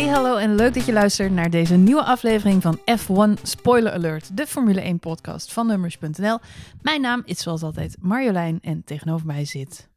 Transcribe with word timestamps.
Hey 0.00 0.08
hallo 0.08 0.36
en 0.36 0.54
leuk 0.54 0.74
dat 0.74 0.84
je 0.84 0.92
luistert 0.92 1.32
naar 1.32 1.50
deze 1.50 1.76
nieuwe 1.76 2.04
aflevering 2.04 2.62
van 2.62 2.78
F1 2.78 3.42
Spoiler 3.42 3.92
Alert, 3.92 4.36
de 4.36 4.46
Formule 4.46 4.80
1 4.80 4.98
podcast 4.98 5.52
van 5.52 5.66
Nummers.nl. 5.66 6.38
Mijn 6.82 7.00
naam 7.00 7.22
is 7.24 7.38
zoals 7.38 7.62
altijd 7.62 7.96
Marjolein 8.00 8.58
en 8.62 8.84
tegenover 8.84 9.26
mij 9.26 9.44
zit... 9.44 9.88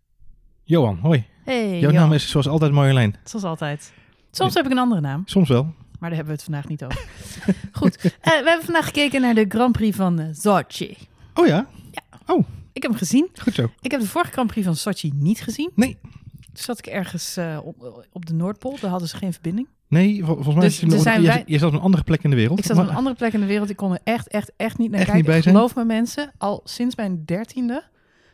Johan, 0.63 0.97
hoi. 1.01 1.25
Hey, 1.43 1.79
Jouw 1.79 1.91
Jo. 1.91 1.97
naam 1.97 2.13
is 2.13 2.29
zoals 2.29 2.47
altijd 2.47 2.71
Marjolein. 2.71 3.15
Zoals 3.23 3.45
altijd. 3.45 3.93
Soms 4.31 4.53
heb 4.53 4.65
ik 4.65 4.71
een 4.71 4.77
andere 4.77 5.01
naam, 5.01 5.21
Soms 5.25 5.49
wel. 5.49 5.63
maar 5.99 6.09
daar 6.09 6.17
hebben 6.17 6.25
we 6.25 6.31
het 6.31 6.43
vandaag 6.43 6.67
niet 6.67 6.83
over. 6.83 7.05
Goed, 7.79 7.95
eh, 7.97 8.11
we 8.21 8.49
hebben 8.49 8.65
vandaag 8.65 8.85
gekeken 8.85 9.21
naar 9.21 9.35
de 9.35 9.45
Grand 9.49 9.71
Prix 9.71 9.95
van 9.97 10.19
eh, 10.19 10.27
Sochi. 10.31 10.97
Oh 11.33 11.47
ja? 11.47 11.67
Ik 12.73 12.81
heb 12.81 12.91
hem 12.91 12.99
gezien. 13.01 13.29
Goed 13.41 13.53
zo. 13.53 13.71
Ik 13.81 13.91
heb 13.91 13.99
de 13.99 14.07
vorige 14.07 14.31
Grand 14.31 14.47
Prix 14.47 14.65
van 14.65 14.75
Sochi 14.75 15.11
niet 15.15 15.41
gezien. 15.41 15.71
Nee. 15.75 15.97
Zat 16.53 16.77
ik 16.77 16.85
ergens 16.85 17.37
eh, 17.37 17.59
op, 17.63 18.05
op 18.11 18.25
de 18.25 18.33
Noordpool, 18.33 18.77
daar 18.81 18.89
hadden 18.89 19.07
ze 19.09 19.17
geen 19.17 19.33
verbinding. 19.33 19.67
Nee, 19.87 20.17
vol- 20.23 20.33
volgens 20.35 20.55
mij 20.55 20.63
Dus 20.65 20.73
is 20.75 20.81
het 20.81 20.89
nog- 20.91 21.01
zijn 21.01 21.21
je, 21.21 21.27
wij- 21.27 21.43
je 21.45 21.57
zat 21.57 21.69
op 21.69 21.75
een 21.75 21.81
andere 21.81 22.03
plek 22.03 22.23
in 22.23 22.29
de 22.29 22.35
wereld. 22.35 22.59
Ik 22.59 22.65
zat 22.65 22.75
maar- 22.75 22.85
op 22.85 22.91
een 22.91 22.97
andere 22.97 23.15
plek 23.15 23.33
in 23.33 23.39
de 23.39 23.45
wereld. 23.45 23.69
Ik 23.69 23.75
kon 23.75 23.91
er 23.91 23.99
echt, 24.03 24.27
echt, 24.27 24.51
echt 24.57 24.77
niet 24.77 24.91
naar 24.91 24.99
Echt 24.99 25.11
kijken. 25.11 25.33
niet? 25.35 25.43
Geloof 25.43 25.75
me 25.75 25.85
mensen, 25.85 26.31
al 26.37 26.61
sinds 26.63 26.95
mijn 26.95 27.21
dertiende 27.25 27.83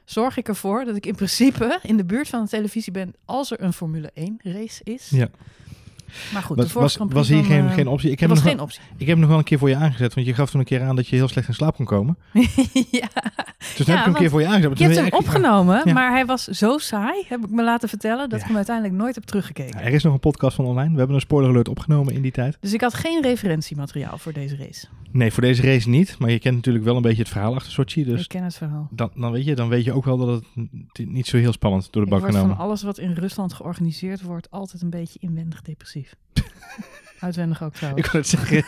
zorg 0.05 0.37
ik 0.37 0.47
ervoor 0.47 0.85
dat 0.85 0.95
ik 0.95 1.05
in 1.05 1.15
principe 1.15 1.79
in 1.83 1.97
de 1.97 2.05
buurt 2.05 2.27
van 2.29 2.43
de 2.43 2.49
televisie 2.49 2.91
ben 2.91 3.13
als 3.25 3.51
er 3.51 3.61
een 3.63 3.73
Formule 3.73 4.11
1 4.13 4.39
race 4.43 4.81
is. 4.83 5.09
Ja. 5.09 5.27
Maar 6.33 6.41
goed, 6.43 6.57
Was, 6.57 6.73
was, 6.73 6.97
was 7.09 7.27
hier 7.27 7.37
van, 7.37 7.45
geen, 7.45 7.67
eh, 7.67 7.73
geen 7.73 7.87
optie? 7.87 8.11
Ik 8.11 8.19
heb, 8.19 8.29
was 8.29 8.37
nog 8.37 8.47
geen 8.47 8.55
wel, 8.55 8.65
optie. 8.65 8.81
ik 8.97 8.99
heb 8.99 9.07
hem 9.09 9.19
nog 9.19 9.29
wel 9.29 9.37
een 9.37 9.43
keer 9.43 9.57
voor 9.57 9.69
je 9.69 9.75
aangezet, 9.75 10.13
want 10.13 10.27
je 10.27 10.33
gaf 10.33 10.49
toen 10.49 10.59
een 10.59 10.65
keer 10.65 10.81
aan 10.83 10.95
dat 10.95 11.07
je 11.07 11.15
heel 11.15 11.27
slecht 11.27 11.47
in 11.47 11.53
slaap 11.53 11.75
kon 11.75 11.85
komen. 11.85 12.17
ja. 12.91 13.07
Dus 13.77 13.85
Ja, 13.85 13.85
heb 13.85 13.87
ik 13.87 13.87
hem 13.87 14.07
een 14.07 14.13
keer 14.13 14.29
voor 14.29 14.41
je 14.41 14.47
aangezet. 14.47 14.77
Je 14.77 14.83
hebt 14.83 14.95
hem 14.95 15.05
ik 15.05 15.15
opgenomen, 15.17 15.81
Ja. 15.85 15.93
maar 15.93 16.11
hij 16.11 16.25
was 16.25 16.43
zo 16.43 16.77
saai, 16.77 17.23
heb 17.27 17.43
ik 17.43 17.49
me 17.49 17.63
laten 17.63 17.89
vertellen, 17.89 18.29
dat 18.29 18.31
Ja. 18.31 18.37
ik 18.37 18.45
hem 18.45 18.55
uiteindelijk 18.55 18.95
nooit 18.95 19.15
heb 19.15 19.23
teruggekeken. 19.23 19.79
Er 19.81 19.93
is 19.93 20.03
nog 20.03 20.13
een 20.13 20.19
podcast 20.19 20.55
van 20.55 20.65
online. 20.65 20.91
We 20.91 20.97
hebben 20.97 21.15
een 21.15 21.21
spoiler 21.21 21.49
alert 21.49 21.67
opgenomen 21.69 22.13
in 22.13 22.21
die 22.21 22.31
tijd. 22.31 22.57
Dus 22.59 22.73
ik 22.73 22.81
had 22.81 22.93
geen 22.93 23.21
referentiemateriaal 23.21 24.17
voor 24.17 24.33
deze 24.33 24.55
race. 24.55 24.87
Nee, 25.11 25.31
voor 25.31 25.43
deze 25.43 25.61
race 25.61 25.89
niet. 25.89 26.15
Maar 26.19 26.29
je 26.31 26.39
kent 26.39 26.55
natuurlijk 26.55 26.85
wel 26.85 26.95
een 26.95 27.01
beetje 27.01 27.21
het 27.21 27.31
verhaal 27.31 27.55
achter 27.55 27.71
Sochi. 27.71 28.03
Dus 28.03 28.21
ik 28.21 28.27
ken 28.27 28.43
het 28.43 28.55
verhaal. 28.55 28.87
dan, 28.91 29.11
dan, 29.15 29.31
weet 29.31 29.45
je, 29.45 29.55
dan 29.55 29.69
weet 29.69 29.83
je 29.83 29.93
ook 29.93 30.05
wel 30.05 30.17
dat 30.17 30.43
het 30.93 31.07
niet 31.07 31.27
zo 31.27 31.37
heel 31.37 31.51
spannend 31.51 31.87
door 31.91 32.01
de 32.05 32.07
Ik 32.07 32.13
bak 32.13 32.19
word 32.21 32.31
genomen. 32.33 32.55
van 32.55 32.65
alles 32.65 32.83
wat 32.83 32.97
in 32.97 33.11
Rusland 33.13 33.53
georganiseerd 33.53 34.21
wordt 34.21 34.51
altijd 34.51 34.81
een 34.81 34.89
beetje 34.89 35.19
inwendig 35.21 35.61
depressief. 35.61 35.98
Uitwendig 37.19 37.63
ook 37.63 37.73
trouwens. 37.73 38.05
Ik 38.05 38.11
kan 38.11 38.19
het 38.19 38.29
zeggen. 38.29 38.57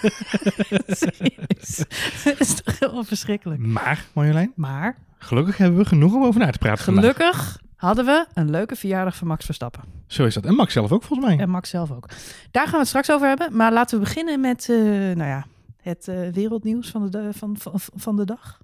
Het 2.23 2.39
is 2.39 2.61
toch 2.61 2.79
helemaal 2.79 3.03
verschrikkelijk. 3.03 3.59
Maar, 3.59 4.05
Marjolein, 4.13 4.51
Maar 4.55 4.97
gelukkig 5.17 5.57
hebben 5.57 5.79
we 5.79 5.85
genoeg 5.85 6.13
om 6.13 6.23
over 6.23 6.39
na 6.39 6.51
te 6.51 6.57
praten 6.57 6.83
vandaag. 6.83 7.03
gelukkig 7.03 7.59
hadden 7.75 8.05
we 8.05 8.25
een 8.33 8.49
leuke 8.49 8.75
verjaardag 8.75 9.15
van 9.15 9.27
Max 9.27 9.45
Verstappen. 9.45 9.83
Zo 10.07 10.25
is 10.25 10.33
dat. 10.33 10.45
En 10.45 10.55
Max 10.55 10.73
zelf 10.73 10.91
ook, 10.91 11.03
volgens 11.03 11.27
mij. 11.29 11.37
En 11.37 11.49
Max 11.49 11.69
zelf 11.69 11.91
ook. 11.91 12.09
Daar 12.51 12.63
gaan 12.63 12.71
we 12.71 12.77
het 12.77 12.87
straks 12.87 13.11
over 13.11 13.27
hebben. 13.27 13.55
Maar 13.55 13.73
laten 13.73 13.97
we 13.97 14.03
beginnen 14.03 14.39
met 14.39 14.69
eh, 14.69 14.77
nou 14.77 15.23
ja, 15.23 15.45
het 15.81 16.07
eh, 16.07 16.29
wereldnieuws 16.29 16.89
van 16.89 17.09
de, 17.09 17.29
van, 17.31 17.57
van, 17.57 17.73
van 17.75 18.15
de 18.15 18.25
dag. 18.25 18.59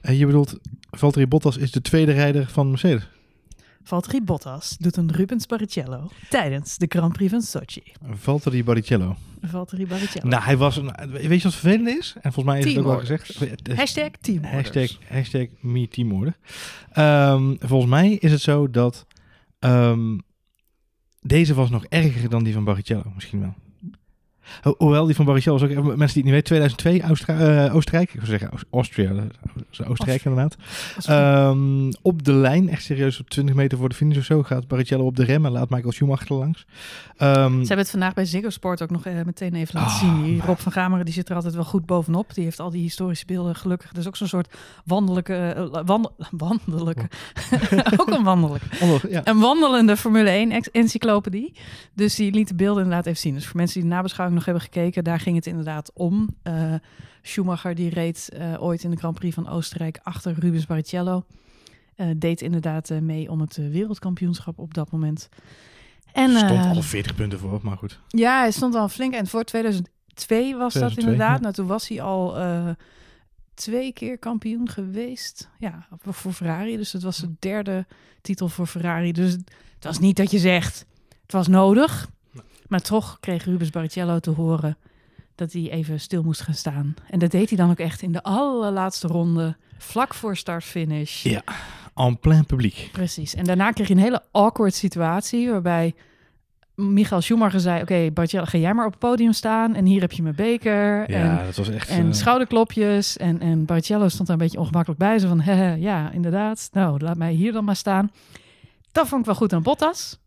En 0.00 0.16
je 0.16 0.26
bedoelt, 0.26 0.58
Valtteri 0.90 1.26
Bottas 1.26 1.56
is 1.56 1.70
de 1.70 1.80
tweede 1.80 2.12
rijder 2.12 2.46
van 2.46 2.68
Mercedes. 2.68 3.08
Valtteri 3.84 4.22
Bottas 4.22 4.76
doet 4.78 4.96
een 4.96 5.12
Rubens 5.12 5.46
Barrichello 5.46 6.10
tijdens 6.28 6.76
de 6.76 6.86
Grand 6.88 7.12
Prix 7.12 7.30
van 7.30 7.42
Sochi. 7.42 7.82
Valtteri 8.02 8.64
Baricello. 8.64 9.16
Valtteri 9.42 9.86
Barrichello. 9.86 10.28
Nou, 10.28 10.42
hij 10.42 10.56
was 10.56 10.76
een... 10.76 10.92
Weet 11.10 11.22
je 11.36 11.42
wat 11.42 11.54
vervelend 11.54 11.88
is? 11.88 12.14
En 12.20 12.32
volgens 12.32 12.54
mij 12.54 12.58
is 12.58 12.64
het 12.64 12.78
ook 12.78 12.84
wel 12.84 12.96
Teamorders. 13.00 13.26
gezegd. 13.36 13.50
Het 13.50 13.68
is- 13.68 13.76
Hashtag 13.76 14.08
teamorders. 14.20 14.52
Hashtag, 14.74 14.98
hashtag 15.08 15.46
me 15.60 15.88
teamorder. 15.88 16.36
Ehm, 16.92 17.54
volgens 17.60 17.90
mij 17.90 18.12
is 18.12 18.30
het 18.32 18.40
zo 18.40 18.70
dat... 18.70 19.06
ehm, 19.58 20.18
deze 21.20 21.54
was 21.54 21.70
nog 21.70 21.84
erger 21.84 22.28
dan 22.28 22.44
die 22.44 22.52
van 22.52 22.64
Barrichello, 22.64 23.12
misschien 23.14 23.40
wel. 23.40 23.54
Ho- 24.62 24.74
hoewel, 24.78 25.06
die 25.06 25.14
van 25.14 25.24
Barrichello 25.24 25.58
was 25.58 25.68
ook... 25.70 25.74
Mensen 25.84 25.96
die 25.96 26.04
het 26.06 26.14
niet 26.14 26.24
weten, 26.24 26.44
2002 26.44 27.02
Austra- 27.02 27.64
eh, 27.66 27.74
Oostenrijk. 27.74 28.08
Ik 28.08 28.14
zou 28.24 28.26
zeggen 28.26 28.50
Austria. 28.70 29.12
Oostenrijk 29.88 30.24
inderdaad. 30.24 30.56
Ehm, 31.06 31.92
op 32.02 32.22
de 32.24 32.32
lijn, 32.32 32.68
echt 32.68 32.82
serieus 32.82 33.20
op 33.20 33.30
20 33.30 33.54
meter 33.54 33.78
voor 33.78 33.88
de 33.88 33.94
finish 33.94 34.16
of 34.18 34.24
zo, 34.24 34.42
gaat 34.42 34.68
Barrichello 34.68 35.04
op 35.04 35.16
de 35.16 35.24
rem 35.24 35.46
en 35.46 35.52
laat 35.52 35.70
Michael 35.70 35.92
Schumacher 35.92 36.30
er 36.30 36.36
langs. 36.36 36.64
Ehm, 37.16 37.50
Ze 37.52 37.56
hebben 37.58 37.78
het 37.78 37.90
vandaag 37.90 38.14
bij 38.14 38.24
Ziggo 38.24 38.50
Sport 38.50 38.82
ook 38.82 38.90
nog 38.90 39.04
eh, 39.06 39.14
meteen 39.24 39.54
even 39.54 39.80
laten 39.80 39.92
Oh, 40.08 40.14
zien. 40.14 40.22
Die 40.24 40.40
Rob 40.42 40.58
van 40.58 40.72
Gameren 40.72 41.04
die 41.04 41.14
zit 41.14 41.28
er 41.28 41.34
altijd 41.34 41.54
wel 41.54 41.64
goed 41.64 41.86
bovenop. 41.86 42.34
Die 42.34 42.44
heeft 42.44 42.60
al 42.60 42.70
die 42.70 42.82
historische 42.82 43.26
beelden 43.26 43.54
gelukkig. 43.54 43.92
Dus 43.92 44.06
ook 44.06 44.16
zo'n 44.16 44.28
soort 44.28 44.54
wandelijke... 44.84 45.34
eh, 45.34 45.80
wandel, 45.84 46.14
wandelijke... 46.30 47.08
ook 48.00 48.10
een 48.10 48.24
wandelijke. 48.24 48.66
ja. 49.10 49.20
Een 49.24 49.38
wandelende 49.38 49.96
Formule 49.96 50.28
1 50.30 50.50
ex- 50.50 50.70
encyclopedie. 50.70 51.52
Dus 51.94 52.14
die 52.14 52.32
liet 52.32 52.48
de 52.48 52.54
beelden 52.54 52.82
inderdaad 52.82 53.06
even 53.06 53.20
zien. 53.20 53.34
Dus 53.34 53.46
voor 53.46 53.56
mensen 53.56 53.80
die 53.80 53.88
de 53.88 53.94
nabeschouwing 53.94 54.31
nog 54.34 54.44
hebben 54.44 54.62
gekeken... 54.62 55.04
daar 55.04 55.20
ging 55.20 55.36
het 55.36 55.46
inderdaad 55.46 55.90
om. 55.94 56.28
Eh, 56.42 56.74
Schumacher 57.22 57.74
die 57.74 57.90
reed 57.90 58.28
eh, 58.32 58.62
ooit 58.62 58.82
in 58.82 58.90
de 58.90 58.96
Grand 58.96 59.18
Prix 59.18 59.34
van 59.34 59.48
Oostenrijk... 59.48 60.00
achter 60.02 60.34
Rubens 60.38 60.66
Barrichello. 60.66 61.24
Eh, 61.94 62.06
deed 62.16 62.40
inderdaad 62.40 62.90
mee 62.90 63.30
om 63.30 63.40
het 63.40 63.56
wereldkampioenschap 63.56 64.58
op 64.58 64.74
dat 64.74 64.90
moment. 64.90 65.28
En, 66.12 66.36
stond 66.36 66.76
al 66.76 66.82
40 66.82 67.14
punten 67.14 67.38
voor, 67.38 67.60
maar 67.62 67.76
goed. 67.76 68.00
ja, 68.08 68.38
hij 68.40 68.50
stond 68.50 68.74
al 68.74 68.88
flink. 68.88 69.14
En 69.14 69.26
voor 69.26 69.44
2002 69.44 70.56
was 70.56 70.72
dat 70.72 70.82
2002, 70.82 71.02
inderdaad. 71.04 71.36
ja. 71.36 71.42
Nou, 71.42 71.54
toen 71.54 71.66
was 71.66 71.88
hij 71.88 72.00
al 72.02 72.34
twee 73.54 73.92
keer 73.92 74.18
kampioen 74.18 74.68
geweest. 74.68 75.48
Ja, 75.58 75.86
voor- 75.98 76.14
voor 76.14 76.32
Ferrari. 76.32 76.76
Dus 76.76 76.92
het 76.92 77.02
was 77.02 77.16
de 77.16 77.34
derde 77.38 77.86
titel 78.20 78.48
voor 78.48 78.66
Ferrari. 78.66 79.12
Dus 79.12 79.32
het 79.74 79.84
was 79.84 79.98
niet 79.98 80.16
dat 80.16 80.30
je 80.30 80.38
zegt, 80.38 80.86
het 81.22 81.32
was 81.32 81.48
nodig. 81.48 82.10
Maar 82.72 82.80
toch 82.80 83.16
kreeg 83.20 83.44
Rubens 83.44 83.70
Barrichello 83.70 84.18
te 84.18 84.30
horen 84.30 84.76
dat 85.34 85.52
hij 85.52 85.70
even 85.70 86.00
stil 86.00 86.22
moest 86.22 86.40
gaan 86.40 86.54
staan. 86.54 86.94
En 87.10 87.18
dat 87.18 87.30
deed 87.30 87.48
hij 87.48 87.58
dan 87.58 87.70
ook 87.70 87.78
echt 87.78 88.02
in 88.02 88.12
de 88.12 88.22
allerlaatste 88.22 89.06
ronde. 89.06 89.56
Vlak 89.78 90.14
voor 90.14 90.36
start-finish. 90.36 91.22
Ja. 91.22 91.42
En 91.94 92.18
plein 92.18 92.46
publiek. 92.46 92.88
Precies. 92.92 93.34
En 93.34 93.44
daarna 93.44 93.70
kreeg 93.70 93.88
je 93.88 93.94
een 93.94 94.00
hele 94.00 94.22
awkward 94.30 94.74
situatie 94.74 95.50
waarbij 95.50 95.94
Michael 96.74 97.20
Schumacher 97.20 97.60
zei: 97.60 97.82
Oké, 97.82 98.10
Bartje, 98.10 98.46
ga 98.46 98.58
jij 98.58 98.74
maar 98.74 98.86
op 98.86 98.90
het 98.92 99.00
podium 99.00 99.32
staan 99.32 99.74
en 99.74 99.84
hier 99.84 100.00
heb 100.00 100.12
je 100.12 100.22
mijn 100.22 100.34
beker. 100.34 101.10
Ja, 101.10 101.38
en 101.38 101.44
dat 101.44 101.56
was 101.56 101.68
echt... 101.68 101.88
en 101.88 102.06
eh, 102.06 102.12
schouderklopjes. 102.12 103.16
En, 103.16 103.40
en 103.40 103.64
Barrichello 103.64 104.08
stond 104.08 104.28
daar 104.28 104.36
een 104.36 104.42
beetje 104.42 104.60
ongemakkelijk 104.60 105.00
bij. 105.00 105.18
Zo 105.18 105.28
van, 105.28 105.40
"Hehe, 105.40 105.80
ja, 105.80 106.10
inderdaad. 106.10 106.68
Nou, 106.72 107.00
laat 107.00 107.16
mij 107.16 107.32
hier 107.32 107.52
dan 107.52 107.64
maar 107.64 107.76
staan. 107.76 108.10
Dat 108.92 109.08
vond 109.08 109.20
ik 109.20 109.26
wel 109.26 109.34
goed 109.34 109.52
aan 109.52 109.62
Bottas. 109.62 110.20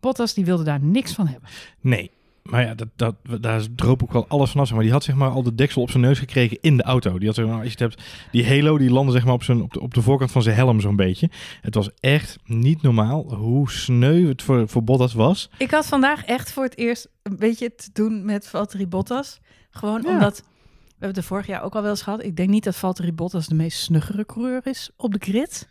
Bottas, 0.00 0.34
die 0.34 0.44
wilde 0.44 0.64
daar 0.64 0.80
niks 0.82 1.12
van 1.12 1.26
hebben. 1.26 1.48
Nee. 1.80 2.10
Maar 2.42 2.62
ja, 2.62 2.74
dat, 2.74 2.88
dat, 2.96 3.14
daar 3.40 3.62
droop 3.74 4.02
ook 4.02 4.12
wel 4.12 4.28
alles 4.28 4.50
vanaf. 4.50 4.72
Maar 4.72 4.82
die 4.82 4.92
had 4.92 5.04
zeg 5.04 5.14
maar 5.14 5.30
al 5.30 5.42
de 5.42 5.54
deksel 5.54 5.82
op 5.82 5.90
zijn 5.90 6.02
neus 6.02 6.18
gekregen 6.18 6.58
in 6.60 6.76
de 6.76 6.82
auto. 6.82 7.18
Die 7.18 7.26
had 7.26 7.36
zeg 7.36 7.46
maar, 7.46 7.54
als 7.54 7.64
je 7.64 7.70
het 7.70 7.78
hebt, 7.78 8.02
die 8.32 8.46
halo 8.48 8.78
die 8.78 8.90
landde 8.90 9.12
zeg 9.12 9.24
maar 9.24 9.34
op, 9.34 9.42
zijn, 9.42 9.62
op, 9.62 9.72
de, 9.72 9.80
op 9.80 9.94
de 9.94 10.02
voorkant 10.02 10.30
van 10.32 10.42
zijn 10.42 10.56
helm 10.56 10.80
zo'n 10.80 10.96
beetje. 10.96 11.30
Het 11.60 11.74
was 11.74 11.90
echt 12.00 12.38
niet 12.44 12.82
normaal 12.82 13.34
hoe 13.34 13.70
sneu 13.70 14.28
het 14.28 14.42
voor, 14.42 14.68
voor 14.68 14.84
Bottas 14.84 15.12
was. 15.12 15.50
Ik 15.58 15.70
had 15.70 15.86
vandaag 15.86 16.24
echt 16.24 16.52
voor 16.52 16.64
het 16.64 16.76
eerst 16.78 17.08
een 17.22 17.36
beetje 17.36 17.74
te 17.74 17.90
doen 17.92 18.24
met 18.24 18.46
Valtteri 18.48 18.86
Bottas. 18.86 19.40
Gewoon 19.70 20.02
Ja. 20.06 20.10
omdat, 20.12 20.38
we 20.38 20.44
hebben 20.98 21.16
het 21.18 21.24
vorig 21.28 21.46
jaar 21.46 21.62
ook 21.62 21.74
al 21.74 21.82
wel 21.82 21.90
eens 21.90 22.02
gehad. 22.02 22.24
Ik 22.24 22.36
denk 22.36 22.48
niet 22.48 22.64
dat 22.64 22.76
Valtteri 22.76 23.12
Bottas 23.12 23.46
de 23.46 23.54
meest 23.54 23.78
snuggere 23.80 24.26
coureur 24.26 24.66
is 24.66 24.90
op 24.96 25.12
de 25.12 25.20
grid. 25.20 25.68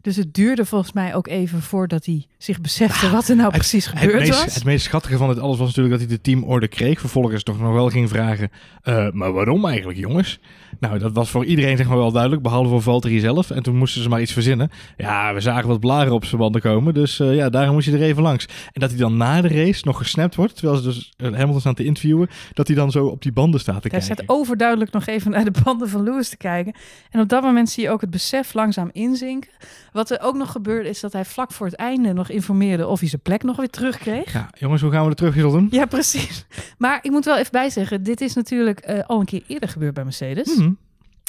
Dus 0.00 0.16
het 0.16 0.34
duurde 0.34 0.64
volgens 0.64 0.92
mij 0.92 1.14
ook 1.14 1.26
even 1.28 1.62
voordat 1.62 2.04
hij 2.06 2.26
zich 2.42 2.60
besefte 2.60 3.10
wat 3.10 3.28
er 3.28 3.36
nou 3.36 3.50
precies 3.50 3.86
Het 3.86 3.98
gebeurd 3.98 4.18
meest, 4.18 4.44
was. 4.44 4.54
het 4.54 4.64
meest 4.64 4.84
schattige 4.84 5.16
van 5.16 5.28
het 5.28 5.38
alles 5.38 5.58
was 5.58 5.66
natuurlijk 5.66 5.98
dat 5.98 6.08
hij 6.08 6.16
de 6.16 6.22
teamorde 6.22 6.68
kreeg. 6.68 7.00
Vervolgens 7.00 7.42
toch 7.42 7.60
nog 7.60 7.72
wel 7.72 7.88
ging 7.88 8.08
vragen, 8.08 8.50
eh, 8.82 9.10
maar 9.10 9.32
waarom 9.32 9.66
eigenlijk 9.66 9.98
jongens? 9.98 10.40
Nou, 10.80 10.98
dat 10.98 11.12
was 11.12 11.30
voor 11.30 11.44
iedereen 11.44 11.76
zeg 11.76 11.88
maar 11.88 11.96
wel 11.96 12.12
duidelijk, 12.12 12.42
behalve 12.42 12.68
voor 12.68 12.82
Valtteri 12.82 13.20
zelf. 13.20 13.50
En 13.50 13.62
toen 13.62 13.76
moesten 13.76 14.02
ze 14.02 14.08
maar 14.08 14.20
iets 14.20 14.32
verzinnen. 14.32 14.70
Ja, 14.96 15.34
we 15.34 15.40
zagen 15.40 15.68
wat 15.68 15.80
blaren 15.80 16.12
op 16.12 16.24
zijn 16.24 16.40
banden 16.40 16.60
komen, 16.60 16.94
dus 16.94 17.20
eh, 17.20 17.34
ja, 17.34 17.48
daarom 17.48 17.74
moest 17.74 17.86
je 17.86 17.92
er 17.92 18.02
even 18.02 18.22
langs. 18.22 18.46
En 18.72 18.80
dat 18.80 18.90
hij 18.90 18.98
dan 18.98 19.16
na 19.16 19.40
de 19.40 19.48
race 19.48 19.82
nog 19.84 19.96
gesnapt 19.96 20.34
wordt, 20.34 20.56
terwijl 20.56 20.78
ze 20.78 20.84
dus 20.84 21.12
eh, 21.16 21.32
Hamilton 21.32 21.60
staan 21.60 21.74
te 21.74 21.84
interviewen, 21.84 22.28
dat 22.52 22.66
hij 22.66 22.76
dan 22.76 22.90
zo 22.90 23.06
op 23.06 23.22
die 23.22 23.32
banden 23.32 23.60
staat 23.60 23.82
te 23.82 23.88
Hij 23.88 23.98
kijken. 23.98 24.16
staat 24.16 24.36
overduidelijk 24.36 24.92
nog 24.92 25.06
even 25.06 25.30
naar 25.30 25.44
de 25.44 25.60
banden 25.64 25.88
van 25.88 26.02
Lewis 26.02 26.28
te 26.28 26.36
kijken. 26.36 26.74
En 27.10 27.20
op 27.20 27.28
dat 27.28 27.42
moment 27.42 27.70
zie 27.70 27.82
je 27.82 27.90
ook 27.90 28.00
het 28.00 28.10
besef 28.10 28.54
langzaam 28.54 28.88
inzinken. 28.92 29.50
Wat 29.92 30.10
er 30.10 30.20
ook 30.20 30.34
nog 30.34 30.50
gebeurde 30.52 30.88
is 30.88 31.00
dat 31.00 31.12
hij 31.12 31.24
vlak 31.24 31.52
voor 31.52 31.66
het 31.66 31.76
einde 31.76 32.12
nog 32.12 32.30
informeerde 32.32 32.86
of 32.86 33.00
hij 33.00 33.08
zijn 33.08 33.22
plek 33.22 33.42
nog 33.42 33.56
weer 33.56 33.70
terugkreeg. 33.70 34.32
Ja, 34.32 34.50
jongens, 34.58 34.82
hoe 34.82 34.90
gaan 34.90 35.02
we 35.04 35.08
de 35.10 35.14
terugwissel 35.16 35.52
doen? 35.52 35.68
Ja, 35.70 35.84
precies. 35.86 36.44
Maar 36.78 36.98
ik 37.02 37.10
moet 37.10 37.24
wel 37.24 37.36
even 37.38 37.52
bijzeggen, 37.52 38.02
dit 38.02 38.20
is 38.20 38.34
natuurlijk 38.34 38.80
eh, 38.80 39.04
al 39.06 39.20
een 39.20 39.26
keer 39.26 39.42
eerder 39.46 39.68
gebeurd 39.68 39.94
bij 39.94 40.04
Mercedes. 40.04 40.56
Mhm. 40.56 40.72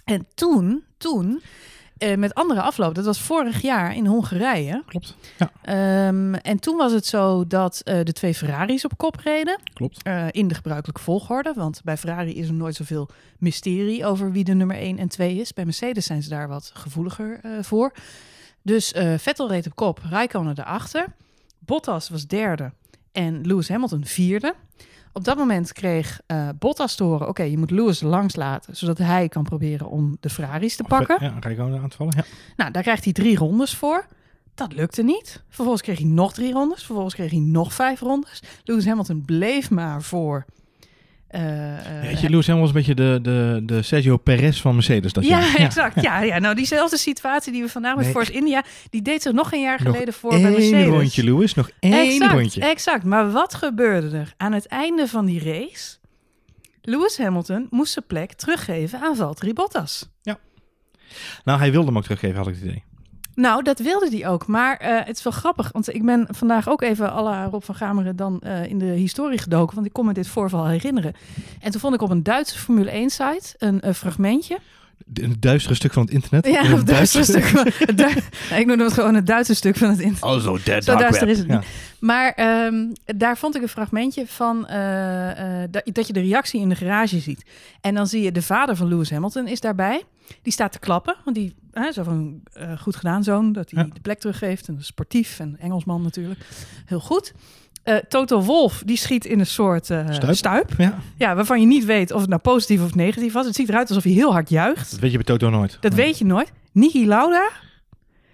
En 0.05 0.25
toen, 0.35 0.83
toen, 0.97 1.41
eh, 1.97 2.17
met 2.17 2.33
andere 2.33 2.61
afloop, 2.61 2.95
dat 2.95 3.05
was 3.05 3.21
vorig 3.21 3.61
jaar 3.61 3.95
in 3.95 4.05
Hongarije. 4.05 4.83
Klopt. 4.85 5.15
Ja, 5.37 5.51
Ehm, 5.61 6.33
en 6.33 6.59
toen 6.59 6.77
was 6.77 6.91
het 6.91 7.05
zo 7.05 7.47
dat 7.47 7.81
eh, 7.83 7.99
de 8.03 8.13
twee 8.13 8.33
Ferraris 8.33 8.85
op 8.85 8.97
kop 8.97 9.15
reden. 9.23 9.59
klopt. 9.73 10.01
in 10.31 10.47
de 10.47 10.55
gebruikelijke 10.55 11.01
volgorde. 11.01 11.53
Want 11.55 11.81
bij 11.83 11.97
Ferrari 11.97 12.35
is 12.35 12.47
er 12.47 12.53
nooit 12.53 12.75
zoveel 12.75 13.09
mysterie 13.37 14.05
over 14.05 14.31
wie 14.31 14.43
de 14.43 14.53
nummer 14.53 14.77
1 14.77 14.97
en 14.97 15.07
2 15.07 15.35
is. 15.35 15.53
Bij 15.53 15.65
Mercedes 15.65 16.05
zijn 16.05 16.23
ze 16.23 16.29
daar 16.29 16.47
wat 16.47 16.71
gevoeliger 16.73 17.39
voor. 17.61 17.91
Dus 18.63 18.93
eh, 18.93 19.17
Vettel 19.17 19.49
reed 19.49 19.65
op 19.65 19.75
kop, 19.75 19.99
Raikkonen 20.09 20.55
daarachter. 20.55 21.05
Bottas 21.59 22.09
was 22.09 22.27
derde 22.27 22.71
en 23.11 23.45
Lewis 23.45 23.69
Hamilton 23.69 24.05
vierde. 24.05 24.55
Op 25.13 25.23
dat 25.23 25.37
moment 25.37 25.73
kreeg 25.73 26.21
eh, 26.25 26.49
Bottas 26.59 26.95
te 26.95 27.03
horen, 27.03 27.27
oké, 27.27 27.43
je 27.43 27.57
moet 27.57 27.71
Lewis 27.71 28.01
langs 28.01 28.35
laten, 28.35 28.75
zodat 28.75 28.97
hij 28.97 29.29
kan 29.29 29.43
proberen 29.43 29.89
om 29.89 30.17
de 30.19 30.29
Ferraris 30.29 30.75
te 30.75 30.83
pakken. 30.83 31.17
Ja, 31.19 31.37
Rijkonen 31.39 31.81
aan 31.81 31.89
te 31.89 31.95
vallen. 31.95 32.13
Ja. 32.17 32.23
Nou, 32.55 32.71
daar 32.71 32.83
krijgt 32.83 33.03
hij 33.03 33.13
drie 33.13 33.37
rondes 33.37 33.75
voor. 33.75 34.07
Dat 34.55 34.73
lukte 34.73 35.03
niet. 35.03 35.43
Vervolgens 35.47 35.81
kreeg 35.81 35.97
hij 35.97 36.07
nog 36.07 36.33
drie 36.33 36.53
rondes. 36.53 36.83
Vervolgens 36.83 37.15
kreeg 37.15 37.31
hij 37.31 37.39
nog 37.39 37.73
vijf 37.73 37.99
rondes. 37.99 38.43
Lewis 38.63 38.85
Hamilton 38.85 39.25
bleef 39.25 39.69
maar 39.69 40.01
voor. 40.01 40.45
Weet 42.01 42.21
je, 42.21 42.29
Lewis 42.29 42.47
Hamilton 42.47 42.59
was 42.59 42.67
een 42.67 42.73
beetje 42.73 42.95
de, 42.95 43.19
de, 43.21 43.61
de 43.65 43.81
Sergio 43.81 44.17
Perez 44.17 44.61
van 44.61 44.73
Mercedes. 44.73 45.13
Dat 45.13 45.25
ja, 45.25 45.39
jaar. 45.39 45.55
exact. 45.55 46.01
Ja. 46.01 46.21
Ja, 46.21 46.39
nou 46.39 46.55
diezelfde 46.55 46.97
situatie 46.97 47.51
die 47.51 47.61
we 47.61 47.69
vandaag 47.69 47.95
met 47.95 48.03
Nee. 48.03 48.13
Force 48.13 48.31
India, 48.31 48.63
die 48.89 49.01
deed 49.01 49.21
zich 49.21 49.31
nog 49.31 49.53
een 49.53 49.61
jaar 49.61 49.79
Nog 49.83 49.91
geleden 49.93 50.13
voor 50.13 50.29
bij 50.29 50.41
Mercedes. 50.41 50.85
rondje, 50.85 51.23
Lewis. 51.23 51.53
Nog 51.53 51.69
één 51.79 51.93
exact, 51.93 52.33
rondje. 52.33 52.61
exact. 52.61 53.03
Maar 53.03 53.31
wat 53.31 53.53
gebeurde 53.53 54.17
er 54.17 54.33
aan 54.37 54.51
het 54.53 54.65
einde 54.67 55.07
van 55.07 55.25
die 55.25 55.43
race? 55.43 55.97
Lewis 56.81 57.17
Hamilton 57.17 57.67
moest 57.69 57.93
zijn 57.93 58.05
plek 58.07 58.33
teruggeven 58.33 58.99
aan 59.01 59.15
Valtteri 59.15 59.53
Bottas. 59.53 60.11
Nou, 61.43 61.59
hij 61.59 61.71
wilde 61.71 61.87
hem 61.87 61.97
ook 61.97 62.03
teruggeven, 62.03 62.37
had 62.37 62.47
ik 62.47 62.53
het 62.55 62.63
idee. 62.63 62.83
Nou, 63.35 63.63
dat 63.63 63.79
wilde 63.79 64.09
hij 64.17 64.27
ook. 64.27 64.47
Maar 64.47 64.77
eh, 64.77 65.05
het 65.05 65.17
is 65.17 65.23
wel 65.23 65.33
grappig, 65.33 65.69
want 65.71 65.93
ik 65.93 66.05
ben 66.05 66.27
vandaag 66.29 66.69
ook 66.69 66.81
even 66.81 67.13
la 67.13 67.45
Rob 67.45 67.63
van 67.63 67.75
Gameren 67.75 68.15
dan 68.15 68.39
eh, 68.39 68.65
in 68.65 68.79
de 68.79 68.85
historie 68.85 69.37
gedoken, 69.39 69.75
want 69.75 69.87
ik 69.87 69.93
kon 69.93 70.05
me 70.05 70.13
dit 70.13 70.27
voorval 70.27 70.67
herinneren. 70.67 71.13
En 71.59 71.71
toen 71.71 71.79
vond 71.81 71.93
ik 71.95 72.01
op 72.01 72.09
een 72.09 72.23
Duitse 72.23 72.59
Formule 72.59 72.89
1 72.91 73.09
site 73.09 73.55
een, 73.57 73.81
eh, 73.81 73.93
fragmentje. 73.93 74.57
Een 75.13 75.35
duistere 75.39 75.75
stuk 75.75 75.93
van 75.93 76.01
het 76.03 76.11
internet. 76.11 76.47
Ja, 76.47 76.63
Een 76.65 76.85
duistere- 76.85 77.23
stuk. 77.23 77.43
van- 77.43 77.65
het 77.87 77.97
Du- 77.97 78.13
Nee, 78.49 78.59
ik 78.59 78.65
noem 78.65 78.79
het 78.79 78.93
gewoon 78.93 79.15
het 79.15 79.27
Duitse 79.27 79.53
stuk 79.55 79.75
van 79.77 79.89
het 79.89 79.99
internet. 79.99 80.35
Oh, 80.35 80.41
zo 80.41 80.57
dead 80.63 80.83
Zo 80.83 80.91
dark 80.91 80.99
duister 80.99 81.25
web. 81.27 81.35
is 81.35 81.41
het 81.41 81.47
Ja. 81.51 81.57
niet. 81.57 81.67
Maar 81.99 82.31
ehm, 82.33 82.85
daar 83.05 83.37
vond 83.37 83.55
ik 83.55 83.61
een 83.61 83.67
fragmentje 83.67 84.27
van 84.27 84.67
eh, 84.67 85.61
eh, 85.63 85.69
dat 85.91 86.07
je 86.07 86.13
de 86.13 86.19
reactie 86.21 86.61
in 86.61 86.69
de 86.69 86.75
garage 86.75 87.19
ziet. 87.19 87.43
En 87.81 87.93
dan 87.95 88.07
zie 88.07 88.21
je 88.21 88.31
de 88.31 88.41
vader 88.41 88.75
van 88.75 88.87
Lewis 88.87 89.09
Hamilton 89.11 89.47
is 89.47 89.59
daarbij. 89.59 90.03
Die 90.41 90.53
staat 90.53 90.71
te 90.71 90.79
klappen, 90.79 91.15
want 91.23 91.35
die 91.35 91.55
hè, 91.73 91.91
zo 91.91 92.03
van 92.03 92.41
eh, 92.53 92.77
goed 92.79 92.95
gedaan 92.95 93.23
zoon, 93.23 93.51
dat 93.51 93.71
hij 93.71 93.83
Ja. 93.83 93.89
de 93.93 93.99
plek 93.99 94.19
teruggeeft. 94.19 94.67
En 94.67 94.77
sportief 94.79 95.39
en 95.39 95.55
Engelsman 95.59 96.01
natuurlijk, 96.01 96.39
heel 96.85 96.99
goed. 96.99 97.33
Eh, 97.83 97.95
Toto 97.95 98.41
Wolf 98.41 98.81
die 98.85 98.97
schiet 98.97 99.25
in 99.25 99.39
een 99.39 99.45
soort 99.45 99.89
eh, 99.89 100.11
Stuip. 100.11 100.35
stuip. 100.35 100.71
Ja, 100.77 100.97
Ja, 101.17 101.35
waarvan 101.35 101.59
je 101.59 101.65
niet 101.67 101.85
weet 101.85 102.11
of 102.11 102.19
het 102.21 102.29
nou 102.29 102.41
positief 102.41 102.83
of 102.83 102.95
negatief 102.95 103.33
was. 103.33 103.45
Het 103.45 103.55
ziet 103.55 103.69
eruit 103.69 103.87
alsof 103.89 104.03
hij 104.03 104.11
heel 104.11 104.31
hard 104.31 104.49
juicht. 104.49 104.91
dat 104.91 104.99
weet 104.99 105.11
je 105.11 105.17
bij 105.17 105.25
Toto 105.25 105.49
nooit. 105.49 105.77
Dat 105.81 105.93
weet 105.93 106.17
je 106.17 106.25
nooit. 106.25 106.51
Niki 106.71 107.07
Lauda, 107.07 107.49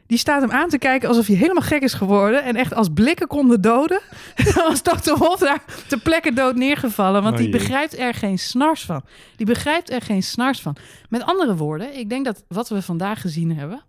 die 0.09 0.17
staat 0.17 0.41
hem 0.41 0.51
aan 0.51 0.69
te 0.69 0.77
kijken 0.77 1.09
alsof 1.09 1.27
hij 1.27 1.35
helemaal 1.35 1.63
gek 1.63 1.81
is 1.81 1.93
geworden. 1.93 2.43
En 2.43 2.55
echt 2.55 2.73
als 2.73 2.87
blikken 2.93 3.27
konden 3.27 3.61
doden. 3.61 4.01
als 4.69 4.81
Dr. 4.81 5.17
Wolf 5.17 5.39
daar 5.39 5.63
ter 5.87 5.99
plekke 5.99 6.33
dood 6.33 6.55
neergevallen. 6.55 7.23
Want 7.23 7.35
Oh 7.35 7.41
die 7.41 7.49
begrijpt 7.49 7.97
er 7.97 8.13
geen 8.13 8.39
snars 8.39 8.85
van. 8.85 9.01
Die 9.35 9.45
begrijpt 9.45 9.91
er 9.91 10.01
geen 10.01 10.23
snars 10.23 10.61
van. 10.61 10.75
Met 11.09 11.23
andere 11.23 11.55
woorden, 11.55 11.97
ik 11.97 12.09
denk 12.09 12.25
dat 12.25 12.43
wat 12.47 12.69
we 12.69 12.81
vandaag 12.81 13.21
gezien 13.21 13.55
hebben... 13.57 13.83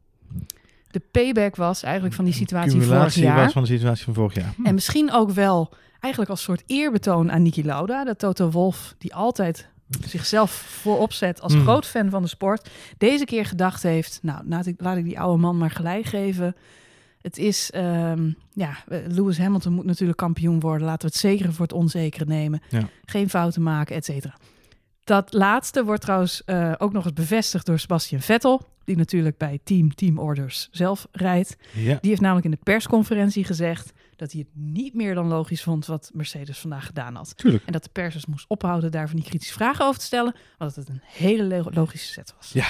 de 0.90 1.00
payback 1.10 1.56
was 1.56 1.82
eigenlijk 1.82 2.14
van 2.14 2.24
die 2.24 2.34
situatie 2.34 2.82
vorig 2.82 3.14
jaar. 3.14 3.44
was 3.44 3.52
van 3.52 3.62
de 3.62 3.68
situatie 3.68 4.04
van 4.04 4.14
vorig 4.14 4.34
jaar. 4.34 4.54
En 4.62 4.74
misschien 4.74 5.12
ook 5.12 5.30
wel 5.30 5.72
eigenlijk 6.00 6.30
als 6.30 6.42
soort 6.42 6.62
eerbetoon 6.66 7.32
aan 7.32 7.42
Niki 7.42 7.64
Lauda. 7.64 8.04
Dat 8.04 8.18
Toto 8.18 8.50
Wolf, 8.50 8.94
die 8.98 9.14
altijd 9.14 9.68
zichzelf 10.06 10.50
voorop 10.50 11.12
zet 11.12 11.40
als 11.40 11.54
Mm. 11.54 11.62
groot 11.62 11.86
fan 11.86 12.10
van 12.10 12.22
de 12.22 12.28
sport, 12.28 12.70
deze 12.98 13.24
keer 13.24 13.44
gedacht 13.46 13.82
heeft: 13.82 14.18
Nou, 14.22 14.42
laat 14.48 14.66
ik, 14.66 14.74
laat 14.80 14.96
ik 14.96 15.04
die 15.04 15.20
oude 15.20 15.40
man 15.40 15.58
maar 15.58 15.70
gelijk 15.70 16.04
geven. 16.04 16.56
Het 17.20 17.38
is, 17.38 17.70
ehm, 17.70 18.30
ja, 18.52 18.76
eh, 18.88 18.98
Lewis 19.06 19.38
Hamilton 19.38 19.72
moet 19.72 19.84
natuurlijk 19.84 20.18
kampioen 20.18 20.60
worden. 20.60 20.86
Laten 20.86 21.00
we 21.00 21.06
het 21.06 21.16
zekere 21.22 21.52
voor 21.52 21.66
het 21.66 21.74
onzekere 21.74 22.24
nemen. 22.24 22.60
Ja. 22.68 22.88
Geen 23.04 23.30
fouten 23.30 23.62
maken, 23.62 23.96
et 23.96 24.04
cetera. 24.04 24.34
Dat 25.04 25.32
laatste 25.32 25.84
wordt 25.84 26.00
trouwens 26.02 26.44
eh, 26.44 26.72
ook 26.78 26.92
nog 26.92 27.04
eens 27.04 27.12
bevestigd 27.12 27.66
door 27.66 27.78
Sebastian 27.78 28.20
Vettel. 28.20 28.68
Die 28.84 28.96
natuurlijk 28.96 29.36
bij 29.36 29.58
Team 29.64 29.94
Team 29.94 30.18
Orders 30.18 30.68
zelf 30.70 31.06
rijdt. 31.12 31.56
Ja. 31.72 31.98
Die 32.00 32.10
heeft 32.10 32.20
namelijk 32.20 32.44
in 32.44 32.50
de 32.50 32.58
persconferentie 32.62 33.44
gezegd 33.44 33.92
dat 34.20 34.32
hij 34.32 34.40
het 34.40 34.62
niet 34.62 34.94
meer 34.94 35.14
dan 35.14 35.26
logisch 35.26 35.62
vond 35.62 35.86
wat 35.86 36.10
Mercedes 36.14 36.58
vandaag 36.58 36.86
gedaan 36.86 37.14
had. 37.14 37.36
Tuurlijk. 37.36 37.64
En 37.66 37.72
dat 37.72 37.82
de 37.84 37.90
pers 37.92 38.14
dus 38.14 38.26
moest 38.26 38.44
ophouden 38.48 38.90
daar 38.90 39.06
van 39.08 39.16
die 39.16 39.24
kritische 39.24 39.54
vragen 39.54 39.84
over 39.86 40.00
te 40.00 40.06
stellen, 40.06 40.34
want 40.58 40.74
dat 40.74 40.86
het 40.86 40.88
een 40.94 41.02
hele 41.04 41.42
lo- 41.44 41.70
logische 41.70 42.12
set 42.12 42.34
was. 42.36 42.52
Ja. 42.52 42.66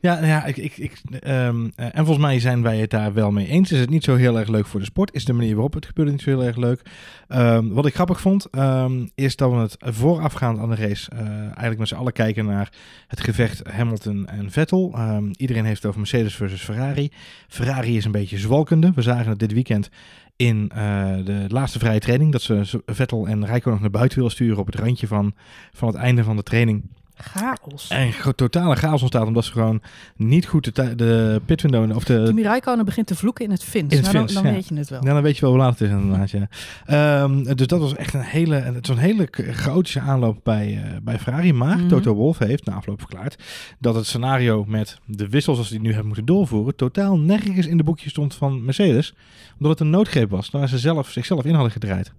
Ja, 0.00 0.14
nou 0.14 0.26
ja 0.26 0.44
ik, 0.44 0.56
ik, 0.56 0.76
ik, 0.76 1.00
ehm, 1.20 1.68
eh, 1.74 1.86
en 1.86 2.04
volgens 2.04 2.26
mij 2.26 2.40
zijn 2.40 2.62
wij 2.62 2.78
het 2.78 2.90
daar 2.90 3.12
wel 3.12 3.30
mee 3.30 3.46
eens. 3.46 3.72
Is 3.72 3.80
het 3.80 3.90
niet 3.90 4.04
zo 4.04 4.16
heel 4.16 4.38
erg 4.38 4.48
leuk 4.48 4.66
voor 4.66 4.80
de 4.80 4.86
sport? 4.86 5.14
Is 5.14 5.24
de 5.24 5.32
manier 5.32 5.54
waarop 5.54 5.74
het 5.74 5.86
gebeurde 5.86 6.10
niet 6.10 6.20
zo 6.20 6.30
heel 6.30 6.44
erg 6.44 6.56
leuk? 6.56 6.82
Ehm, 7.28 7.68
wat 7.68 7.86
ik 7.86 7.94
grappig 7.94 8.20
vond, 8.20 8.46
ehm, 8.50 9.06
is 9.14 9.36
dat 9.36 9.50
we 9.50 9.56
het 9.56 9.76
voorafgaand 9.78 10.58
aan 10.58 10.70
de 10.70 10.76
race 10.76 11.10
eh, 11.10 11.28
eigenlijk 11.40 11.78
met 11.78 11.88
z'n 11.88 11.94
allen 11.94 12.12
kijken 12.12 12.44
naar 12.44 12.72
het 13.06 13.20
gevecht 13.20 13.66
Hamilton 13.70 14.26
en 14.26 14.50
Vettel. 14.50 14.98
Iedereen 15.36 15.64
heeft 15.64 15.76
het 15.76 15.86
over 15.86 16.00
Mercedes 16.00 16.34
versus 16.34 16.62
Ferrari. 16.62 17.10
Ferrari 17.48 17.96
is 17.96 18.04
een 18.04 18.12
beetje 18.12 18.38
zwalkende. 18.38 18.92
We 18.94 19.02
zagen 19.02 19.30
het 19.30 19.38
dit 19.38 19.52
weekend 19.52 19.90
in 20.36 20.70
eh, 20.74 21.14
de 21.24 21.44
laatste 21.48 21.78
vrije 21.78 22.00
training. 22.00 22.32
Dat 22.32 22.42
ze 22.42 22.82
Vettel 22.86 23.26
en 23.26 23.46
Rijko 23.46 23.70
nog 23.70 23.80
naar 23.80 23.90
buiten 23.90 24.18
willen 24.18 24.32
sturen 24.32 24.58
op 24.58 24.66
het 24.66 24.74
randje 24.74 25.06
van, 25.06 25.34
van 25.72 25.88
het 25.88 25.96
einde 25.96 26.24
van 26.24 26.36
de 26.36 26.42
training. 26.42 26.90
Chaos. 27.18 27.88
En 27.88 28.12
totale 28.34 28.76
chaos 28.76 29.00
ontstaat 29.00 29.26
omdat 29.26 29.44
ze 29.44 29.52
gewoon 29.52 29.82
niet 30.16 30.46
goed 30.46 30.74
de, 30.74 30.94
de 30.94 31.40
pitwindow 31.44 31.96
of 31.96 32.04
de... 32.04 32.22
Kimi 32.26 32.42
Räikkönen 32.42 32.84
begint 32.84 33.06
te 33.06 33.14
vloeken 33.14 33.44
in 33.44 33.50
het 33.50 33.64
Fins. 33.64 33.92
In 33.92 34.02
het 34.02 34.12
Nou, 34.12 34.12
dan, 34.12 34.22
Fins, 34.22 34.34
dan 34.34 34.44
ja. 34.44 34.52
weet 34.52 34.68
je 34.68 34.74
het 34.74 34.88
wel. 34.88 35.04
Ja, 35.04 35.12
dan 35.12 35.22
weet 35.22 35.34
je 35.34 35.40
wel 35.40 35.50
hoe 35.50 35.58
laat 35.58 35.78
het 35.78 35.80
is 35.80 35.94
inderdaad, 35.94 36.30
ja. 36.30 36.48
Ehm, 36.86 37.54
dus 37.54 37.66
dat 37.66 37.80
was 37.80 37.94
echt 37.94 38.14
een 38.14 38.20
hele, 38.20 38.54
het 38.54 38.86
was 38.86 38.96
een 38.96 39.02
hele 39.02 39.28
chaotische 39.32 40.00
aanloop 40.00 40.40
bij, 40.42 40.82
eh, 40.84 40.90
bij 41.02 41.18
Ferrari. 41.18 41.52
Maar 41.52 41.76
Mhm. 41.76 41.88
Toto 41.88 42.14
Wolff 42.14 42.38
heeft 42.38 42.64
na 42.64 42.74
afloop 42.74 42.98
verklaard 42.98 43.42
dat 43.78 43.94
het 43.94 44.06
scenario 44.06 44.64
met 44.64 44.98
de 45.06 45.28
wissels 45.28 45.58
als 45.58 45.68
die 45.68 45.80
nu 45.80 45.88
hebben 45.88 46.06
moeten 46.06 46.24
doorvoeren, 46.24 46.76
totaal 46.76 47.18
nergens 47.18 47.66
in 47.66 47.76
de 47.76 47.84
boekje 47.84 48.10
stond 48.10 48.34
van 48.34 48.64
Mercedes. 48.64 49.14
Omdat 49.52 49.70
het 49.78 49.80
een 49.80 49.90
noodgreep 49.90 50.30
was, 50.30 50.50
waar 50.50 50.68
ze 50.68 50.78
zelf, 50.78 51.10
zichzelf 51.10 51.44
in 51.44 51.54
hadden 51.54 51.72
gedraaid. 51.72 52.12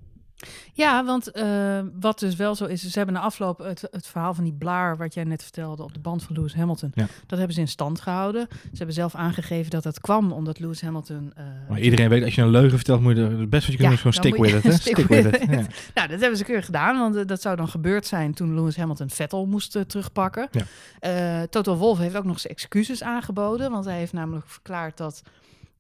Ja, 0.74 1.06
want 1.06 1.32
eh, 1.32 1.80
wat 2.00 2.20
dus 2.20 2.36
wel 2.36 2.56
zo 2.56 2.66
is, 2.66 2.82
ze 2.82 2.98
hebben 2.98 3.16
na 3.16 3.22
afloop 3.22 3.58
het, 3.60 3.88
het 3.92 4.08
verhaal 4.08 4.34
van 4.34 4.44
die 4.44 4.54
blaar, 4.54 4.98
wat 4.98 5.14
jij 5.14 5.24
net 5.24 5.44
vertelde, 5.44 5.84
op 5.84 5.94
de 5.94 6.00
band 6.00 6.24
van 6.24 6.36
Lewis 6.36 6.54
Hamilton, 6.56 6.92
Ja. 6.94 7.08
dat 7.28 7.38
hebben 7.38 7.56
ze 7.56 7.62
in 7.62 7.68
stand 7.68 8.02
gehouden. 8.02 8.48
Ze 8.52 8.78
hebben 8.78 8.96
zelf 8.96 9.16
aangegeven 9.16 9.70
dat 9.72 9.84
dat 9.84 10.00
kwam 10.00 10.32
omdat 10.32 10.60
Lewis 10.60 10.82
Hamilton... 10.82 11.32
eh, 11.36 11.44
Maar 11.70 11.80
iedereen 11.80 12.10
weet, 12.10 12.24
als 12.24 12.36
je 12.36 12.42
een 12.42 12.50
leugen 12.50 12.76
vertelt, 12.78 13.02
moet 13.02 13.16
je 13.16 13.22
het 13.22 13.50
beste 13.50 13.72
wat 13.72 13.80
je 13.82 13.88
kunt 13.88 14.00
doen 14.00 14.12
is 14.12 14.16
Ja, 14.16 14.32
gewoon 14.32 14.34
stick 14.34 14.38
with 14.38 14.54
it. 14.54 14.64
Hè? 14.72 14.72
stick 14.72 14.94
Stick 14.96 15.08
with 15.08 15.24
with 15.24 15.36
it. 15.36 15.42
it. 15.42 15.50
Ja. 15.50 15.66
Nou, 15.96 16.08
dat 16.10 16.20
hebben 16.20 16.38
ze 16.38 16.44
keurig 16.44 16.66
gedaan, 16.66 17.00
want 17.00 17.16
eh, 17.16 17.26
dat 17.26 17.42
zou 17.42 17.56
dan 17.56 17.68
gebeurd 17.68 18.06
zijn 18.08 18.34
toen 18.34 18.56
Lewis 18.56 18.78
Hamilton 18.78 19.10
Vettel 19.10 19.46
moest 19.46 19.80
terugpakken. 19.88 20.50
Ja. 20.52 21.46
Toto 21.50 21.76
Wolff 21.76 22.00
heeft 22.00 22.16
ook 22.16 22.24
nog 22.26 22.40
zijn 22.40 22.54
excuses 22.54 23.04
aangeboden, 23.04 23.72
want 23.72 23.86
hij 23.86 23.98
heeft 23.98 24.14
namelijk 24.14 24.48
verklaard 24.48 24.98
dat 24.98 25.22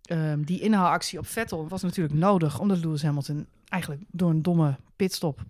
ehm, 0.07 0.41
die 0.41 0.59
inhaalactie 0.59 1.19
op 1.19 1.27
Vettel 1.27 1.67
was 1.67 1.81
natuurlijk 1.81 2.15
nodig, 2.15 2.59
omdat 2.59 2.83
Lewis 2.83 3.03
Hamilton 3.03 3.45
eigenlijk 3.69 4.01
door 4.11 4.29
een 4.29 4.41
domme 4.41 4.75
pitstop 4.95 5.43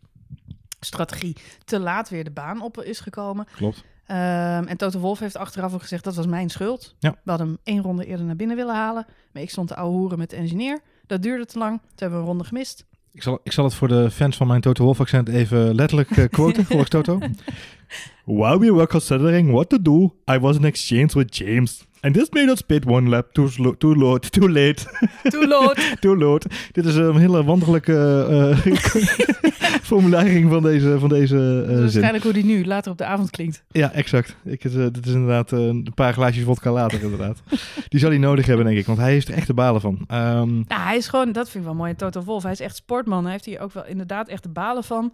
strategie 0.80 1.36
te 1.66 1.80
laat 1.80 2.10
weer 2.10 2.24
de 2.24 2.32
baan 2.32 2.62
op 2.62 2.82
is 2.82 3.00
gekomen. 3.00 3.48
Klopt. 3.56 3.84
Ehm, 4.06 4.64
en 4.64 4.78
Toto 4.78 5.00
Wolff 5.00 5.20
heeft 5.20 5.38
achteraf 5.38 5.74
ook 5.74 5.82
gezegd 5.82 6.04
dat 6.04 6.16
was 6.16 6.26
mijn 6.26 6.50
schuld. 6.50 6.96
Ja. 7.00 7.12
We 7.24 7.30
hadden 7.30 7.48
hem 7.48 7.58
één 7.64 7.82
ronde 7.82 8.06
eerder 8.06 8.26
naar 8.26 8.36
binnen 8.36 8.56
willen 8.56 8.76
halen, 8.76 9.06
maar 9.32 9.42
ik 9.42 9.50
stond 9.50 9.68
te 9.68 9.76
ouwe 9.76 9.98
hoeren 9.98 10.18
met 10.18 10.30
de 10.30 10.36
engineer. 10.36 10.80
Dat 11.08 11.22
duurde 11.22 11.46
te 11.46 11.58
lang. 11.58 11.80
Toen 11.80 11.90
hebben 11.96 12.18
we 12.18 12.24
een 12.24 12.30
ronde 12.30 12.44
gemist. 12.44 12.86
Ik 13.14 13.24
zal, 13.24 13.40
ik 13.44 13.52
zal 13.52 13.64
het 13.64 13.74
voor 13.74 13.88
de 13.88 14.12
fans 14.12 14.38
van 14.38 14.48
mijn 14.48 14.62
Toto 14.62 14.84
Wolff 14.84 15.00
accent 15.00 15.30
even 15.30 15.76
letterlijk 15.76 16.10
eh, 16.10 16.26
quoten, 16.30 16.66
volgens 16.66 16.90
Toto. 16.90 17.20
While 18.26 18.60
we 18.60 18.74
were 18.74 18.88
considering 18.88 19.52
what 19.52 19.70
to 19.70 19.82
do, 19.82 20.16
I 20.32 20.40
was 20.40 20.56
in 20.56 20.64
exchange 20.64 21.08
with 21.14 21.38
James. 21.38 21.87
And 22.02 22.14
this 22.14 22.30
made 22.30 22.52
us 22.52 22.62
pit 22.62 22.86
one 22.86 23.10
lap 23.10 23.32
too, 23.34 23.48
slow, 23.48 23.76
too, 23.78 23.96
low, 23.96 24.18
too 24.20 24.50
late. 24.50 24.86
Too 25.30 25.48
late. 25.48 25.82
too 26.00 26.18
late. 26.18 26.50
Dit 26.72 26.86
is 26.86 26.96
een 26.96 27.18
hele 27.18 27.44
wandelijke 27.44 28.26
eh 28.30 28.74
formulering 29.84 30.50
van 30.50 30.64
deze, 30.64 31.00
van 31.00 31.10
deze 31.10 31.36
eh, 31.38 31.42
Dat 31.42 31.62
is 31.70 31.76
zin. 31.76 31.82
waarschijnlijk 31.82 32.24
hoe 32.24 32.34
die 32.34 32.46
nu 32.46 32.66
later 32.66 32.92
op 32.92 32.98
de 32.98 33.06
avond 33.06 33.30
klinkt. 33.30 33.64
Ja, 33.72 33.92
exact. 33.94 34.36
Ik, 34.44 34.64
eh, 34.64 34.72
dit 34.74 35.06
is 35.06 35.14
inderdaad 35.14 35.52
eh, 35.52 35.60
een 35.60 35.92
paar 35.96 36.14
glaasjes 36.14 36.44
vodka 36.44 36.72
later 36.72 37.02
inderdaad. 37.02 37.42
Die 37.90 38.00
zal 38.00 38.10
hij 38.10 38.20
nodig 38.20 38.46
hebben, 38.46 38.66
denk 38.66 38.78
ik. 38.78 38.86
Want 38.86 38.98
hij 38.98 39.12
heeft 39.12 39.28
er 39.28 39.34
echt 39.34 39.48
de 39.48 39.54
balen 39.54 39.82
van. 39.82 40.00
Ehm, 40.08 40.54
Nou, 40.54 40.82
hij 40.82 40.98
is 40.98 41.08
gewoon, 41.08 41.32
dat 41.32 41.50
vind 41.50 41.64
ik 41.64 41.70
wel 41.70 41.80
mooi, 41.80 41.96
Toto 41.96 42.22
Wolff. 42.24 42.44
Hij 42.44 42.52
is 42.52 42.60
echt 42.60 42.76
sportman. 42.76 43.24
Hij 43.24 43.32
heeft 43.32 43.46
hier 43.46 43.60
ook 43.60 43.74
wel 43.74 43.86
inderdaad 43.86 44.28
echt 44.28 44.44
de 44.44 44.50
balen 44.50 44.84
van. 44.84 45.12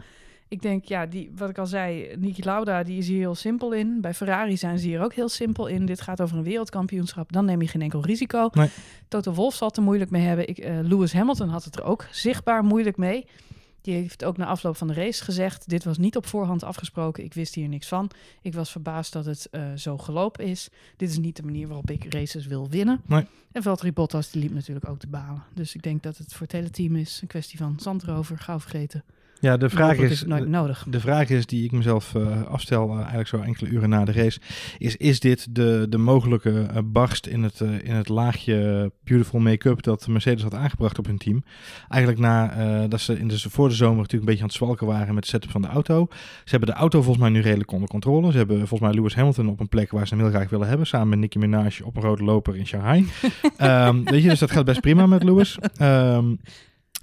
Ik 0.54 0.62
denk, 0.62 0.86
ja, 0.86 1.06
die, 1.06 1.32
wat 1.36 1.50
ik 1.50 1.58
al 1.58 1.66
zei, 1.66 2.16
Niki 2.18 2.44
Lauda, 2.44 2.84
die 2.84 2.98
is 2.98 3.08
hier 3.08 3.18
heel 3.18 3.36
simpel 3.36 3.74
in. 3.74 4.02
Bij 4.02 4.14
Ferrari 4.14 4.58
zijn 4.58 4.80
ze 4.80 4.88
hier 4.88 5.02
ook 5.02 5.14
heel 5.14 5.30
simpel 5.30 5.68
in. 5.68 5.86
Dit 5.86 6.02
gaat 6.02 6.22
over 6.22 6.38
een 6.38 6.44
wereldkampioenschap. 6.44 7.32
Dan 7.32 7.46
neem 7.46 7.62
je 7.62 7.68
geen 7.68 7.82
enkel 7.82 8.02
risico. 8.02 8.50
Nee. 8.52 8.70
Toto 9.08 9.34
Wolff 9.34 9.58
zal 9.58 9.68
het 9.68 9.78
er 9.78 9.84
moeilijk 9.84 10.12
mee 10.12 10.22
hebben. 10.22 10.48
Ik, 10.48 10.58
eh, 10.58 10.80
Lewis 10.82 11.14
Hamilton 11.14 11.50
had 11.50 11.64
het 11.64 11.76
er 11.76 11.84
ook 11.84 12.08
zichtbaar 12.12 12.64
moeilijk 12.64 12.98
mee. 12.98 13.26
Die 13.82 13.94
heeft 13.94 14.24
ook 14.24 14.38
na 14.38 14.46
afloop 14.46 14.78
van 14.78 14.88
de 14.88 14.94
race 14.94 15.24
gezegd: 15.24 15.70
Dit 15.70 15.84
was 15.84 15.98
niet 15.98 16.16
op 16.16 16.26
voorhand 16.26 16.64
afgesproken. 16.64 17.24
Ik 17.24 17.34
wist 17.34 17.56
hier 17.56 17.68
niks 17.68 17.88
van. 17.88 18.10
Ik 18.42 18.54
was 18.54 18.72
verbaasd 18.72 19.14
dat 19.14 19.26
het 19.26 19.48
eh, 19.52 19.74
zo 19.76 19.98
gelopen 19.98 20.46
is. 20.46 20.70
Dit 20.98 21.10
is 21.10 21.18
niet 21.18 21.36
de 21.36 21.44
manier 21.44 21.68
waarop 21.68 21.90
ik 21.90 22.14
races 22.14 22.46
wil 22.46 22.70
winnen. 22.70 23.02
Nee. 23.06 23.26
En 23.52 23.64
Valtteri 23.64 23.94
Bottas 23.94 24.32
die 24.32 24.42
liep 24.42 24.54
natuurlijk 24.54 24.90
ook 24.90 25.00
te 25.00 25.08
balen. 25.08 25.44
Dus 25.54 25.76
ik 25.76 25.84
denk 25.84 26.04
dat 26.04 26.18
het 26.18 26.34
voor 26.34 26.42
het 26.42 26.52
hele 26.52 26.70
team 26.70 26.96
is 26.96 27.20
een 27.22 27.28
kwestie 27.28 27.58
van 27.58 27.80
zand 27.80 28.04
erover, 28.04 28.38
gauw 28.38 28.60
vergeten. 28.60 29.04
Ja, 29.44 29.58
de 29.58 29.70
vraag 29.70 29.98
is, 29.98 30.24
nooit 30.26 30.48
nodig. 30.48 30.86
de 30.90 31.00
vraag 31.00 31.30
is 31.30 31.46
die 31.46 31.64
ik 31.64 31.72
mezelf 31.72 32.16
eh, 32.16 32.44
afstel, 32.44 32.90
eh, 32.90 32.98
eigenlijk 32.98 33.28
zo 33.28 33.38
enkele 33.38 33.70
uren 33.70 33.90
na 33.90 34.06
de 34.06 34.12
race, 34.12 34.40
is: 34.78 34.96
is 34.96 35.20
dit 35.20 35.56
de, 35.56 35.86
de 35.90 35.98
mogelijke 35.98 36.62
eh, 36.62 36.78
barst 36.86 37.26
in 37.26 37.44
het, 37.44 37.60
in 37.60 37.94
het 37.94 38.10
laagje 38.10 38.92
beautiful 39.04 39.40
make-up 39.40 39.82
dat 39.82 40.08
Mercedes 40.08 40.44
had 40.44 40.54
aangebracht 40.54 41.00
op 41.00 41.06
hun 41.06 41.18
team? 41.18 41.44
Eigenlijk 41.90 42.22
na 42.22 42.88
dat 42.88 43.00
ze 43.00 43.20
in 43.20 43.28
de, 43.28 43.40
voor 43.40 43.70
de 43.70 43.76
zomer 43.76 43.96
natuurlijk 43.96 44.22
een 44.22 44.26
beetje 44.26 44.42
aan 44.42 44.48
het 44.48 44.58
zwalken 44.58 44.88
waren 44.88 45.14
met 45.14 45.24
de 45.24 45.30
setup 45.30 45.52
van 45.52 45.62
de 45.62 45.68
auto. 45.68 46.08
Ze 46.44 46.50
hebben 46.50 46.70
de 46.70 46.76
auto 46.76 47.02
volgens 47.02 47.24
mij 47.24 47.34
nu 47.34 47.42
redelijk 47.42 47.72
onder 47.72 47.90
controle. 47.90 48.32
Ze 48.32 48.38
hebben 48.38 48.58
volgens 48.58 48.80
mij 48.80 48.94
Lewis 48.94 49.16
Hamilton 49.16 49.50
op 49.50 49.60
een 49.60 49.70
plek 49.70 49.92
waar 49.92 50.08
ze 50.08 50.16
hem 50.16 50.24
heel 50.24 50.34
graag 50.34 50.50
willen 50.50 50.68
hebben, 50.68 50.88
samen 50.88 51.10
met 51.10 51.20
Nicki 51.20 51.40
Minaj 51.40 51.80
op 51.84 51.96
een 51.96 52.02
rode 52.02 52.24
loper 52.24 52.56
in 52.56 52.68
Shanghai. 52.68 53.06
Ehm, 53.58 54.04
weet 54.04 54.24
je, 54.24 54.30
dus 54.30 54.40
dat 54.40 54.52
gaat 54.52 54.66
best 54.66 54.82
prima 54.82 55.06
met 55.06 55.24
Lewis. 55.24 55.58
Ehm, 55.78 56.26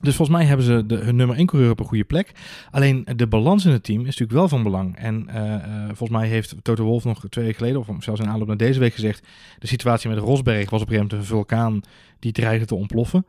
dus 0.01 0.17
volgens 0.17 0.39
mij 0.39 0.47
hebben 0.47 0.67
ze 0.67 0.87
de, 0.87 0.97
hun 0.97 1.17
nummer 1.17 1.37
1 1.37 1.47
coureur 1.47 1.71
op 1.71 1.81
een 1.81 1.87
goede 1.87 2.05
plek. 2.05 2.33
Alleen 2.71 3.07
de 3.17 3.27
balans 3.27 3.65
in 3.65 3.73
het 3.73 3.85
team 3.85 4.01
is 4.01 4.07
natuurlijk 4.07 4.33
wel 4.33 4.49
van 4.49 4.63
belang. 4.63 4.97
En 4.97 5.29
eh, 5.29 5.55
eh, 5.55 5.87
volgens 5.87 6.11
mij 6.11 6.29
heeft 6.29 6.55
Toto 6.63 6.85
Wolff 6.85 7.05
nog 7.05 7.25
twee 7.29 7.45
weken 7.45 7.59
geleden, 7.59 7.81
of 7.81 8.05
zelfs 8.05 8.21
in 8.21 8.29
aanloop 8.29 8.49
naar 8.49 8.57
deze 8.57 8.79
week 8.79 8.95
gezegd, 8.95 9.27
de 9.59 9.67
situatie 9.67 10.11
met 10.11 10.19
Rosberg 10.19 10.71
was 10.71 10.83
op 10.83 10.89
een 10.89 10.95
gegeven 10.95 11.17
moment 11.17 11.31
een 11.31 11.37
vulkaan 11.37 11.81
die 12.19 12.33
dreigde 12.33 12.67
te 12.67 12.75
ontploffen. 12.75 13.27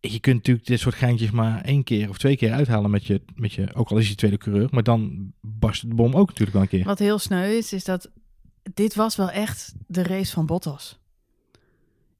Je 0.00 0.20
kunt 0.20 0.36
natuurlijk 0.36 0.66
dit 0.66 0.80
soort 0.80 0.94
geintjes 0.94 1.30
maar 1.30 1.62
één 1.62 1.84
keer 1.84 2.08
of 2.08 2.18
twee 2.18 2.36
keer 2.36 2.52
uithalen 2.52 2.90
met 2.90 3.06
je, 3.06 3.20
met 3.34 3.52
je 3.52 3.74
ook 3.74 3.90
al 3.90 3.98
is 3.98 4.08
je 4.08 4.14
tweede 4.14 4.38
coureur, 4.38 4.68
maar 4.70 4.82
dan 4.82 5.32
barst 5.40 5.88
de 5.88 5.94
bom 5.94 6.14
ook 6.14 6.28
natuurlijk 6.28 6.52
wel 6.52 6.62
een 6.62 6.68
keer. 6.68 6.84
Wat 6.84 6.98
heel 6.98 7.18
sneu 7.18 7.56
is, 7.56 7.72
is 7.72 7.84
dat 7.84 8.10
dit 8.74 8.94
was 8.94 9.16
wel 9.16 9.30
echt 9.30 9.74
de 9.86 10.02
race 10.02 10.32
van 10.32 10.46
Bottas. 10.46 10.98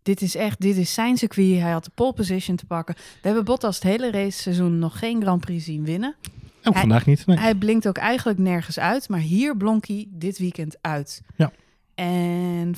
Dit 0.04 0.22
is 0.22 0.36
echt, 0.36 0.60
dit 0.60 0.76
is 0.76 0.94
zijn 0.94 1.16
circuit. 1.16 1.60
Hij 1.60 1.70
had 1.70 1.84
de 1.84 1.90
pole 1.94 2.12
position 2.12 2.56
te 2.56 2.66
pakken. 2.66 2.94
We 2.94 3.02
hebben 3.26 3.44
Bottas 3.44 3.74
het 3.74 3.84
hele 3.84 4.10
race 4.10 4.42
seizoen 4.42 4.78
nog 4.78 4.98
geen 4.98 5.22
Grand 5.22 5.40
Prix 5.40 5.64
zien 5.64 5.84
winnen. 5.84 6.14
Ook 6.62 6.72
hij- 6.72 6.80
vandaag 6.82 7.06
niet. 7.06 7.26
Nee. 7.26 7.36
Hij 7.38 7.54
blinkt 7.54 7.88
ook 7.88 7.96
eigenlijk 7.96 8.38
nergens 8.38 8.78
uit, 8.78 9.08
maar 9.08 9.20
hier 9.20 9.56
blonk 9.56 9.86
hij 9.86 10.06
dit 10.10 10.38
weekend 10.38 10.76
uit. 10.80 11.22
Ja. 11.36 11.52
En 11.94 12.74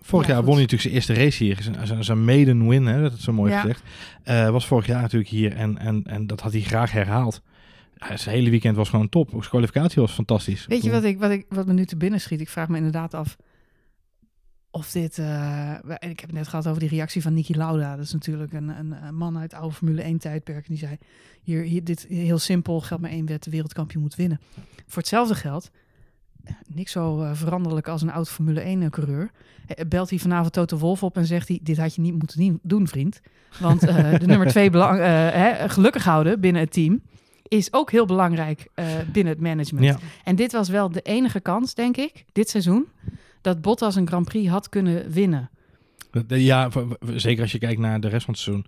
Vorig 0.00 0.26
Ja, 0.26 0.32
jaar 0.32 0.42
goed. 0.42 0.52
won 0.52 0.58
hij 0.58 0.68
natuurlijk 0.70 0.82
zijn 0.82 0.94
eerste 0.94 1.14
race 1.14 1.44
hier. 1.44 1.62
Zijn, 1.62 1.86
zijn, 1.86 2.04
zijn 2.04 2.24
maiden 2.24 2.68
win, 2.68 2.86
hè, 2.86 3.00
dat 3.02 3.12
is 3.12 3.24
zo 3.24 3.32
mooi 3.32 3.52
Ja. 3.52 3.60
gezegd. 3.60 3.82
Eh, 4.22 4.50
was 4.50 4.66
vorig 4.66 4.86
jaar 4.86 5.00
natuurlijk 5.00 5.30
hier 5.30 5.56
en, 5.56 5.78
en, 5.78 6.02
en 6.04 6.26
dat 6.26 6.40
had 6.40 6.52
hij 6.52 6.60
graag 6.60 6.92
herhaald. 6.92 7.42
Ja, 7.96 8.16
zijn 8.16 8.36
hele 8.36 8.50
weekend 8.50 8.76
was 8.76 8.88
gewoon 8.88 9.08
top. 9.08 9.26
Ook 9.26 9.38
zijn 9.38 9.48
kwalificatie 9.48 10.02
was 10.02 10.12
fantastisch. 10.12 10.66
weet 10.66 10.82
je 10.82 10.90
wat, 10.90 11.04
ik, 11.04 11.18
wat, 11.18 11.30
ik, 11.30 11.46
wat 11.48 11.66
me 11.66 11.72
nu 11.72 11.84
te 11.86 11.96
binnen 11.96 12.20
schiet? 12.20 12.40
Ik 12.40 12.48
vraag 12.48 12.68
me 12.68 12.76
inderdaad 12.76 13.14
af 13.14 13.36
of 14.74 14.90
dit... 14.90 15.18
eh, 15.18 15.70
en 15.72 16.10
ik 16.10 16.20
heb 16.20 16.28
het 16.28 16.32
net 16.38 16.48
gehad 16.48 16.66
over 16.66 16.80
die 16.80 16.88
reactie 16.88 17.22
van 17.22 17.34
Niki 17.34 17.56
Lauda. 17.56 17.96
Dat 17.96 18.04
is 18.04 18.12
natuurlijk 18.12 18.52
een, 18.52 18.68
een, 18.68 19.04
een 19.06 19.14
man 19.14 19.38
uit 19.38 19.50
het 19.52 19.60
oude 19.60 19.74
Formule 19.74 20.02
1 20.02 20.18
tijdperk. 20.18 20.58
En 20.66 20.74
die 20.74 20.78
zei, 20.78 20.98
hier, 21.42 21.62
hier, 21.62 21.84
dit 21.84 22.06
heel 22.08 22.38
simpel, 22.38 22.80
geldt 22.80 23.02
maar 23.02 23.12
één 23.12 23.26
wet. 23.26 23.42
De 23.44 23.50
wereldkampioen 23.50 24.02
moet 24.02 24.14
winnen. 24.14 24.40
Voor 24.86 25.02
hetzelfde 25.02 25.34
geld, 25.34 25.70
eh, 26.44 26.54
niks 26.66 26.92
zo 26.92 27.22
eh, 27.22 27.30
veranderlijk 27.34 27.88
als 27.88 28.02
een 28.02 28.10
oud 28.12 28.28
Formule 28.28 28.60
1 28.60 28.90
coureur. 28.90 29.30
eh, 29.66 29.84
Belt 29.88 30.10
hij 30.10 30.18
vanavond 30.18 30.52
Toto 30.52 30.78
Wolf 30.78 31.02
op 31.02 31.16
en 31.16 31.26
zegt 31.26 31.48
hij, 31.48 31.60
dit 31.62 31.76
had 31.78 31.94
je 31.94 32.00
niet 32.00 32.18
moeten 32.18 32.58
doen, 32.62 32.88
vriend. 32.88 33.20
Want 33.60 33.80
de 34.20 34.26
nummer 34.26 34.46
twee 34.46 34.70
belang, 34.70 34.98
hè, 35.32 35.68
gelukkig 35.68 36.04
houden 36.04 36.40
binnen 36.40 36.62
het 36.62 36.72
team 36.72 37.02
is 37.48 37.72
ook 37.72 37.90
heel 37.90 38.06
belangrijk 38.06 38.68
binnen 39.12 39.32
het 39.32 39.42
management. 39.42 39.86
Ja, 39.86 39.98
En 40.24 40.36
dit 40.36 40.52
was 40.52 40.68
wel 40.68 40.90
de 40.90 41.00
enige 41.02 41.40
kans, 41.40 41.74
denk 41.74 41.96
ik, 41.96 42.24
dit 42.32 42.48
seizoen, 42.48 42.86
dat 43.42 43.60
Bottas 43.60 43.96
een 43.96 44.06
Grand 44.06 44.24
Prix 44.24 44.48
had 44.48 44.68
kunnen 44.68 45.10
winnen. 45.10 45.50
Dat- 46.10 46.24
ja, 46.28 46.68
zeker 47.14 47.42
als 47.42 47.52
je 47.52 47.58
kijkt 47.58 47.80
naar 47.80 48.00
de 48.00 48.08
rest 48.08 48.24
van 48.24 48.34
het 48.34 48.42
seizoen. 48.42 48.66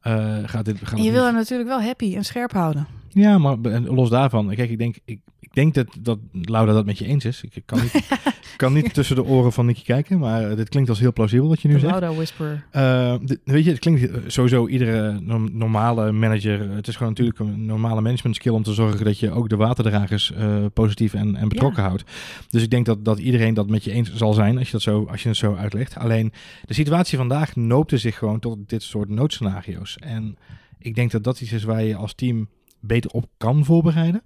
eh, 0.00 0.38
gaat 0.48 0.64
dit, 0.64 0.78
gaat 0.82 0.98
En 0.98 1.04
je 1.04 1.10
wil 1.10 1.24
hem 1.24 1.34
natuurlijk 1.34 1.68
wel 1.68 1.82
happy 1.82 2.16
en 2.16 2.24
scherp 2.24 2.52
houden. 2.52 2.86
Ja, 3.14 3.38
maar 3.38 3.56
los 3.84 4.10
daarvan. 4.10 4.54
Kijk, 4.54 4.70
ik 4.70 4.78
denk, 4.78 4.96
ik, 5.04 5.20
ik 5.40 5.54
denk 5.54 5.74
dat, 5.74 5.86
dat 6.00 6.18
Laura 6.32 6.72
dat 6.72 6.84
met 6.86 6.98
je 6.98 7.06
eens 7.06 7.24
is. 7.24 7.42
Ik 7.50 7.62
kan 7.66 7.80
niet, 7.80 8.08
kan 8.56 8.72
niet 8.72 8.94
tussen 8.94 9.16
de 9.16 9.24
oren 9.24 9.52
van 9.52 9.66
Nicky 9.66 9.82
kijken, 9.84 10.18
maar 10.18 10.56
dit 10.56 10.68
klinkt 10.68 10.88
als 10.88 10.98
heel 11.00 11.12
plausibel 11.12 11.48
wat 11.48 11.60
je 11.62 11.68
nu 11.68 11.74
De 11.74 11.80
zegt. 11.80 11.92
Lauda 11.92 12.14
Whisperer. 12.14 12.66
Eh, 12.70 13.14
weet 13.44 13.64
je, 13.64 13.70
het 13.70 13.78
klinkt 13.78 14.32
sowieso 14.32 14.66
iedere 14.68 15.20
norm- 15.20 15.50
normale 15.52 16.12
manager. 16.12 16.70
Het 16.70 16.88
is 16.88 16.96
gewoon 16.96 17.08
natuurlijk 17.12 17.38
een 17.38 17.66
normale 17.66 18.00
management 18.00 18.36
skill 18.36 18.52
om 18.52 18.62
te 18.62 18.72
zorgen 18.72 19.04
dat 19.04 19.18
je 19.18 19.30
ook 19.30 19.48
de 19.48 19.56
waterdragers 19.56 20.32
eh, 20.32 20.64
positief 20.72 21.14
en, 21.14 21.36
en 21.36 21.48
betrokken 21.48 21.82
houdt. 21.82 22.04
Dus 22.50 22.62
ik 22.62 22.70
denk 22.70 22.86
dat, 22.86 23.04
dat 23.04 23.18
iedereen 23.18 23.54
dat 23.54 23.68
met 23.70 23.84
je 23.84 23.92
eens 23.92 24.14
zal 24.14 24.32
zijn 24.32 24.58
als 24.58 24.66
je, 24.66 24.72
dat 24.72 24.82
zo, 24.82 25.06
als 25.10 25.22
je 25.22 25.28
het 25.28 25.36
zo 25.38 25.54
uitlegt. 25.54 25.96
Alleen 25.96 26.32
de 26.64 26.74
situatie 26.74 27.18
vandaag 27.18 27.56
noopte 27.56 27.98
zich 27.98 28.18
gewoon 28.18 28.38
tot 28.38 28.68
dit 28.68 28.82
soort 28.82 29.08
noodscenario's. 29.08 29.96
En 29.98 30.36
ik 30.78 30.94
denk 30.94 31.10
dat 31.10 31.24
dat 31.24 31.40
iets 31.40 31.52
is 31.52 31.64
waar 31.64 31.82
je 31.84 31.96
als 31.96 32.14
team 32.14 32.48
beter 32.82 33.10
op 33.10 33.26
kan 33.36 33.64
voorbereiden. 33.64 34.22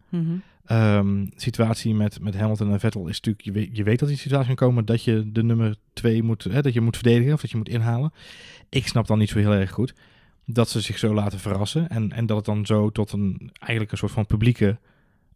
Ehm, 0.65 1.27
situatie 1.37 1.95
met, 1.95 2.21
met 2.21 2.37
Hamilton 2.37 2.73
en 2.73 2.81
Vettel 2.81 3.09
is 3.09 3.21
natuurlijk, 3.21 3.45
je 3.45 3.53
weet, 3.53 3.77
je 3.77 3.83
weet 3.83 3.99
dat 3.99 4.09
die 4.09 4.19
situatie 4.19 4.47
kan 4.47 4.69
komen 4.69 4.85
dat 4.85 5.05
je 5.05 5.33
de 5.33 5.43
nummer 5.43 5.77
twee 5.93 6.23
moet, 6.23 6.45
hè, 6.45 6.63
dat 6.63 6.73
je 6.73 6.81
moet 6.81 6.97
verdedigen 6.97 7.33
of 7.33 7.41
dat 7.41 7.51
je 7.51 7.57
moet 7.57 7.69
inhalen. 7.69 8.13
Ik 8.69 8.87
snap 8.87 9.07
dan 9.07 9.19
niet 9.19 9.29
zo 9.29 9.39
heel 9.39 9.53
erg 9.53 9.71
goed 9.71 9.95
dat 10.45 10.69
ze 10.69 10.81
zich 10.81 10.99
zo 10.99 11.15
laten 11.15 11.39
verrassen 11.39 11.89
en, 11.89 12.13
en 12.13 12.27
dat 12.27 12.37
het 12.37 12.47
dan 12.47 12.67
zo 12.67 12.91
tot 12.91 13.13
een 13.13 13.51
eigenlijk 13.59 13.93
een 13.93 13.99
soort 13.99 14.13
van 14.13 14.27
publieke 14.27 14.79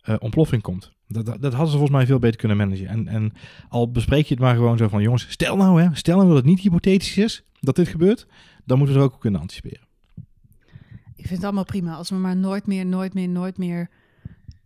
eh, 0.01 0.15
ontploffing 0.19 0.63
komt. 0.63 0.93
Dat, 1.09 1.27
dat, 1.27 1.43
dat 1.43 1.53
hadden 1.53 1.71
ze 1.71 1.77
volgens 1.77 1.97
mij 1.97 2.07
veel 2.07 2.19
beter 2.19 2.37
kunnen 2.37 2.57
managen. 2.57 2.87
En, 2.87 3.09
en 3.09 3.33
al 3.69 3.91
bespreek 3.91 4.27
je 4.27 4.35
het 4.35 4.43
maar 4.43 4.55
gewoon 4.55 4.79
zo 4.79 4.89
van 4.89 5.03
jongens, 5.03 5.31
stel 5.31 5.57
nou 5.57 5.83
hè, 5.83 5.89
stel 5.93 6.17
nou 6.17 6.29
dat 6.29 6.37
het 6.37 6.47
niet 6.47 6.61
hypothetisch 6.61 7.17
is 7.17 7.45
dat 7.61 7.77
dit 7.77 7.89
gebeurt, 7.89 8.27
dan 8.65 8.79
moeten 8.79 8.97
we 8.97 9.03
er 9.03 9.07
ook 9.07 9.15
op 9.15 9.21
kunnen 9.21 9.41
anticiperen. 9.41 9.89
Ik 11.21 11.27
vind 11.27 11.37
het 11.37 11.45
allemaal 11.45 11.65
prima. 11.65 11.95
Als 11.95 12.11
we 12.11 12.17
maar 12.17 12.37
nooit 12.37 12.67
meer, 12.67 12.87
nooit 12.87 13.15
meer, 13.15 13.29
nooit 13.29 13.59
meer 13.59 13.89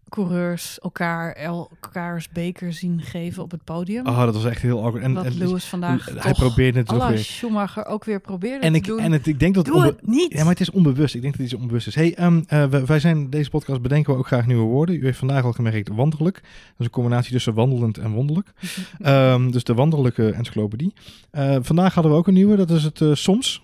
coureurs 0.09 0.79
elkaar 0.79 1.33
elkaars 1.33 2.29
beker 2.29 2.73
zien 2.73 3.01
geven 3.01 3.43
op 3.43 3.51
het 3.51 3.65
podium. 3.65 4.07
Oh, 4.07 4.25
dat 4.25 4.35
was 4.35 4.45
echt 4.45 4.63
heel 4.63 4.83
awkward. 4.85 5.05
En, 5.05 5.17
en 5.17 5.39
Lewis 5.39 5.65
vandaag 5.65 6.11
hij 6.17 6.33
probeerde 6.33 6.79
het 6.79 6.93
ook 6.93 7.09
weer. 7.09 7.19
Schumacher 7.19 7.87
ook 7.87 8.05
weer 8.05 8.21
probeerde 8.21 8.65
En 8.67 8.73
te 8.73 8.79
ik, 8.79 8.85
doen. 8.85 8.99
en 8.99 9.13
het, 9.13 9.27
ik 9.27 9.41
denk 9.41 9.55
dat 9.55 9.67
het 9.67 9.75
Doe 9.75 9.85
onbe- 9.85 9.97
het 10.01 10.07
niet! 10.09 10.33
Ja, 10.33 10.39
maar 10.39 10.53
het 10.53 10.61
is 10.61 10.71
onbewust. 10.71 11.15
Ik 11.15 11.21
denk 11.23 11.33
dat 11.37 11.43
het 11.43 11.53
iets 11.53 11.63
onbewust 11.63 11.87
is. 11.87 11.95
Hey, 11.95 12.15
eh, 12.15 12.67
wij, 12.67 13.01
zijn 13.01 13.31
deze 13.31 13.51
podcast 13.51 13.83
bedenken 13.83 14.13
we 14.13 14.19
ook 14.19 14.27
graag 14.27 14.47
nieuwe 14.47 14.63
woorden. 14.65 14.95
U 14.97 15.05
heeft 15.05 15.19
vandaag 15.19 15.45
al 15.45 15.53
gemerkt 15.53 15.89
wonderlijk. 15.89 16.37
Dat 16.43 16.45
is 16.79 16.85
een 16.87 16.91
combinatie 16.91 17.33
tussen 17.33 17.55
wandelend 17.55 17.99
en 17.99 18.11
wonderlijk. 18.13 18.53
Ehm, 19.01 19.51
dus 19.51 19.65
de 19.65 19.75
wanderlijke 19.75 20.31
encyclopedie. 20.33 20.93
Eh, 21.31 21.57
vandaag 21.61 21.95
hadden 21.95 22.13
we 22.13 22.19
ook 22.19 22.27
een 22.27 22.35
nieuwe. 22.35 22.57
Dat 22.57 22.71
is 22.71 22.83
het 22.85 23.01
eh, 23.01 23.11
soms. 23.15 23.63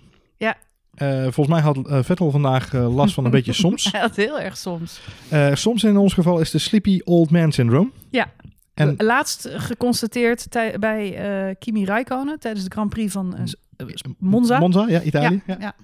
Eh, 0.94 1.22
volgens 1.22 1.48
mij 1.48 1.60
had 1.60 1.86
eh, 1.86 1.98
Vettel 2.02 2.30
vandaag 2.30 2.74
eh, 2.74 2.94
last 2.94 3.14
van 3.14 3.24
een 3.24 3.30
beetje 3.30 3.52
soms. 3.64 3.92
Hij 3.92 4.00
had 4.00 4.16
heel 4.16 4.40
erg 4.40 4.56
soms. 4.56 5.00
Soms 5.52 5.84
in 5.84 5.96
ons 5.96 6.14
geval 6.14 6.40
is 6.40 6.50
de 6.50 6.58
sleepy 6.58 7.00
old 7.04 7.30
man 7.30 7.52
syndrome. 7.52 7.90
Ja. 8.10 8.32
En 8.74 8.94
Laatst 8.96 9.48
geconstateerd 9.52 10.46
bij 10.80 11.18
Kimi 11.58 11.84
Räikkönen 11.84 12.38
tijdens 12.38 12.64
de 12.64 12.70
Grand 12.70 12.90
Prix 12.90 13.12
van 13.12 13.36
Monza. 14.18 14.58
Monza, 14.58 14.88
ja, 14.88 15.02
Italië. 15.02 15.42
ja, 15.46 15.56
Ja. 15.60 15.74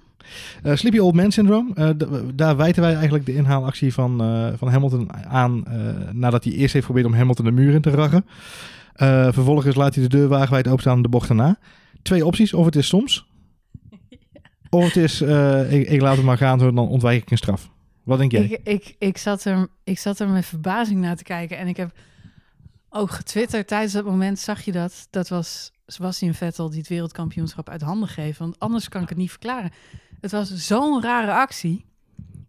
ja. 0.63 0.75
Sleepy 0.75 0.97
Old 0.97 1.15
Man 1.15 1.31
Syndrome. 1.31 1.95
daar 2.35 2.57
wijten 2.57 2.81
wij 2.81 2.93
eigenlijk 2.93 3.25
de 3.25 3.35
inhaalactie 3.35 3.93
van, 3.93 4.17
van 4.57 4.67
Hamilton 4.67 5.09
aan. 5.27 5.63
nadat 6.11 6.43
hij 6.43 6.53
eerst 6.53 6.73
heeft 6.73 6.85
geprobeerd 6.85 7.13
om 7.13 7.19
Hamilton 7.19 7.45
de 7.45 7.51
muur 7.51 7.73
in 7.73 7.81
te 7.81 7.89
raggen. 7.89 8.25
Vervolgens 9.33 9.75
laat 9.75 9.95
hij 9.95 10.03
de 10.03 10.09
deur 10.09 10.27
wagenwijd 10.27 10.67
openstaan 10.67 11.01
de 11.01 11.09
bocht 11.09 11.27
daarna. 11.27 11.57
Twee 12.01 12.25
opties. 12.25 12.53
Of 12.53 12.65
het 12.65 12.75
is 12.75 12.87
soms. 12.87 13.25
Of 14.69 14.83
het 14.83 14.95
is, 14.95 15.21
ik, 15.69 15.87
ik 15.87 16.01
laat 16.01 16.15
het 16.15 16.25
maar 16.25 16.37
gaan, 16.37 16.57
dan 16.57 16.77
ontwijk 16.77 17.21
ik 17.21 17.31
een 17.31 17.37
straf. 17.37 17.69
Wat 18.03 18.17
denk 18.17 18.31
jij? 18.31 18.43
Ik, 18.43 18.59
ik, 18.63 18.95
ik, 18.99 19.17
zat 19.17 19.43
er, 19.43 19.67
ik 19.83 19.99
zat 19.99 20.19
er 20.19 20.29
met 20.29 20.45
verbazing 20.45 21.01
naar 21.01 21.15
te 21.15 21.23
kijken. 21.23 21.57
En 21.57 21.67
ik 21.67 21.77
heb 21.77 21.91
ook 22.89 23.11
getwitterd 23.11 23.67
tijdens 23.67 23.93
dat 23.93 24.05
moment, 24.05 24.39
zag 24.39 24.61
je 24.61 24.71
dat? 24.71 25.07
Dat 25.09 25.27
was 25.27 25.71
Sebastian 25.85 26.33
Vettel 26.33 26.69
die 26.69 26.79
het 26.79 26.87
wereldkampioenschap 26.87 27.69
uit 27.69 27.81
handen 27.81 28.09
geeft. 28.09 28.39
Want 28.39 28.59
anders 28.59 28.89
kan 28.89 29.01
ik 29.01 29.09
het 29.09 29.17
niet 29.17 29.29
verklaren. 29.29 29.71
Het 30.21 30.31
was 30.31 30.55
zo'n 30.55 31.01
rare 31.01 31.33
actie. 31.33 31.85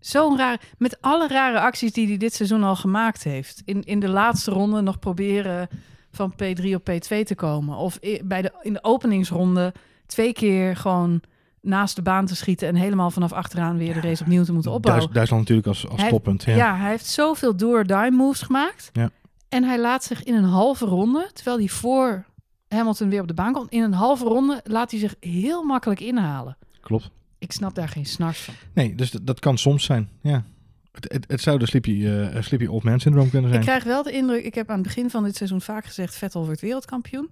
Zo'n 0.01 0.37
rare... 0.37 0.59
Met 0.77 1.01
alle 1.01 1.29
rare 1.29 1.61
acties 1.61 1.93
die 1.93 2.07
hij 2.07 2.17
dit 2.17 2.35
seizoen 2.35 2.63
al 2.63 2.77
gemaakt 2.77 3.23
heeft. 3.23 3.63
In, 3.65 3.83
in 3.83 4.01
de 4.01 4.09
laatste 4.09 4.51
ronde 4.51 4.81
nog 4.81 4.99
proberen 4.99 5.69
van 6.11 6.33
P3 6.33 6.65
op 6.75 6.91
P2 6.91 7.23
te 7.25 7.35
komen. 7.35 7.77
Of 7.77 7.99
bij 8.25 8.43
de, 8.43 8.53
in 8.63 8.73
de 8.73 8.85
openingsronde 8.85 9.75
twee 10.07 10.33
keer 10.33 10.77
gewoon 10.77 11.21
naast 11.69 11.97
de 11.97 12.03
baan 12.03 12.27
te 12.27 12.37
schieten... 12.37 12.69
en 12.69 12.75
helemaal 12.75 13.11
vanaf 13.11 13.33
achteraan 13.33 13.77
weer 13.77 13.95
de 13.95 14.01
race 14.01 14.23
opnieuw 14.23 14.45
te 14.45 14.53
moeten 14.53 14.73
opbouwen. 14.73 15.03
Duits- 15.05 15.17
Duitsland 15.17 15.43
natuurlijk 15.43 15.69
als, 15.69 15.89
als 15.89 16.01
Hij- 16.01 16.11
toppunt. 16.11 16.43
Ja. 16.45 16.57
Ja. 16.57 16.77
hij 16.77 16.91
heeft 16.91 17.07
zoveel 17.07 17.57
do-or-die 17.57 18.11
moves 18.11 18.43
gemaakt. 18.43 18.91
Ja. 18.93 19.11
En 19.49 19.65
hij 19.65 19.81
laat 19.81 20.05
zich 20.05 20.23
in 20.23 20.35
een 20.35 20.45
halve 20.45 20.85
ronde, 20.85 21.31
terwijl 21.33 21.59
hij 21.59 21.69
voor 21.69 22.25
Hamilton 22.69 23.09
weer 23.09 23.21
op 23.21 23.29
de 23.29 23.35
baan 23.35 23.53
komt, 23.53 23.71
in 23.71 23.83
een 23.83 23.93
halve 23.93 24.25
ronde 24.25 24.61
laat 24.65 24.91
hij 24.91 25.01
zich 25.01 25.15
heel 25.21 25.63
makkelijk 25.63 26.01
inhalen. 26.01 26.57
Klopt. 26.81 27.11
Ik 27.39 27.53
snap 27.53 27.75
daar 27.75 27.89
geen 27.89 28.07
snars 28.07 28.39
van. 28.41 28.55
Nee, 28.75 28.95
dus 28.95 29.11
dat 29.11 29.39
kan 29.39 29.59
soms 29.59 29.85
zijn. 29.85 30.09
Ja. 30.23 30.45
Het, 30.93 31.13
het, 31.13 31.25
het 31.29 31.41
zou 31.41 31.59
de 31.59 31.67
Sleepy, 31.67 32.07
eh, 32.07 32.43
sleepy 32.43 32.67
Old 32.67 32.83
Man 32.83 33.01
Syndrome 33.01 33.31
kunnen 33.31 33.49
zijn. 33.51 33.63
Ik 33.63 33.69
krijg 33.69 33.85
wel 33.85 34.03
de 34.03 34.13
indruk, 34.13 34.45
ik 34.45 34.55
heb 34.55 34.69
aan 34.69 34.79
het 34.79 34.87
begin 34.87 35.11
van 35.11 35.25
dit 35.25 35.37
seizoen 35.37 35.61
vaak 35.61 35.85
gezegd, 35.85 36.15
Vettel 36.17 36.45
wordt 36.45 36.61
wereldkampioen. 36.61 37.31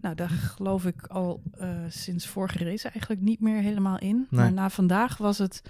Nou, 0.00 0.14
daar 0.14 0.28
geloof 0.28 0.86
ik 0.86 1.06
al 1.06 1.42
eh, 1.52 1.68
sinds 1.88 2.26
vorige 2.26 2.64
race 2.64 2.88
eigenlijk 2.88 3.20
niet 3.20 3.40
meer 3.40 3.60
helemaal 3.62 3.98
in. 3.98 4.26
Maar 4.30 4.52
na 4.52 4.70
vandaag 4.70 5.16
was 5.16 5.38
het, 5.38 5.62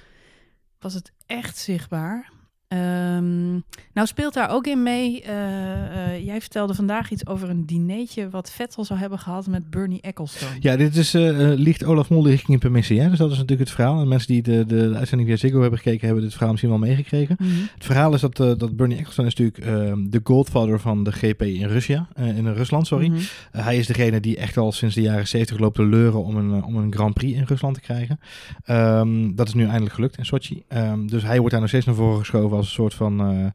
was 0.79 0.95
het 0.95 1.13
echt 1.27 1.57
zichtbaar. 1.57 2.33
Ehm, 2.71 3.51
nou 3.93 4.07
speelt 4.07 4.35
daar 4.35 4.51
ook 4.51 4.67
in 4.67 4.83
mee. 4.83 5.23
eh, 5.23 6.15
eh, 6.15 6.25
jij 6.25 6.41
vertelde 6.41 6.75
vandaag 6.75 7.11
iets 7.11 7.27
over 7.27 7.51
een 7.51 7.67
dineetje 7.67 8.31
wat 8.31 8.51
Vettel 8.51 8.85
zou 8.85 8.99
hebben 9.01 9.19
gehad 9.19 9.47
met 9.47 9.71
Bernie 9.71 10.01
Ecclestone. 10.01 10.57
Ja, 10.61 10.77
dit 10.77 10.97
is, 10.97 11.13
ligt 11.57 11.85
Olaf 11.85 12.11
Mol 12.11 12.27
richting 12.27 12.53
een 12.53 12.59
permissie. 12.59 13.01
Hè? 13.01 13.09
Dus 13.09 13.19
dat 13.19 13.31
is 13.31 13.39
natuurlijk 13.39 13.69
het 13.69 13.77
verhaal. 13.79 14.01
En 14.01 14.09
mensen 14.09 14.33
die 14.33 14.43
de, 14.43 14.65
de, 14.67 14.91
de 14.91 14.97
uitzending 14.97 15.29
via 15.29 15.39
Ziggo 15.39 15.61
hebben 15.61 15.79
gekeken, 15.79 16.07
hebben 16.07 16.25
dit 16.25 16.33
verhaal 16.33 16.51
misschien 16.51 16.71
wel 16.71 16.81
meegekregen. 16.81 17.37
Mhm. 17.39 17.51
Het 17.75 17.85
verhaal 17.85 18.15
is 18.15 18.21
dat, 18.21 18.37
dat 18.37 18.77
Bernie 18.77 18.99
Ecclestone 18.99 19.29
is 19.29 19.35
natuurlijk 19.35 19.67
eh, 19.67 19.93
de 20.11 20.21
godfather 20.25 20.81
van 20.81 21.05
de 21.05 21.13
GP 21.13 21.43
in 21.43 21.69
Russia, 21.69 22.09
in 22.17 22.53
Rusland, 22.53 22.87
sorry. 22.87 23.09
Mhm. 23.09 23.17
Uh, 23.17 23.65
hij 23.65 23.79
is 23.79 23.87
degene 23.87 24.21
die 24.21 24.37
echt 24.37 24.57
al 24.57 24.73
sinds 24.73 24.95
de 24.95 25.01
jaren 25.01 25.29
70 25.29 25.59
loopt 25.59 25.75
te 25.75 25.85
leuren 25.85 26.25
om 26.25 26.37
een, 26.37 26.57
uh, 26.57 26.67
om 26.67 26.77
een 26.77 26.93
Grand 26.93 27.15
Prix 27.15 27.39
in 27.39 27.45
Rusland 27.45 27.75
te 27.75 27.81
krijgen. 27.81 28.21
Um, 28.67 29.35
dat 29.35 29.49
is 29.49 29.55
nu 29.55 29.65
eindelijk 29.65 29.95
gelukt 29.95 30.19
in 30.19 30.25
Sochi. 30.27 30.63
Um, 30.69 31.11
dus 31.11 31.23
hij 31.23 31.37
wordt 31.37 31.51
daar 31.51 31.61
nog 31.61 31.69
steeds 31.69 31.87
naar 31.87 31.95
voren 31.95 32.19
geschoven 32.19 32.57
als 32.61 32.69
een 32.69 32.75
soort 32.75 32.95
van 32.95 33.33
uh, 33.33 33.47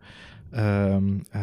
um, 0.58 1.24
uh, 1.36 1.42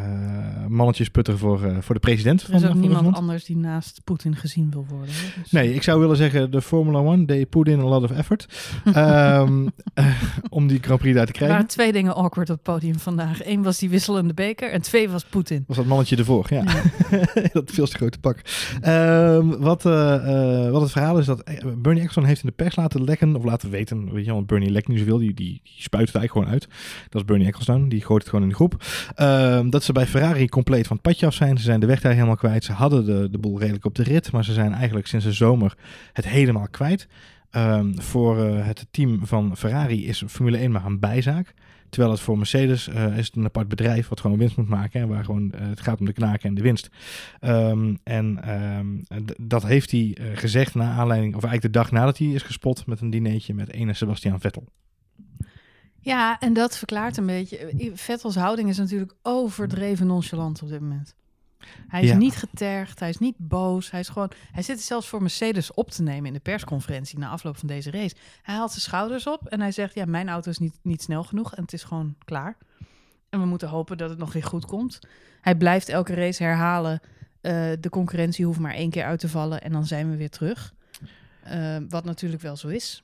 mannetjesputter 0.69 1.39
voor, 1.39 1.63
uh, 1.65 1.77
voor 1.81 1.95
de 1.95 2.01
president. 2.01 2.43
Er 2.43 2.55
is 2.55 2.61
van, 2.61 2.71
ook 2.71 2.77
niemand 2.77 3.17
anders 3.17 3.45
die 3.45 3.57
naast 3.57 4.01
Poetin 4.05 4.37
gezien 4.37 4.71
wil 4.71 4.87
worden. 4.89 5.15
Dus, 5.43 5.51
Nee, 5.51 5.75
ik 5.75 5.83
zou 5.83 6.01
willen 6.01 6.17
zeggen, 6.17 6.51
de 6.51 6.63
Formula 6.63 6.99
One, 6.99 7.25
they 7.25 7.47
put 7.47 7.69
in 7.69 7.81
a 7.81 7.85
lot 7.85 8.03
of 8.03 8.11
effort 8.11 8.47
um, 8.87 8.93
uh, 9.95 10.07
om 10.49 10.67
die 10.67 10.79
Grand 10.81 11.01
Prix 11.01 11.15
daar 11.15 11.27
te 11.27 11.33
Er 11.33 11.37
krijgen. 11.37 11.57
waren 11.57 11.71
twee 11.71 11.93
dingen 11.93 12.15
awkward 12.15 12.51
op 12.51 12.55
het 12.55 12.65
podium 12.65 12.99
vandaag. 12.99 13.47
Eén 13.47 13.63
was 13.63 13.79
die 13.79 13.91
wisselende 13.91 14.35
beker 14.35 14.71
en 14.71 14.83
twee 14.83 15.09
was 15.09 15.25
Poetin. 15.25 15.65
Was 15.67 15.77
dat 15.77 15.87
mannetje 15.87 16.17
ervoor, 16.17 16.47
ja. 16.49 16.65
dat 17.53 17.71
veel 17.71 17.87
te 17.87 17.97
grote 17.97 18.19
pak. 18.19 18.41
Um, 18.87 19.59
wat, 19.59 19.83
wat 19.83 20.83
het 20.83 20.91
verhaal 20.91 21.19
is, 21.19 21.27
dat 21.27 21.41
eh, 21.41 21.57
Bernie 21.77 22.01
Ecclestone 22.01 22.27
heeft 22.27 22.43
in 22.43 22.49
de 22.49 22.65
pers 22.65 22.77
laten 22.77 23.05
lekken, 23.05 23.37
of 23.37 23.45
laten 23.45 23.71
weten, 23.71 24.13
weet 24.13 24.25
je 24.25 24.31
wel, 24.31 24.45
Bernie 24.45 24.71
lekt 24.71 24.89
niet 24.89 24.99
zoveel, 24.99 25.19
die, 25.19 25.35
die, 25.35 25.61
die 25.63 25.83
spuit 25.83 26.07
het 26.07 26.17
eigenlijk 26.17 26.33
gewoon 26.33 26.49
uit. 26.49 26.69
Dat 27.09 27.21
is 27.21 27.25
Bernie 27.27 27.47
Ecclestone, 27.47 27.89
die 27.89 28.05
gooit 28.05 28.21
het 28.21 28.31
gewoon 28.31 28.45
in 28.45 28.51
de 28.51 28.55
groep. 28.55 28.85
Um, 29.21 29.71
dat 29.71 29.85
ze 29.85 29.93
bij 29.93 30.07
Ferrari 30.07 30.49
compleet 30.49 30.87
van 30.87 30.97
het 30.97 31.05
padje 31.05 31.27
af 31.27 31.35
zijn. 31.35 31.59
Ze 31.59 31.65
zijn 31.65 31.81
de 31.81 31.87
weg 31.87 32.01
daar 32.01 32.13
helemaal 32.13 32.37
kwijt. 32.37 32.65
Ze 32.65 32.73
hadden 32.73 33.05
de, 33.05 33.29
de 33.31 33.39
boel 33.39 33.59
redelijk 33.59 33.85
op 33.85 33.95
de 33.95 34.03
rit, 34.03 34.33
maar 34.33 34.45
ze 34.45 34.53
zijn 34.53 34.73
eigenlijk 34.73 35.07
sinds 35.07 35.25
de 35.25 35.33
zomer 35.33 35.77
het 36.13 36.29
helemaal 36.29 36.69
kwijt. 36.71 37.09
Um, 37.57 38.01
voor 38.01 38.39
uh, 38.39 38.67
het 38.67 38.87
team 38.91 39.27
van 39.27 39.57
Ferrari 39.57 40.07
is 40.07 40.23
Formule 40.27 40.57
1 40.57 40.71
maar 40.71 40.85
een 40.85 40.99
bijzaak. 40.99 41.55
Terwijl 41.89 42.13
het 42.13 42.23
voor 42.23 42.37
Mercedes 42.37 42.89
uh, 42.89 43.19
is 43.19 43.27
het 43.27 43.37
een 43.37 43.45
apart 43.45 43.69
bedrijf 43.69 44.09
wat 44.09 44.21
gewoon 44.21 44.39
winst 44.39 44.57
moet 44.57 44.69
maken. 44.69 45.01
En 45.01 45.09
waar 45.09 45.25
gewoon 45.25 45.53
uh, 45.55 45.61
het 45.69 45.81
gaat 45.81 46.01
om 46.01 46.07
de 46.07 46.13
knaken 46.13 46.49
en 46.49 46.55
de 46.55 46.63
winst. 46.63 46.91
Um, 47.41 47.99
en 48.03 48.41
dat 49.41 49.63
heeft 49.63 49.91
hij 49.91 50.17
gezegd 50.35 50.75
na 50.75 50.93
aanleiding, 50.93 51.35
of 51.35 51.45
eigenlijk 51.45 51.75
de 51.75 51.81
dag 51.81 51.91
nadat 51.91 52.19
hij 52.19 52.27
is 52.27 52.43
gespot 52.43 52.87
met 52.87 53.01
een 53.01 53.11
dineetje 53.11 53.55
met 53.55 53.73
ene 53.73 53.95
Sebastian 53.95 54.41
Vettel. 54.41 54.65
Ja, 56.03 56.39
en 56.39 56.53
dat 56.53 56.77
verklaart 56.77 57.17
een 57.17 57.27
beetje. 57.27 57.93
Vettels 57.95 58.35
houding 58.35 58.69
is 58.69 58.79
natuurlijk 58.79 59.15
overdreven 59.23 60.07
nonchalant 60.07 60.63
op 60.63 60.69
dit 60.69 60.81
moment. 60.81 61.15
Hij 61.89 62.03
is 62.03 62.09
ja. 62.09 62.17
niet 62.17 62.37
getergd, 62.37 63.01
hij 63.01 63.09
is 63.09 63.19
niet 63.19 63.35
boos. 63.39 63.91
Hij, 63.91 64.01
is 64.01 64.09
gewoon, 64.09 64.31
hij 64.53 64.63
zit 64.63 64.81
zelfs 64.81 65.09
voor 65.09 65.21
Mercedes 65.21 65.75
op 65.75 65.91
te 65.91 66.03
nemen 66.03 66.27
in 66.27 66.33
de 66.33 66.41
persconferentie 66.41 67.19
na 67.19 67.29
afloop 67.29 67.57
van 67.57 67.69
deze 67.69 67.91
race. 67.91 68.15
Hij 68.43 68.55
haalt 68.55 68.71
zijn 68.71 68.83
schouders 68.83 69.27
op 69.27 69.47
en 69.47 69.61
hij 69.61 69.73
zegt: 69.73 69.95
Ja, 69.95 70.05
mijn 70.05 70.29
auto 70.29 70.51
is 70.51 70.59
niet, 70.59 70.79
niet 70.83 71.03
snel 71.03 71.25
genoeg 71.25 71.55
en 71.55 71.63
het 71.63 71.73
is 71.73 71.83
gewoon 71.83 72.15
klaar. 72.25 72.57
En 73.29 73.41
we 73.41 73.47
moeten 73.47 73.69
hopen 73.69 73.99
dat 73.99 74.11
het 74.11 74.19
nog 74.19 74.33
weer 74.33 74.45
goed 74.45 74.67
komt. 74.67 74.99
Hij 75.41 75.55
blijft 75.55 75.89
elke 75.89 76.15
race 76.15 76.43
herhalen: 76.43 77.01
uh, 77.03 77.73
de 77.81 77.91
concurrentie 77.91 78.45
hoeft 78.45 78.59
maar 78.59 78.75
één 78.75 78.91
keer 78.91 79.05
uit 79.05 79.21
te 79.21 79.29
vallen 79.29 79.63
en 79.63 79.73
dan 79.73 79.87
zijn 79.87 80.11
we 80.11 80.17
weer 80.17 80.31
terug. 80.31 80.75
Uh, 81.47 81.77
wat 81.89 82.05
natuurlijk 82.05 82.43
wel 82.43 82.57
zo 82.57 82.69
is. 82.69 83.03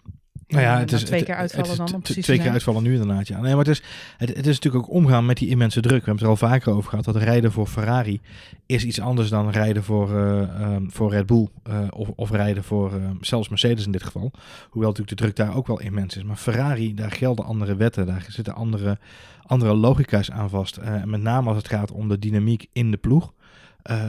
Nou 0.48 0.62
ja, 0.62 0.78
het 0.78 0.92
is 0.92 1.02
twee 1.02 1.22
keer 1.22 1.34
uitvallen 1.34 1.76
dan 1.76 2.00
precies 2.00 2.24
Twee 2.24 2.38
keer 2.38 2.50
uitvallen 2.50 2.82
nu 2.82 2.92
inderdaad, 2.92 3.28
ja. 3.28 3.40
Nee, 3.40 3.50
maar 3.50 3.64
het 3.64 3.68
is, 3.68 3.82
het, 4.16 4.28
het, 4.28 4.46
is 4.46 4.54
natuurlijk 4.54 4.84
ook 4.84 4.94
omgaan 4.94 5.26
met 5.26 5.36
die 5.36 5.48
immense 5.48 5.80
druk. 5.80 6.04
We 6.04 6.10
hebben 6.10 6.28
het 6.28 6.40
er 6.40 6.48
al 6.48 6.50
vaker 6.50 6.72
over 6.72 6.90
gehad. 6.90 7.04
Dat 7.04 7.16
rijden 7.16 7.52
voor 7.52 7.66
Ferrari 7.66 8.20
is 8.66 8.84
iets 8.84 9.00
anders 9.00 9.28
dan 9.28 9.50
rijden 9.50 9.84
voor, 9.84 10.10
uh, 10.10 10.74
um, 10.74 10.90
voor 10.92 11.10
Red 11.10 11.26
Bull. 11.26 11.48
Uh, 11.68 11.78
of, 11.90 12.08
of 12.16 12.30
rijden 12.30 12.64
voor 12.64 12.92
uh, 12.92 13.10
zelfs 13.20 13.48
Mercedes 13.48 13.86
in 13.86 13.92
dit 13.92 14.02
geval. 14.02 14.30
Hoewel 14.70 14.90
natuurlijk 14.90 15.18
de 15.18 15.24
druk 15.24 15.36
daar 15.36 15.56
ook 15.56 15.66
wel 15.66 15.80
immens 15.80 16.16
is. 16.16 16.22
Maar 16.22 16.36
Ferrari, 16.36 16.94
daar 16.94 17.12
gelden 17.12 17.44
andere 17.44 17.76
wetten. 17.76 18.06
Daar 18.06 18.26
zitten 18.28 18.54
andere, 18.54 18.98
andere 19.46 19.74
logica's 19.74 20.30
aan 20.30 20.50
vast. 20.50 20.80
Met 21.04 21.20
name 21.20 21.48
als 21.48 21.56
het 21.56 21.68
gaat 21.68 21.92
om 21.92 22.08
de 22.08 22.18
dynamiek 22.18 22.66
in 22.72 22.90
de 22.90 22.96
ploeg. 22.96 23.32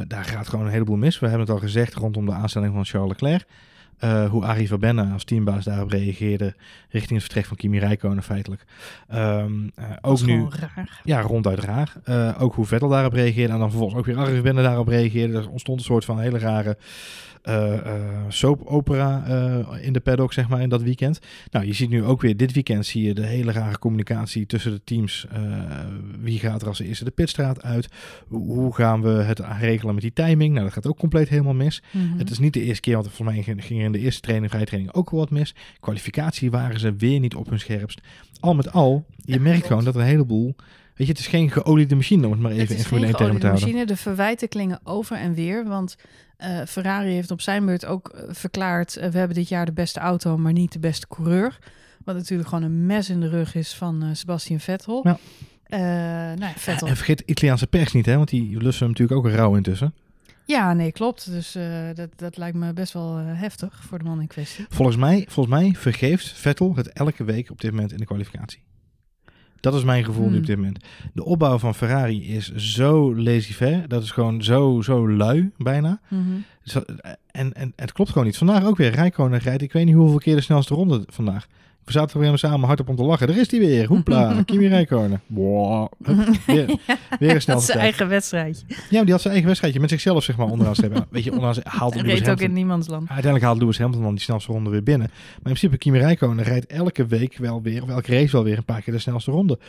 Daar 0.07 0.25
gaat 0.25 0.47
gewoon 0.47 0.65
een 0.65 0.71
heleboel 0.71 0.97
mis. 0.97 1.19
We 1.19 1.27
hebben 1.27 1.45
het 1.45 1.55
al 1.55 1.61
gezegd 1.61 1.93
rondom 1.93 2.25
de 2.25 2.31
aanstelling 2.31 2.73
van 2.73 2.85
Charles 2.85 3.09
Leclerc. 3.09 3.45
Uh, 4.03 4.29
hoe 4.29 4.45
Arie 4.45 4.67
Verbenne 4.67 5.11
als 5.13 5.23
teambaas 5.23 5.63
daarop 5.63 5.91
reageerde 5.91 6.55
richting 6.89 7.13
het 7.13 7.21
vertrek 7.21 7.45
van 7.45 7.57
Kimi 7.57 7.79
Räikkönen 7.79 8.23
feitelijk. 8.23 8.65
Um, 9.13 9.71
uh, 9.79 9.85
ook 10.01 10.21
nu, 10.21 10.45
raar. 10.49 11.01
ja, 11.03 11.21
ronduit 11.21 11.59
raar. 11.59 11.93
Uh, 12.05 12.41
ook 12.41 12.55
hoe 12.55 12.65
Vettel 12.65 12.89
daarop 12.89 13.13
reageerde 13.13 13.53
en 13.53 13.59
dan 13.59 13.69
vervolgens 13.69 13.99
ook 13.99 14.05
weer 14.05 14.17
Arie 14.17 14.33
Verbenne 14.33 14.61
daarop 14.61 14.87
reageerde. 14.87 15.37
Er 15.37 15.49
ontstond 15.49 15.79
een 15.79 15.85
soort 15.85 16.05
van 16.05 16.19
hele 16.19 16.39
rare 16.39 16.77
soap 18.27 18.65
opera 18.65 19.25
in 19.81 19.93
de 19.93 19.99
paddock, 19.99 20.33
zeg 20.33 20.49
maar, 20.49 20.61
in 20.61 20.69
dat 20.69 20.81
weekend. 20.81 21.19
Nou, 21.51 21.65
je 21.65 21.73
ziet 21.73 21.89
nu 21.89 22.03
ook 22.03 22.21
weer 22.21 22.37
dit 22.37 22.53
weekend 22.53 22.85
zie 22.85 23.03
je 23.03 23.13
de 23.13 23.25
hele 23.25 23.51
rare 23.51 23.79
communicatie 23.79 24.45
tussen 24.45 24.71
de 24.71 24.81
teams. 24.83 25.27
wie 26.21 26.39
gaat 26.39 26.61
er 26.61 26.67
als 26.67 26.79
eerste 26.79 27.03
de 27.03 27.11
pitstraat 27.11 27.63
uit? 27.63 27.87
Hoe 28.27 28.75
gaan 28.75 29.01
we 29.01 29.09
het 29.09 29.39
regelen 29.59 29.93
met 29.93 30.03
die 30.03 30.13
timing? 30.13 30.51
Nou, 30.51 30.65
dat 30.65 30.73
gaat 30.73 30.87
ook 30.87 30.97
compleet 30.97 31.29
helemaal 31.29 31.53
mis. 31.53 31.81
Mhm. 31.91 32.03
Mm 32.03 32.09
-hmm. 32.09 32.19
Het 32.19 32.29
is 32.29 32.39
niet 32.39 32.53
de 32.53 32.63
eerste 32.63 32.81
keer, 32.81 32.93
want 32.93 33.07
volgens 33.07 33.35
mij 33.35 33.43
ging, 33.43 33.65
ging 33.65 33.83
er 33.83 33.88
in 33.93 33.99
de 33.99 34.05
eerste 34.05 34.21
training, 34.21 34.51
vrije 34.51 34.65
training 34.65 34.93
ook 34.93 35.09
wel 35.09 35.19
wat 35.19 35.29
mis. 35.29 35.55
Kwalificatie 35.79 36.51
waren 36.51 36.79
ze 36.79 36.95
weer 36.95 37.19
niet 37.19 37.35
op 37.35 37.49
hun 37.49 37.59
scherpst. 37.59 38.01
Al 38.39 38.55
met 38.55 38.71
al, 38.71 39.05
je 39.15 39.33
ja, 39.33 39.39
merkt 39.39 39.51
klopt. 39.51 39.67
gewoon 39.67 39.83
dat 39.83 39.95
een 39.95 40.01
heleboel... 40.01 40.55
Weet 40.95 41.07
je, 41.07 41.13
het 41.13 41.23
is 41.23 41.29
geen 41.29 41.51
geoliede 41.51 41.95
machine, 41.95 42.25
om 42.25 42.31
het 42.31 42.41
maar 42.41 42.51
even 42.51 42.75
in 42.75 42.83
Formule 42.83 43.05
1 43.05 43.15
termen 43.15 43.39
te 43.39 43.47
houden. 43.47 43.67
machine. 43.67 43.85
De 43.85 43.95
verwijten 43.95 44.47
klingen 44.47 44.79
over 44.83 45.17
en 45.17 45.33
weer, 45.33 45.67
want 45.67 45.95
uh, 46.39 46.61
Ferrari 46.67 47.11
heeft 47.11 47.31
op 47.31 47.41
zijn 47.41 47.65
beurt 47.65 47.85
ook 47.85 48.11
uh, 48.15 48.21
verklaard... 48.27 48.97
Uh, 48.97 49.07
we 49.07 49.17
hebben 49.17 49.37
dit 49.37 49.49
jaar 49.49 49.65
de 49.65 49.71
beste 49.71 49.99
auto, 49.99 50.37
maar 50.37 50.53
niet 50.53 50.71
de 50.71 50.79
beste 50.79 51.07
coureur. 51.07 51.59
Wat 52.03 52.15
natuurlijk 52.15 52.49
gewoon 52.49 52.63
een 52.63 52.85
mes 52.85 53.09
in 53.09 53.19
de 53.19 53.29
rug 53.29 53.55
is 53.55 53.73
van 53.73 54.15
Sebastian 54.15 54.59
Vettel. 54.59 55.01
Ja. 55.03 55.17
nou 56.35 56.39
ja, 56.39 56.53
Vettel. 56.55 56.87
En 56.87 56.95
vergeet 56.95 57.17
de 57.17 57.23
Italiaanse 57.25 57.67
pers 57.67 57.91
niet, 57.91 58.05
hè, 58.05 58.15
want 58.15 58.29
die 58.29 58.61
lussen 58.61 58.85
hem 58.85 58.89
natuurlijk 58.89 59.19
ook 59.19 59.25
een 59.25 59.37
rauw 59.37 59.55
intussen. 59.55 59.93
Ja, 60.49 60.73
nee, 60.73 60.91
klopt. 60.91 61.31
Dus 61.31 61.55
uh, 61.55 61.63
dat, 61.93 62.09
dat 62.15 62.37
lijkt 62.37 62.57
me 62.57 62.73
best 62.73 62.93
wel 62.93 63.19
uh, 63.19 63.25
heftig 63.27 63.83
voor 63.83 63.97
de 63.97 64.03
man 64.03 64.21
in 64.21 64.27
kwestie. 64.27 64.65
Volgens 64.69 64.97
mij, 64.97 65.25
volgens 65.29 65.55
mij 65.55 65.73
vergeeft 65.75 66.31
Vettel 66.31 66.75
het 66.75 66.89
elke 66.89 67.23
week 67.23 67.51
op 67.51 67.61
dit 67.61 67.71
moment 67.71 67.91
in 67.91 67.97
de 67.97 68.05
kwalificatie. 68.05 68.61
Dat 69.59 69.73
is 69.73 69.83
mijn 69.83 70.05
gevoel 70.05 70.23
Hmm. 70.23 70.33
nu 70.33 70.39
op 70.39 70.45
dit 70.45 70.55
moment. 70.55 70.85
De 71.13 71.23
opbouw 71.23 71.57
van 71.57 71.75
Ferrari 71.75 72.35
is 72.35 72.53
zo 72.55 73.15
laissez-faire. 73.15 73.87
Dat 73.87 74.03
is 74.03 74.11
gewoon 74.11 74.43
zo, 74.43 74.81
zo 74.81 75.09
lui, 75.09 75.51
bijna. 75.57 76.01
-hmm. 76.07 76.45
Dus, 76.63 76.73
en, 76.73 77.17
en, 77.31 77.53
en, 77.53 77.73
het 77.75 77.91
klopt 77.91 78.09
gewoon 78.09 78.25
niet. 78.25 78.37
Vandaag 78.37 78.63
ook 78.63 78.77
weer. 78.77 78.91
Rijkonen 78.91 79.39
rijdt, 79.39 79.61
ik 79.61 79.73
weet 79.73 79.85
niet 79.85 79.95
hoeveel 79.95 80.17
keer 80.17 80.35
de 80.35 80.41
snelste 80.41 80.73
ronde 80.73 81.03
vandaag. 81.07 81.47
We 81.89 81.95
zaten 81.95 82.19
weer 82.19 82.37
samen 82.37 82.67
hardop 82.67 82.89
om 82.89 82.95
te 82.95 83.03
lachen. 83.03 83.27
Daar 83.27 83.37
is 83.37 83.51
hij 83.51 83.59
weer. 83.59 83.87
Hoepla. 83.87 84.41
Kimi 84.45 84.67
Räikkönen. 84.67 85.21
Wow. 85.25 85.91
Weer, 86.45 86.77
weer 87.19 87.35
een 87.35 87.41
snel. 87.41 87.55
Dat 87.59 87.63
is 87.63 87.65
zijn 87.65 87.79
eigen 87.79 88.07
wedstrijdje. 88.07 88.65
Ja, 88.67 88.75
maar 88.89 89.03
die 89.03 89.11
had 89.11 89.21
zijn 89.21 89.33
eigen 89.33 89.45
wedstrijdje 89.45 89.79
met 89.79 89.89
zichzelf 89.89 90.23
zeg 90.23 90.37
maar 90.37 90.47
onderaan 90.47 90.75
strepen. 90.75 91.07
Weet 91.09 91.23
je, 91.23 91.31
onderaan 91.31 91.55
haalt 91.63 91.93
Hij 91.93 92.01
Lewis 92.03 92.19
reed 92.19 92.29
ook 92.29 92.39
in 92.39 92.53
niemands 92.53 92.87
land. 92.87 93.09
Uiteindelijk 93.09 93.43
haalt 93.43 93.59
Lewis 93.59 93.77
Hamilton 93.77 94.03
dan 94.03 94.13
die 94.13 94.23
snelste 94.23 94.51
ronde 94.51 94.69
weer 94.69 94.83
binnen. 94.83 95.07
Maar 95.07 95.35
in 95.35 95.41
principe 95.41 95.77
Kimi 95.77 95.99
Räikkönen 95.99 96.43
rijdt 96.43 96.65
elke 96.65 97.05
week 97.05 97.37
wel 97.37 97.61
weer, 97.61 97.83
of 97.83 97.89
elke 97.89 98.11
race 98.11 98.31
wel 98.31 98.43
weer 98.43 98.57
een 98.57 98.65
paar 98.65 98.81
keer 98.81 98.93
de 98.93 98.99
snelste 98.99 99.31
ronde. 99.31 99.59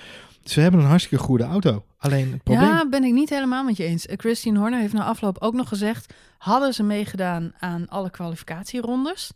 Ze 0.45 0.61
hebben 0.61 0.81
een 0.81 0.87
hartstikke 0.87 1.25
goede 1.25 1.45
auto. 1.45 1.85
Alleen 1.99 2.33
het 2.33 2.43
probleem... 2.43 2.67
Ja, 2.67 2.89
ben 2.89 3.05
ik 3.05 3.13
niet 3.13 3.31
helemaal 3.31 3.65
met 3.65 3.77
je 3.77 3.85
eens. 3.85 4.07
Christine 4.17 4.59
Horner 4.59 4.81
heeft 4.81 4.93
na 4.93 5.05
afloop 5.05 5.37
ook 5.41 5.55
nog 5.55 5.69
gezegd... 5.69 6.15
hadden 6.39 6.73
ze 6.75 6.83
meegedaan 6.83 7.53
aan 7.59 7.89
alle 7.89 8.11
kwalificatierondes... 8.11 9.33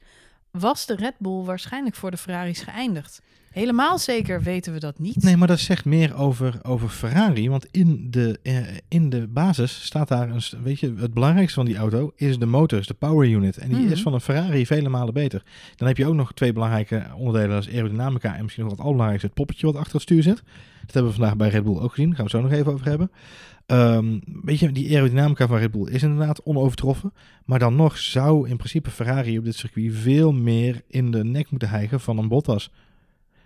was 0.58 0.86
de 0.86 0.94
Red 0.94 1.14
Bull 1.18 1.44
waarschijnlijk 1.44 1.96
voor 1.96 2.10
de 2.10 2.16
Ferraris 2.16 2.60
geëindigd. 2.60 3.22
Helemaal 3.50 3.98
zeker 3.98 4.42
weten 4.42 4.72
we 4.72 4.78
dat 4.80 4.98
niet. 4.98 5.22
Nee, 5.22 5.36
maar 5.36 5.48
dat 5.48 5.58
zegt 5.58 5.84
meer 5.84 6.16
over, 6.16 6.58
over 6.62 6.88
Ferrari. 6.88 7.48
Want 7.50 7.66
in 7.70 8.06
de, 8.10 8.38
eh, 8.42 8.56
in 8.88 9.10
de 9.10 9.26
basis 9.28 9.84
staat 9.84 10.08
daar 10.08 10.30
een. 10.30 10.42
Weet 10.62 10.80
je, 10.80 10.94
het 10.98 11.14
belangrijkste 11.14 11.54
van 11.54 11.64
die 11.64 11.76
auto 11.76 12.12
is 12.16 12.38
de 12.38 12.46
motor, 12.46 12.78
is 12.78 12.86
de 12.86 12.94
power 12.94 13.28
unit. 13.28 13.56
En 13.56 13.68
die 13.68 13.78
Mhm. 13.78 13.92
is 13.92 14.02
van 14.02 14.14
een 14.14 14.20
Ferrari 14.20 14.66
vele 14.66 14.88
malen 14.88 15.14
beter. 15.14 15.42
Dan 15.76 15.88
heb 15.88 15.96
je 15.96 16.06
ook 16.06 16.14
nog 16.14 16.32
twee 16.32 16.52
belangrijke 16.52 17.06
onderdelen: 17.16 17.58
is 17.58 17.68
aerodynamica 17.68 18.36
en 18.36 18.42
misschien 18.42 18.62
nog 18.64 18.72
wat 18.72 18.80
allerbelangrijkste, 18.80 19.26
het 19.26 19.36
poppetje 19.36 19.66
wat 19.66 19.76
achter 19.76 19.92
het 19.92 20.02
stuur 20.02 20.22
zit. 20.22 20.42
Dat 20.80 20.94
hebben 20.94 21.12
we 21.12 21.18
vandaag 21.18 21.36
bij 21.36 21.48
Red 21.48 21.64
Bull 21.64 21.78
ook 21.78 21.90
gezien. 21.90 22.08
Daar 22.08 22.16
gaan 22.16 22.26
we 22.26 22.30
het 22.36 22.40
zo 22.42 22.48
nog 22.48 22.58
even 22.58 22.72
over 22.72 22.86
hebben. 22.86 23.10
Ehm, 23.66 24.18
weet 24.42 24.58
je, 24.58 24.72
die 24.72 24.94
aerodynamica 24.94 25.46
van 25.46 25.58
Red 25.58 25.70
Bull 25.70 25.88
is 25.88 26.02
inderdaad 26.02 26.42
onovertroffen. 26.42 27.12
Maar 27.44 27.58
dan 27.58 27.76
nog 27.76 27.98
zou 27.98 28.48
in 28.48 28.56
principe 28.56 28.90
Ferrari 28.90 29.38
op 29.38 29.44
dit 29.44 29.54
circuit 29.54 29.94
veel 29.94 30.32
meer 30.32 30.82
in 30.88 31.10
de 31.10 31.24
nek 31.24 31.50
moeten 31.50 31.68
hijgen 31.68 32.00
van 32.00 32.18
een 32.18 32.28
Bottas. 32.28 32.70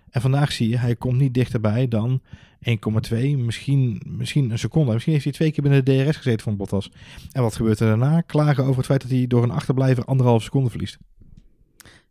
En 0.09 0.21
vandaag 0.21 0.51
zie 0.51 0.69
je, 0.69 0.77
hij 0.77 0.95
komt 0.95 1.17
niet 1.17 1.33
dichterbij 1.33 1.87
dan 1.87 2.21
1,2, 2.61 3.37
misschien, 3.37 4.01
misschien 4.05 4.51
een 4.51 4.59
seconde. 4.59 4.93
Misschien 4.93 5.13
heeft 5.13 5.25
hij 5.25 5.33
twee 5.33 5.51
keer 5.51 5.63
binnen 5.63 5.85
de 5.85 6.03
DRS 6.03 6.17
gezeten 6.17 6.43
van 6.43 6.57
Bottas. 6.57 6.91
En 7.31 7.41
wat 7.41 7.55
gebeurt 7.55 7.79
er 7.79 7.87
daarna? 7.87 8.21
Klagen 8.21 8.63
over 8.63 8.77
het 8.77 8.85
feit 8.85 9.01
dat 9.01 9.11
hij 9.11 9.27
door 9.27 9.43
een 9.43 9.51
achterblijver 9.51 10.05
anderhalf 10.05 10.43
seconde 10.43 10.69
verliest. 10.69 10.97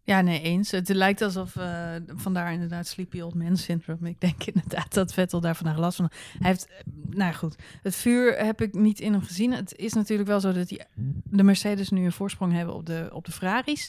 Ja, 0.09 0.21
nee, 0.21 0.41
eens. 0.41 0.71
Het 0.71 0.89
lijkt 0.89 1.23
alsof, 1.23 1.57
eh, 1.57 1.95
vandaar 2.07 2.53
inderdaad 2.53 2.87
Sleepy 2.87 3.21
Old 3.21 3.35
Man 3.35 3.57
Syndrome. 3.57 4.09
Ik 4.09 4.21
denk 4.21 4.45
inderdaad 4.45 4.95
dat 4.95 5.13
Vettel 5.13 5.41
daar 5.41 5.57
vandaag 5.57 5.77
last 5.77 5.97
van 5.97 6.11
Hij 6.39 6.51
heeft, 6.51 6.67
eh, 6.67 6.75
nou 7.11 7.35
goed, 7.35 7.57
het 7.83 7.97
vuur 7.97 8.45
heb 8.45 8.61
ik 8.61 8.75
niet 8.75 9.01
in 9.01 9.13
hem 9.13 9.23
gezien. 9.23 9.53
Het 9.53 9.77
is 9.77 9.93
natuurlijk 9.93 10.29
wel 10.29 10.41
zo 10.41 10.53
dat 10.53 10.69
die, 10.69 10.83
de 11.25 11.43
Mercedes 11.43 11.89
nu 11.89 12.05
een 12.05 12.13
voorsprong 12.13 12.53
hebben 12.53 12.75
op 12.75 12.87
de, 12.87 13.09
op 13.13 13.25
de 13.25 13.33
Ferraris. 13.33 13.89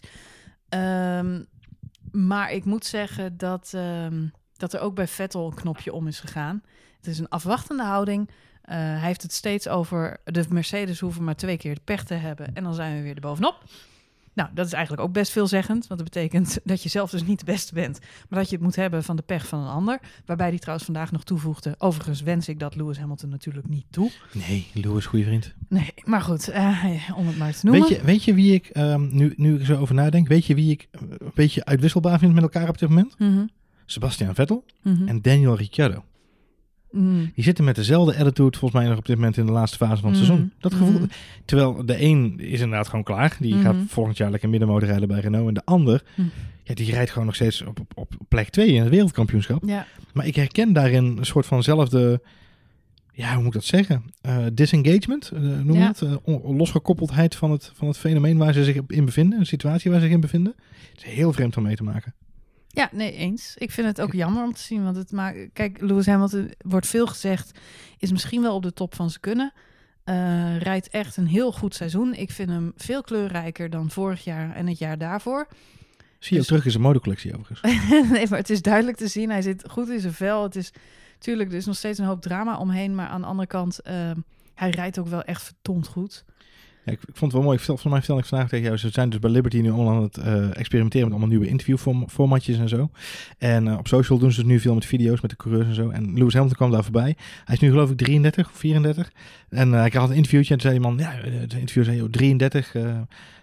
Ehm, 0.69 1.43
maar 2.11 2.51
ik 2.51 2.65
moet 2.65 2.85
zeggen 2.85 3.37
dat, 3.37 3.71
ehm, 3.73 4.27
dat 4.57 4.73
er 4.73 4.79
ook 4.79 4.95
bij 4.95 5.07
Vettel 5.07 5.45
een 5.47 5.55
knopje 5.55 5.93
om 5.93 6.07
is 6.07 6.19
gegaan. 6.19 6.61
Het 6.97 7.07
is 7.07 7.19
een 7.19 7.29
afwachtende 7.29 7.83
houding. 7.83 8.29
Eh, 8.61 8.75
hij 8.77 8.99
heeft 8.99 9.21
het 9.21 9.33
steeds 9.33 9.67
over 9.67 10.17
de 10.23 10.45
Mercedes 10.49 10.99
hoeven 10.99 11.23
maar 11.23 11.35
twee 11.35 11.57
keer 11.57 11.75
de 11.75 11.81
pech 11.83 12.03
te 12.03 12.13
hebben 12.13 12.55
en 12.55 12.63
dan 12.63 12.73
zijn 12.73 12.95
we 12.95 13.01
weer 13.01 13.15
er 13.15 13.21
bovenop. 13.21 13.63
Nou, 14.33 14.49
dat 14.53 14.65
is 14.65 14.73
eigenlijk 14.73 15.03
ook 15.07 15.13
best 15.13 15.31
veelzeggend, 15.31 15.87
want 15.87 15.99
dat 15.99 16.09
betekent 16.11 16.59
dat 16.63 16.83
je 16.83 16.89
zelf 16.89 17.09
dus 17.09 17.23
niet 17.23 17.39
de 17.39 17.45
beste 17.45 17.73
bent, 17.73 17.99
maar 18.29 18.39
dat 18.39 18.49
je 18.49 18.55
het 18.55 18.63
moet 18.63 18.75
hebben 18.75 19.03
van 19.03 19.15
de 19.15 19.21
pech 19.21 19.47
van 19.47 19.59
een 19.59 19.67
ander. 19.67 19.99
Waarbij 20.25 20.49
die 20.49 20.59
trouwens 20.59 20.85
vandaag 20.85 21.11
nog 21.11 21.23
toevoegde, 21.23 21.75
overigens 21.77 22.21
wens 22.21 22.47
ik 22.47 22.59
dat 22.59 22.75
Lewis 22.75 22.97
Hamilton 22.97 23.29
natuurlijk 23.29 23.67
niet 23.67 23.85
toe. 23.89 24.11
Nee, 24.33 24.67
Lewis, 24.73 25.05
goede 25.05 25.25
vriend. 25.25 25.53
Nee, 25.67 25.93
maar 26.03 26.21
goed, 26.21 26.47
eh, 26.47 27.09
om 27.15 27.27
het 27.27 27.37
maar 27.37 27.53
te 27.53 27.65
noemen. 27.65 27.89
Weet 27.89 27.97
je, 27.97 28.05
weet 28.05 28.23
je 28.23 28.33
wie 28.33 28.53
ik, 28.53 28.67
ehm, 28.67 29.07
nu, 29.11 29.33
nu 29.37 29.53
ik 29.53 29.59
er 29.59 29.65
zo 29.65 29.79
over 29.79 29.95
nadenk, 29.95 30.27
weet 30.27 30.45
je 30.45 30.55
wie 30.55 30.71
ik 30.71 30.87
een 30.91 31.31
beetje 31.33 31.65
uitwisselbaar 31.65 32.19
vind 32.19 32.33
met 32.33 32.43
elkaar 32.43 32.69
op 32.69 32.77
dit 32.77 32.89
moment? 32.89 33.19
Mhm, 33.19 33.45
Sebastian 33.85 34.35
Vettel 34.35 34.65
mhm, 34.81 35.07
en 35.07 35.21
Daniel 35.21 35.55
Ricciardo. 35.55 36.03
Mm. 36.91 37.31
Die 37.35 37.43
zitten 37.43 37.63
met 37.63 37.75
dezelfde 37.75 38.15
attitude 38.17 38.57
volgens 38.57 38.81
mij 38.81 38.89
nog 38.89 38.97
op 38.99 39.05
dit 39.05 39.15
moment 39.15 39.37
in 39.37 39.45
de 39.45 39.51
laatste 39.51 39.77
fase 39.77 40.01
van 40.01 40.09
het 40.09 40.19
seizoen. 40.23 40.51
Dat 40.59 40.73
gevoel. 40.73 40.99
mhm. 40.99 41.05
Terwijl 41.45 41.85
de 41.85 42.01
een 42.03 42.39
is 42.39 42.59
inderdaad 42.59 42.87
gewoon 42.87 43.03
klaar. 43.03 43.37
Die 43.39 43.55
gaat 43.55 43.75
volgend 43.87 44.17
jaar 44.17 44.31
lekker 44.31 44.49
middenmotor 44.49 44.87
rijden 44.87 45.07
bij 45.07 45.19
Renault. 45.19 45.47
En 45.47 45.53
de 45.53 45.65
ander, 45.65 46.03
Mhm. 46.15 46.27
ja, 46.63 46.73
die 46.73 46.91
rijdt 46.91 47.11
gewoon 47.11 47.25
nog 47.25 47.35
steeds 47.35 47.61
op, 47.61 47.79
op, 47.79 47.91
op 47.95 48.15
plek 48.27 48.49
2 48.49 48.67
in 48.73 48.81
het 48.81 48.89
wereldkampioenschap. 48.89 49.63
Ja, 49.65 49.85
Maar 50.13 50.27
ik 50.27 50.35
herken 50.35 50.73
daarin 50.73 51.05
een 51.17 51.25
soort 51.25 51.45
vanzelfde, 51.45 52.21
ja, 53.13 53.27
hoe 53.33 53.37
moet 53.43 53.47
ik 53.47 53.53
dat 53.53 53.63
zeggen? 53.63 54.03
Eh, 54.21 54.37
disengagement, 54.53 55.29
eh, 55.33 55.41
noem 55.41 55.73
je 55.73 55.79
Ja. 55.79 55.87
het? 55.87 56.01
Eh, 56.01 56.15
losgekoppeldheid 56.57 57.35
van 57.35 57.51
het, 57.51 57.71
van 57.75 57.87
het 57.87 57.97
fenomeen 57.97 58.37
waar 58.37 58.53
ze 58.53 58.63
zich 58.63 58.75
in 58.87 59.05
bevinden. 59.05 59.39
Een 59.39 59.45
situatie 59.45 59.91
waar 59.91 59.99
ze 59.99 60.05
zich 60.05 60.15
in 60.15 60.21
bevinden. 60.21 60.53
Het 60.95 61.05
is 61.05 61.11
heel 61.13 61.33
vreemd 61.33 61.57
om 61.57 61.63
mee 61.63 61.75
te 61.75 61.83
maken. 61.83 62.13
Ja, 62.71 62.89
nee, 62.91 63.11
eens. 63.11 63.53
Ik 63.57 63.71
vind 63.71 63.87
het 63.87 64.01
ook 64.01 64.13
jammer 64.13 64.43
om 64.43 64.53
te 64.53 64.61
zien, 64.61 64.83
want 64.83 64.95
het 64.95 65.11
maakt... 65.11 65.37
Kijk, 65.53 65.81
Lewis 65.81 66.05
Hamilton, 66.05 66.51
wordt 66.57 66.87
veel 66.87 67.07
gezegd, 67.07 67.59
is 67.97 68.11
misschien 68.11 68.41
wel 68.41 68.55
op 68.55 68.63
de 68.63 68.73
top 68.73 68.95
van 68.95 69.09
zijn 69.09 69.21
kunnen. 69.21 69.53
Eh, 70.03 70.57
rijdt 70.57 70.89
echt 70.89 71.17
een 71.17 71.27
heel 71.27 71.51
goed 71.51 71.75
seizoen. 71.75 72.13
Ik 72.13 72.31
vind 72.31 72.49
hem 72.49 72.71
veel 72.75 73.01
kleurrijker 73.01 73.69
dan 73.69 73.89
vorig 73.89 74.23
jaar 74.23 74.55
en 74.55 74.67
het 74.67 74.77
jaar 74.77 74.97
daarvoor. 74.97 75.47
Zie 75.49 75.57
je 76.19 76.29
Dus- 76.29 76.39
ook 76.39 76.45
terug 76.45 76.65
in 76.65 76.71
zijn 76.71 76.83
modecollectie 76.83 77.37
overigens. 77.37 77.61
nee, 78.11 78.27
maar 78.29 78.39
het 78.39 78.49
is 78.49 78.61
duidelijk 78.61 78.97
te 78.97 79.07
zien. 79.07 79.29
Hij 79.29 79.41
zit 79.41 79.63
goed 79.69 79.89
in 79.89 79.99
zijn 79.99 80.13
vel. 80.13 80.43
Het 80.43 80.55
is, 80.55 80.71
tuurlijk, 81.19 81.49
er 81.49 81.57
is 81.57 81.65
nog 81.65 81.75
steeds 81.75 81.99
een 81.99 82.05
hoop 82.05 82.21
drama 82.21 82.57
omheen. 82.57 82.95
Maar 82.95 83.07
aan 83.07 83.21
de 83.21 83.27
andere 83.27 83.47
kant, 83.47 83.79
eh, 83.81 84.11
hij 84.55 84.69
rijdt 84.69 84.99
ook 84.99 85.07
wel 85.07 85.23
echt 85.23 85.43
verdomd 85.43 85.87
goed. 85.87 86.25
Ik, 86.91 86.99
ik 87.01 87.15
vond 87.15 87.19
het 87.21 87.31
wel 87.31 87.41
mooi. 87.41 87.57
Ik 87.57 87.63
volgens 87.63 87.87
mij 87.87 87.97
vertel 87.97 88.17
ik 88.17 88.25
vandaag 88.25 88.49
tegen 88.49 88.65
jou. 88.65 88.77
Ze 88.77 88.89
zijn 88.89 89.09
dus 89.09 89.19
bij 89.19 89.29
Liberty 89.31 89.59
nu 89.59 89.71
allemaal 89.71 89.95
aan 89.95 90.03
het 90.03 90.17
eh, 90.17 90.57
experimenteren 90.57 91.03
met 91.07 91.17
allemaal 91.17 91.29
nieuwe 91.37 91.47
interviewformatjes 91.51 92.57
en 92.57 92.69
zo. 92.69 92.89
En 93.37 93.67
eh, 93.67 93.77
op 93.77 93.87
social 93.87 94.17
doen 94.19 94.31
ze 94.31 94.39
het 94.39 94.49
nu 94.49 94.59
veel 94.59 94.73
met 94.73 94.85
video's 94.85 95.21
met 95.21 95.29
de 95.31 95.37
coureurs 95.37 95.67
en 95.67 95.75
zo. 95.75 95.89
En 95.89 96.13
Lewis 96.13 96.33
Hamilton 96.33 96.57
kwam 96.57 96.71
daar 96.71 96.83
voorbij. 96.83 97.15
Hij 97.45 97.55
is 97.55 97.59
nu 97.61 97.69
geloof 97.69 97.89
ik 97.91 97.97
33 97.97 98.49
of 98.49 98.57
34. 98.57 99.11
En 99.49 99.73
eh, 99.73 99.85
ik 99.85 99.93
had 99.93 100.09
een 100.09 100.15
interviewtje 100.15 100.53
en 100.53 100.59
zei 100.61 100.79
man, 100.79 100.97
ja, 100.97 101.19
eh, 101.19 101.39
het 101.39 101.53
interview 101.53 101.83
zei, 101.83 101.97
joh, 101.97 102.09
33. 102.09 102.75
eh, 102.75 102.97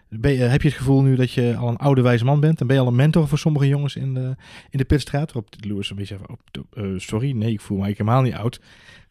ben 0.08 0.32
je- 0.32 0.38
heb 0.38 0.62
je 0.62 0.68
het 0.68 0.76
gevoel 0.76 1.02
nu 1.02 1.16
dat 1.16 1.30
je 1.32 1.56
al 1.56 1.68
een 1.68 1.76
oude 1.76 2.00
wijze 2.02 2.24
man 2.24 2.40
bent? 2.40 2.60
En 2.60 2.66
ben 2.66 2.76
je 2.76 2.82
al 2.82 2.88
een 2.88 2.94
mentor 2.94 3.28
voor 3.28 3.38
sommige 3.38 3.68
jongens 3.68 3.96
in 3.96 4.14
de, 4.14 4.34
in 4.70 4.78
de 4.78 4.84
pitstraat? 4.84 5.32
Waarop 5.32 5.54
Lewis 5.60 5.90
een 5.90 5.96
beetje 5.96 6.16
van, 6.24 6.36
oh, 6.74 6.84
eh, 6.84 6.90
sorry, 6.98 7.30
nee, 7.32 7.52
ik 7.52 7.60
voel 7.60 7.78
me 7.78 7.86
helemaal 7.86 8.22
niet 8.22 8.34
oud. 8.34 8.60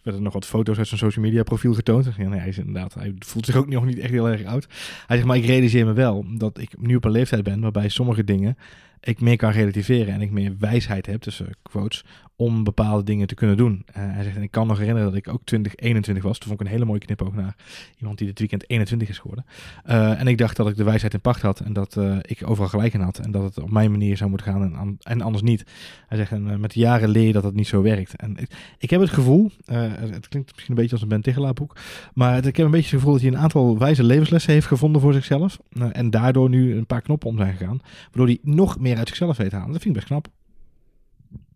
Er 0.05 0.11
werden 0.11 0.23
nog 0.23 0.33
wat 0.33 0.45
foto's 0.45 0.77
uit 0.77 0.87
zijn 0.87 0.99
social 0.99 1.25
media 1.25 1.43
profiel 1.43 1.73
getoond. 1.73 2.09
Ja, 2.17 2.27
nee, 2.27 2.39
hij 2.39 2.49
is 2.49 2.57
inderdaad, 2.57 2.93
hij 2.93 3.15
voelt 3.19 3.45
zich 3.45 3.55
ook 3.55 3.67
nog 3.67 3.85
niet 3.85 3.99
echt 3.99 4.11
heel 4.11 4.29
erg 4.29 4.43
oud. 4.43 4.67
Hij 5.07 5.15
zegt, 5.15 5.27
maar 5.27 5.37
ik 5.37 5.45
realiseer 5.45 5.85
me 5.85 5.93
wel 5.93 6.25
dat 6.37 6.57
ik 6.57 6.69
nu 6.79 6.95
op 6.95 7.05
een 7.05 7.11
leeftijd 7.11 7.43
ben 7.43 7.61
waarbij 7.61 7.89
sommige 7.89 8.23
dingen 8.23 8.57
ik 8.99 9.21
meer 9.21 9.37
kan 9.37 9.51
relativeren 9.51 10.13
en 10.13 10.21
ik 10.21 10.31
meer 10.31 10.55
wijsheid 10.59 11.05
heb, 11.05 11.21
tussen 11.21 11.49
quotes, 11.61 12.03
om 12.37 12.63
bepaalde 12.63 13.03
dingen 13.03 13.27
te 13.27 13.35
kunnen 13.35 13.57
doen. 13.57 13.83
Eh, 13.85 14.03
hij 14.05 14.23
zegt, 14.23 14.35
en 14.35 14.41
ik 14.41 14.51
kan 14.51 14.67
nog 14.67 14.77
herinneren 14.77 15.09
dat 15.09 15.17
ik 15.17 15.27
ook 15.27 15.41
20, 15.43 15.75
21 15.75 16.23
was. 16.23 16.37
Toen 16.37 16.47
vond 16.47 16.59
ik 16.59 16.65
een 16.65 16.71
hele 16.71 16.85
mooie 16.85 16.99
knipoog 16.99 17.33
naar 17.33 17.55
iemand 17.97 18.17
die 18.17 18.27
dit 18.27 18.39
weekend 18.39 18.69
21 18.69 19.09
is 19.09 19.17
geworden. 19.17 19.45
Eh, 19.83 20.19
en 20.19 20.27
ik 20.27 20.37
dacht 20.37 20.55
dat 20.55 20.67
ik 20.67 20.75
de 20.75 20.83
wijsheid 20.83 21.13
in 21.13 21.21
pacht 21.21 21.41
had 21.41 21.59
en 21.59 21.73
dat 21.73 21.97
eh, 21.97 22.17
ik 22.21 22.49
overal 22.49 22.69
gelijk 22.69 22.93
in 22.93 22.99
had 23.01 23.17
en 23.17 23.31
dat 23.31 23.43
het 23.43 23.59
op 23.59 23.71
mijn 23.71 23.91
manier 23.91 24.17
zou 24.17 24.29
moeten 24.29 24.47
gaan 24.51 24.63
en, 24.63 24.75
an- 24.75 24.97
en 25.01 25.21
anders 25.21 25.43
niet. 25.43 25.65
Hij 26.07 26.17
zegt, 26.17 26.31
en 26.31 26.59
met 26.59 26.73
de 26.73 26.79
jaren 26.79 27.09
leer 27.09 27.27
je 27.27 27.33
dat 27.33 27.43
het 27.43 27.55
niet 27.55 27.67
zo 27.67 27.81
werkt. 27.81 28.15
En 28.15 28.37
ik, 28.77 28.89
heb 28.89 29.01
het 29.01 29.09
gevoel, 29.09 29.51
het 29.65 30.27
klinkt 30.27 30.51
misschien 30.51 30.69
een 30.69 30.75
beetje 30.75 30.91
als 30.91 31.01
een 31.01 31.21
Ben 31.21 31.53
boek, 31.53 31.75
maar 32.13 32.45
ik 32.45 32.55
heb 32.55 32.65
een 32.65 32.71
beetje 32.71 32.89
het 32.89 32.99
gevoel 32.99 33.11
dat 33.11 33.21
hij 33.21 33.31
een 33.31 33.37
aantal 33.37 33.77
wijze 33.77 34.03
levenslessen 34.03 34.53
heeft 34.53 34.67
gevonden 34.67 35.01
voor 35.01 35.13
zichzelf. 35.13 35.59
en 35.91 36.09
daardoor 36.09 36.49
nu 36.49 36.75
een 36.75 36.85
paar 36.85 37.01
knoppen 37.01 37.29
om 37.29 37.37
zijn 37.37 37.55
gegaan. 37.57 37.79
Waardoor 38.03 38.25
hij 38.25 38.37
nog 38.41 38.79
meer 38.79 38.94
uit 38.97 39.07
zichzelf 39.07 39.37
weet 39.37 39.49
te 39.49 39.55
halen. 39.55 39.71
Dat 39.71 39.81
vind 39.81 39.95
ik 39.95 40.01
best 40.01 40.13
knap. 40.13 40.27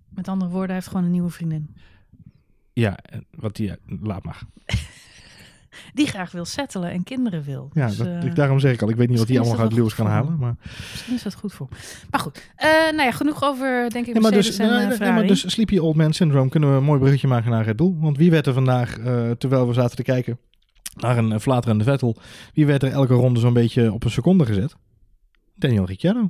Met 0.10 0.28
andere 0.28 0.52
woorden, 0.52 0.68
hij 0.68 0.76
heeft 0.76 0.88
gewoon 0.88 1.04
een 1.04 1.12
nieuwe 1.12 1.30
vriendin. 1.30 1.76
Ja, 2.74 2.98
wat 3.32 3.56
die, 3.56 3.72
laat 4.02 4.24
maar. 4.24 4.42
Die 5.94 6.08
graag 6.08 6.32
wil 6.32 6.46
settelen 6.46 6.92
en 6.92 7.04
kinderen 7.04 7.44
wil. 7.44 7.70
Ja, 7.74 7.88
Dus, 7.88 7.98
dat, 7.98 8.08
eh, 8.08 8.36
daarom 8.36 8.60
zeg 8.60 8.74
ik 8.74 8.82
al. 8.82 8.90
Ik 8.90 8.96
weet 8.96 9.10
niet 9.10 9.18
wat 9.18 9.28
hij 9.28 9.38
misschien 9.38 9.58
allemaal 9.58 9.72
uit 9.72 9.78
Lewis 9.78 9.96
kan 9.96 10.06
goed 10.06 10.16
halen. 10.16 10.38
Maar, 10.40 10.56
misschien 10.92 11.14
is 11.14 11.24
dat 11.24 11.34
goed 11.34 11.54
voor. 11.54 11.68
Maar 12.10 12.20
goed, 12.20 12.52
eh, 12.56 12.70
nou 12.70 13.02
ja, 13.02 13.12
genoeg 13.12 13.44
over, 13.44 13.90
denk 13.90 14.08
ik, 14.08 14.14
nee, 14.14 14.22
maar 14.22 14.32
dus, 14.32 14.58
en 14.58 14.70
nee, 14.70 14.80
eh, 14.80 14.88
nee, 14.88 14.96
Ferrari. 14.96 15.20
maar 15.20 15.28
dus 15.28 15.52
Sleepy 15.52 15.78
Old 15.78 15.96
Man 15.96 16.14
Syndrome 16.14 16.50
kunnen 16.50 16.72
we 16.72 16.76
een 16.76 16.84
mooi 16.84 17.00
bruggetje 17.00 17.28
maken 17.28 17.52
naar 17.52 17.64
Red 17.64 17.76
Bull. 17.76 17.96
Want 18.00 18.18
wie 18.18 18.32
werd 18.32 18.48
er 18.48 18.54
vandaag, 18.54 18.98
terwijl 19.38 19.68
we 19.68 19.74
zaten 19.74 19.96
te 19.96 20.04
kijken 20.04 20.40
naar 20.96 21.18
een 21.18 21.40
flaterende 21.40 21.84
Vettel, 21.84 22.18
wie 22.54 22.66
werd 22.66 22.84
er 22.84 22.92
elke 22.92 23.14
ronde 23.14 23.40
zo'n 23.40 23.54
beetje 23.54 23.94
op 23.94 24.04
een 24.04 24.12
seconde 24.12 24.46
gezet? 24.46 24.76
Daniel 25.56 25.86
Ricciardo. 25.86 26.30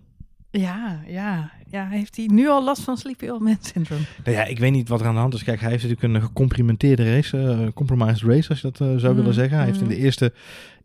Ja, 0.51 0.99
ja, 1.07 1.51
ja. 1.69 1.87
Heeft 1.87 2.15
hij 2.15 2.25
nu 2.25 2.47
al 2.47 2.63
last 2.63 2.81
van 2.81 2.97
Sleepy 2.97 3.27
Old 3.27 3.41
Man 3.41 3.57
Syndrome? 3.61 4.01
Nou 4.23 4.37
ja, 4.37 4.43
ik 4.43 4.59
weet 4.59 4.71
niet 4.71 4.89
wat 4.89 4.99
er 5.01 5.07
aan 5.07 5.13
de 5.13 5.19
hand 5.19 5.33
is. 5.33 5.43
Kijk, 5.43 5.59
hij 5.59 5.69
heeft 5.69 5.83
natuurlijk 5.87 6.13
een 6.13 6.21
gecomprimenteerde 6.21 7.13
race, 7.15 7.37
een 7.37 7.73
compromised 7.73 8.21
race, 8.29 8.49
als 8.49 8.61
je 8.61 8.71
dat 8.71 8.81
eh, 8.81 8.87
zou 8.87 9.15
willen 9.15 9.23
Mhm, 9.23 9.33
zeggen. 9.39 9.57
Hij 9.57 9.65
heeft 9.65 9.79
in 9.81 9.85
mhm. 9.85 9.95
de 9.95 9.99
eerste, 10.01 10.33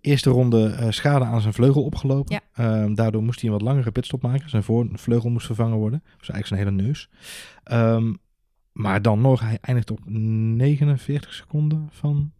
eerste 0.00 0.30
ronde 0.30 0.66
eh, 0.66 0.90
schade 0.90 1.24
aan 1.24 1.40
zijn 1.40 1.54
vleugel 1.54 1.82
opgelopen. 1.82 2.34
Ja. 2.34 2.64
Ehm, 2.64 2.94
daardoor 2.94 3.22
moest 3.22 3.40
hij 3.40 3.50
een 3.50 3.56
wat 3.56 3.64
langere 3.64 3.90
pitstop 3.90 4.22
maken. 4.22 4.50
Zijn 4.50 4.62
voorvleugel 4.62 5.30
moest 5.30 5.46
vervangen 5.46 5.78
worden. 5.78 6.02
Dus 6.18 6.28
eigenlijk 6.28 6.46
zijn 6.46 6.60
hele 6.60 6.86
neus. 6.88 7.08
Ehm, 7.64 8.12
maar 8.72 9.02
dan 9.02 9.20
nog, 9.20 9.40
hij 9.40 9.58
eindigt 9.60 9.90
op 9.90 10.00
49 10.04 11.34
seconden 11.34 11.88
van... 11.90 12.32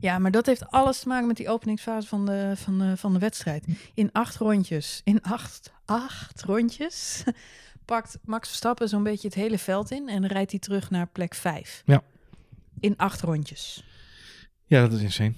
Ja, 0.00 0.18
maar 0.18 0.30
dat 0.30 0.46
heeft 0.46 0.70
alles 0.70 0.98
te 0.98 1.08
maken 1.08 1.26
met 1.26 1.36
die 1.36 1.48
openingsfase 1.48 2.08
van 2.08 2.26
de, 2.26 2.52
van 2.56 2.78
de, 2.78 2.96
van 2.96 3.12
de 3.12 3.18
wedstrijd. 3.18 3.66
In 3.94 4.12
acht 4.12 4.36
rondjes, 4.36 5.00
in 5.04 5.22
acht, 5.22 5.72
acht 5.84 6.42
rondjes, 6.42 7.24
pakt 7.84 8.18
Max 8.24 8.48
Verstappen 8.48 8.88
zo'n 8.88 9.02
beetje 9.02 9.28
het 9.28 9.36
hele 9.36 9.58
veld 9.58 9.90
in 9.90 10.08
en 10.08 10.26
rijdt 10.26 10.50
hij 10.50 10.60
terug 10.60 10.90
naar 10.90 11.06
plek 11.06 11.34
vijf. 11.34 11.82
Ja. 11.86 12.02
In 12.80 12.96
acht 12.96 13.20
rondjes. 13.20 13.84
Ja, 14.66 14.80
dat 14.80 14.92
is 14.92 15.02
insane. 15.02 15.34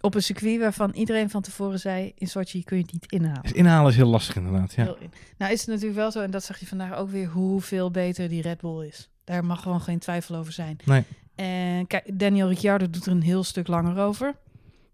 Op 0.00 0.14
een 0.14 0.22
circuit 0.22 0.60
waarvan 0.60 0.90
iedereen 0.90 1.30
van 1.30 1.42
tevoren 1.42 1.80
zei, 1.80 2.12
in 2.14 2.28
Sochi 2.28 2.64
kun 2.64 2.76
je 2.76 2.82
het 2.82 2.92
niet 2.92 3.12
inhalen. 3.12 3.42
Dus 3.42 3.52
inhalen 3.52 3.90
is 3.90 3.96
heel 3.96 4.06
lastig 4.06 4.36
inderdaad. 4.36 4.72
Ja. 4.74 4.96
Nou 5.38 5.52
is 5.52 5.60
het 5.60 5.68
natuurlijk 5.68 5.94
wel 5.94 6.10
zo, 6.10 6.20
en 6.20 6.30
dat 6.30 6.44
zag 6.44 6.58
je 6.58 6.66
vandaag 6.66 6.94
ook 6.94 7.10
weer, 7.10 7.28
hoeveel 7.28 7.90
beter 7.90 8.28
die 8.28 8.42
Red 8.42 8.60
Bull 8.60 8.86
is. 8.86 9.10
Daar 9.24 9.44
mag 9.44 9.62
gewoon 9.62 9.80
geen 9.80 9.98
twijfel 9.98 10.36
over 10.36 10.52
zijn. 10.52 10.76
Nee. 10.84 11.04
En 11.42 11.86
kijk, 11.86 12.18
Daniel 12.18 12.48
Ricciardo 12.48 12.90
doet 12.90 13.06
er 13.06 13.12
een 13.12 13.22
heel 13.22 13.44
stuk 13.44 13.68
langer 13.68 13.98
over. 14.04 14.34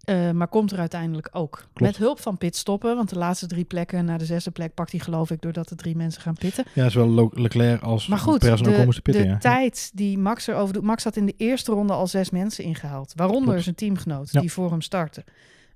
eh, 0.04 0.30
maar 0.30 0.48
komt 0.48 0.72
er 0.72 0.78
uiteindelijk 0.78 1.28
ook. 1.32 1.64
Met 1.74 1.96
hulp 1.96 2.20
van 2.20 2.38
pitstoppen. 2.38 2.96
Want 2.96 3.08
de 3.08 3.18
laatste 3.18 3.46
drie 3.46 3.64
plekken 3.64 4.04
naar 4.04 4.18
de 4.18 4.24
zesde 4.24 4.50
plek 4.50 4.74
pakt 4.74 4.90
hij 4.90 5.00
geloof 5.00 5.30
ik... 5.30 5.40
doordat 5.40 5.68
de 5.68 5.74
drie 5.74 5.96
mensen 5.96 6.22
gaan 6.22 6.34
pitten. 6.34 6.64
Ja, 6.74 6.88
zowel 6.88 7.10
Le- 7.14 7.42
Leclerc 7.42 7.82
als 7.82 8.06
Maar 8.06 8.18
goed, 8.18 8.38
Perez 8.38 8.60
de, 8.60 8.82
moesten 8.84 9.02
pitten. 9.02 9.22
de 9.22 9.28
ja. 9.28 9.38
tijd 9.38 9.90
die 9.94 10.18
Max 10.18 10.46
erover 10.46 10.74
doet... 10.74 10.82
Max 10.82 11.04
had 11.04 11.16
in 11.16 11.26
de 11.26 11.34
eerste 11.36 11.72
ronde 11.72 11.92
al 11.92 12.06
zes 12.06 12.30
mensen 12.30 12.64
ingehaald. 12.64 13.12
Waaronder 13.16 13.48
Klopt. 13.48 13.62
zijn 13.62 13.74
teamgenoot 13.74 14.32
Ja. 14.32 14.40
die 14.40 14.52
voor 14.52 14.70
hem 14.70 14.80
starten. 14.80 15.24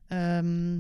Ehm, 0.08 0.78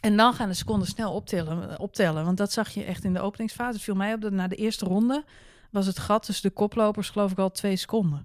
en 0.00 0.16
dan 0.16 0.32
gaan 0.34 0.48
de 0.48 0.54
seconden 0.54 0.88
snel 0.88 1.12
optellen, 1.12 1.78
optellen. 1.80 2.24
Want 2.24 2.36
dat 2.36 2.52
zag 2.52 2.68
je 2.70 2.84
echt 2.84 3.04
in 3.04 3.12
de 3.12 3.20
openingsfase. 3.20 3.72
Het 3.72 3.82
viel 3.82 3.94
mij 3.94 4.12
op 4.14 4.20
dat 4.20 4.32
na 4.32 4.48
de 4.48 4.56
eerste 4.56 4.84
ronde... 4.84 5.24
was 5.72 5.86
het 5.86 5.98
gat 5.98 6.22
tussen 6.22 6.48
de 6.48 6.54
koplopers 6.54 7.10
geloof 7.10 7.30
ik 7.30 7.38
al 7.38 7.50
twee 7.50 7.76
seconden. 7.76 8.22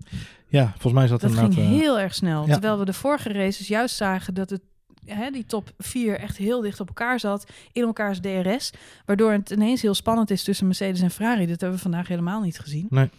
ja, 0.48 0.68
volgens 0.72 0.94
mij 0.94 1.04
is 1.04 1.10
dat, 1.10 1.22
Dat 1.22 1.30
inderdaad... 1.30 1.54
ging 1.54 1.68
eh, 1.68 1.80
heel 1.80 2.00
erg 2.00 2.14
snel. 2.14 2.46
ja. 2.46 2.52
Terwijl 2.52 2.80
we 2.80 2.86
de 2.86 2.94
vorige 2.94 3.34
races 3.34 3.68
juist 3.68 3.96
zagen 3.96 4.34
dat 4.34 4.50
het, 4.50 4.62
hè, 5.06 5.30
die 5.30 5.46
top 5.46 5.72
4 5.78 6.20
echt 6.20 6.38
heel 6.38 6.62
dicht 6.62 6.80
op 6.80 6.88
elkaar 6.88 7.20
zat. 7.20 7.52
In 7.72 7.84
elkaars 7.84 8.20
DRS. 8.20 8.72
Waardoor 9.06 9.32
het 9.32 9.50
ineens 9.50 9.82
heel 9.82 9.94
spannend 9.94 10.32
is 10.32 10.44
tussen 10.44 10.66
Mercedes 10.66 11.02
en 11.02 11.12
Ferrari. 11.12 11.46
Dat 11.48 11.60
hebben 11.62 11.78
we 11.78 11.84
vandaag 11.84 12.08
helemaal 12.08 12.42
niet 12.42 12.60
gezien. 12.60 12.86
Nee. 12.90 13.10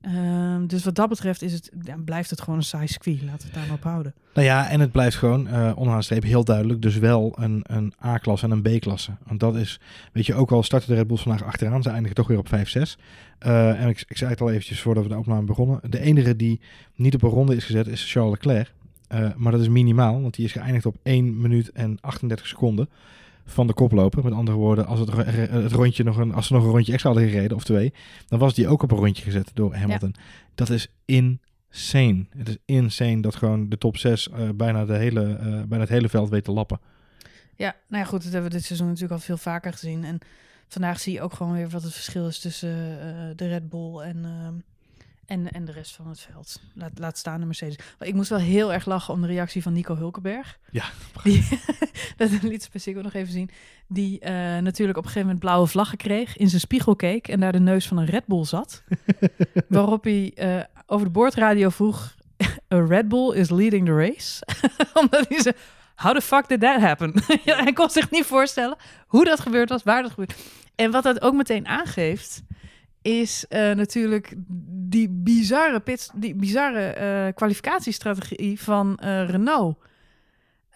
Ehm, 0.00 0.66
dus 0.66 0.84
wat 0.84 0.94
dat 0.94 1.08
betreft 1.08 1.42
is 1.42 1.52
het, 1.52 1.70
ja, 1.82 1.96
blijft 2.04 2.30
het 2.30 2.40
gewoon 2.40 2.58
een 2.58 2.64
saai 2.64 2.86
circuit. 2.88 3.22
Laten 3.22 3.38
we 3.38 3.44
het 3.44 3.54
daar 3.54 3.66
maar 3.66 3.76
op 3.76 3.82
houden. 3.82 4.14
Nou 4.34 4.46
ja, 4.46 4.68
en 4.68 4.80
het 4.80 4.92
blijft 4.92 5.16
gewoon 5.16 5.46
uh, 5.46 5.52
onderaan 5.74 5.98
de 5.98 6.04
streep 6.04 6.22
heel 6.22 6.44
duidelijk. 6.44 6.82
Dus 6.82 6.96
wel 6.98 7.36
een, 7.38 7.64
een 7.66 7.92
A-klasse 8.04 8.46
en 8.46 8.52
een 8.52 8.62
B-klasse. 8.78 9.12
Want 9.26 9.40
dat 9.40 9.56
is, 9.56 9.80
weet 10.12 10.26
je, 10.26 10.34
ook 10.34 10.52
al 10.52 10.62
starten 10.62 10.88
de 10.88 10.94
Red 10.94 11.06
Bulls 11.06 11.22
vandaag 11.22 11.44
achteraan. 11.44 11.82
Ze 11.82 11.90
eindigen 11.90 12.14
toch 12.16 12.26
weer 12.26 12.38
op 12.38 12.48
5-6. 12.48 13.00
Uh, 13.46 13.82
en 13.82 13.88
ik, 13.88 14.04
ik 14.08 14.16
zei 14.16 14.30
het 14.30 14.40
al 14.40 14.50
eventjes 14.50 14.80
voordat 14.80 15.02
we 15.02 15.08
de 15.08 15.18
opname 15.18 15.44
begonnen. 15.44 15.80
De 15.90 16.00
enige 16.00 16.36
die 16.36 16.60
niet 16.94 17.14
op 17.14 17.22
een 17.22 17.30
ronde 17.30 17.56
is 17.56 17.64
gezet 17.64 17.86
is 17.86 18.12
Charles 18.12 18.32
Leclerc. 18.32 18.72
Uh, 19.12 19.30
maar 19.36 19.52
dat 19.52 19.60
is 19.60 19.68
minimaal, 19.68 20.22
want 20.22 20.34
die 20.34 20.44
is 20.44 20.52
geëindigd 20.52 20.86
op 20.86 20.96
1 21.02 21.40
minuut 21.40 21.72
en 21.72 21.98
38 22.00 22.46
seconden 22.46 22.88
van 23.44 23.66
de 23.66 23.72
koploper. 23.72 24.24
Met 24.24 24.32
andere 24.32 24.56
woorden, 24.56 24.86
als, 24.86 24.98
het, 24.98 25.12
het 25.50 25.72
rondje 25.72 26.04
nog 26.04 26.16
een, 26.16 26.34
als 26.34 26.46
ze 26.46 26.52
nog 26.52 26.64
een 26.64 26.70
rondje 26.70 26.92
extra 26.92 27.10
hadden 27.10 27.28
gereden, 27.28 27.56
of 27.56 27.64
twee, 27.64 27.92
dan 28.28 28.38
was 28.38 28.54
die 28.54 28.68
ook 28.68 28.82
op 28.82 28.90
een 28.90 28.98
rondje 28.98 29.22
gezet 29.22 29.50
door 29.54 29.74
Hamilton. 29.74 30.14
Ja. 30.16 30.22
Dat 30.54 30.70
is 30.70 30.88
insane. 31.04 32.26
Het 32.36 32.48
is 32.48 32.56
insane 32.64 33.20
dat 33.20 33.34
gewoon 33.34 33.68
de 33.68 33.78
top 33.78 33.96
6 33.96 34.28
uh, 34.28 34.48
bijna, 34.54 34.84
de 34.84 34.96
hele, 34.96 35.38
bijna 35.68 35.84
het 35.84 35.88
hele 35.88 36.08
veld 36.08 36.28
weet 36.28 36.44
te 36.44 36.52
lappen. 36.52 36.80
Ja, 37.56 37.74
nou 37.88 38.02
ja, 38.02 38.08
goed, 38.08 38.22
dat 38.22 38.32
hebben 38.32 38.50
we 38.50 38.56
dit 38.56 38.66
seizoen 38.66 38.86
natuurlijk 38.86 39.12
al 39.12 39.18
veel 39.18 39.36
vaker 39.36 39.72
gezien. 39.72 40.04
En 40.04 40.18
vandaag 40.72 41.00
zie 41.00 41.12
je 41.12 41.22
ook 41.22 41.32
gewoon 41.32 41.52
weer 41.52 41.68
wat 41.68 41.82
het 41.82 41.92
verschil 41.92 42.26
is 42.26 42.38
tussen 42.38 42.68
uh, 42.78 43.36
de 43.36 43.48
Red 43.48 43.68
Bull 43.68 43.98
en, 43.98 44.24
en, 45.30 45.52
en 45.52 45.64
de 45.64 45.72
rest 45.72 45.94
van 45.94 46.08
het 46.08 46.20
veld. 46.20 46.60
Laat, 46.74 46.90
laat 46.94 47.18
staan 47.18 47.40
de 47.40 47.46
Mercedes. 47.46 47.76
Maar 47.98 48.08
ik 48.08 48.14
moest 48.14 48.28
wel 48.28 48.38
heel 48.38 48.72
erg 48.72 48.86
lachen 48.86 49.14
om 49.14 49.20
de 49.20 49.26
reactie 49.26 49.62
van 49.62 49.72
Nico 49.72 49.96
Hulkenberg. 49.96 50.58
Ja, 50.70 50.84
die, 51.22 51.48
dat 52.16 52.42
liet 52.42 52.62
specifiek 52.62 53.02
nog 53.02 53.12
even 53.12 53.32
zien. 53.32 53.50
Die 53.86 54.20
uh, 54.20 54.28
natuurlijk 54.58 54.98
op 54.98 55.04
een 55.04 55.10
gegeven 55.10 55.20
moment 55.20 55.38
blauwe 55.38 55.66
vlaggen 55.66 55.98
kreeg, 55.98 56.36
in 56.36 56.48
zijn 56.48 56.60
spiegel 56.60 56.96
keek 56.96 57.28
en 57.28 57.40
daar 57.40 57.52
de 57.52 57.60
neus 57.60 57.88
van 57.88 57.96
een 57.96 58.06
Red 58.06 58.26
Bull 58.26 58.44
zat. 58.44 58.82
waarop 59.68 60.04
hij 60.04 60.32
uh, 60.34 60.64
over 60.86 61.06
de 61.06 61.12
boordradio 61.12 61.68
vroeg: 61.68 62.14
A 62.74 62.86
Red 62.86 63.08
Bull 63.08 63.34
is 63.34 63.50
leading 63.50 63.86
the 63.86 63.94
race. 63.94 64.46
Omdat 65.00 65.28
hij 65.28 65.40
zei: 65.40 65.54
How 66.00 66.14
the 66.14 66.20
fuck 66.20 66.48
did 66.48 66.60
that 66.60 66.80
happen? 66.80 67.14
ja, 67.44 67.62
hij 67.62 67.72
kon 67.72 67.90
zich 67.90 68.10
niet 68.10 68.24
voorstellen 68.24 68.76
hoe 69.06 69.24
dat 69.24 69.40
gebeurd 69.40 69.68
was, 69.68 69.82
waar 69.82 70.02
dat 70.02 70.10
gebeurd. 70.10 70.34
En 70.74 70.90
wat 70.90 71.02
dat 71.02 71.22
ook 71.22 71.34
meteen 71.34 71.66
aangeeft 71.66 72.42
is 73.02 73.44
uh, 73.48 73.70
natuurlijk 73.72 74.34
die 74.88 75.08
bizarre, 75.08 75.80
pits, 75.80 76.10
die 76.14 76.34
bizarre 76.34 76.96
uh, 77.26 77.34
kwalificatiestrategie 77.34 78.60
van 78.60 78.98
uh, 79.04 79.28
Renault. 79.28 79.76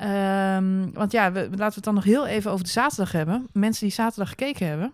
Um, 0.03 0.93
want 0.93 1.13
ja, 1.13 1.33
we, 1.33 1.41
laten 1.41 1.57
we 1.57 1.75
het 1.75 1.85
dan 1.85 1.95
nog 1.95 2.05
heel 2.05 2.27
even 2.27 2.51
over 2.51 2.65
de 2.65 2.71
zaterdag 2.71 3.13
hebben. 3.13 3.47
Mensen 3.53 3.85
die 3.85 3.95
zaterdag 3.95 4.29
gekeken 4.29 4.67
hebben, 4.67 4.93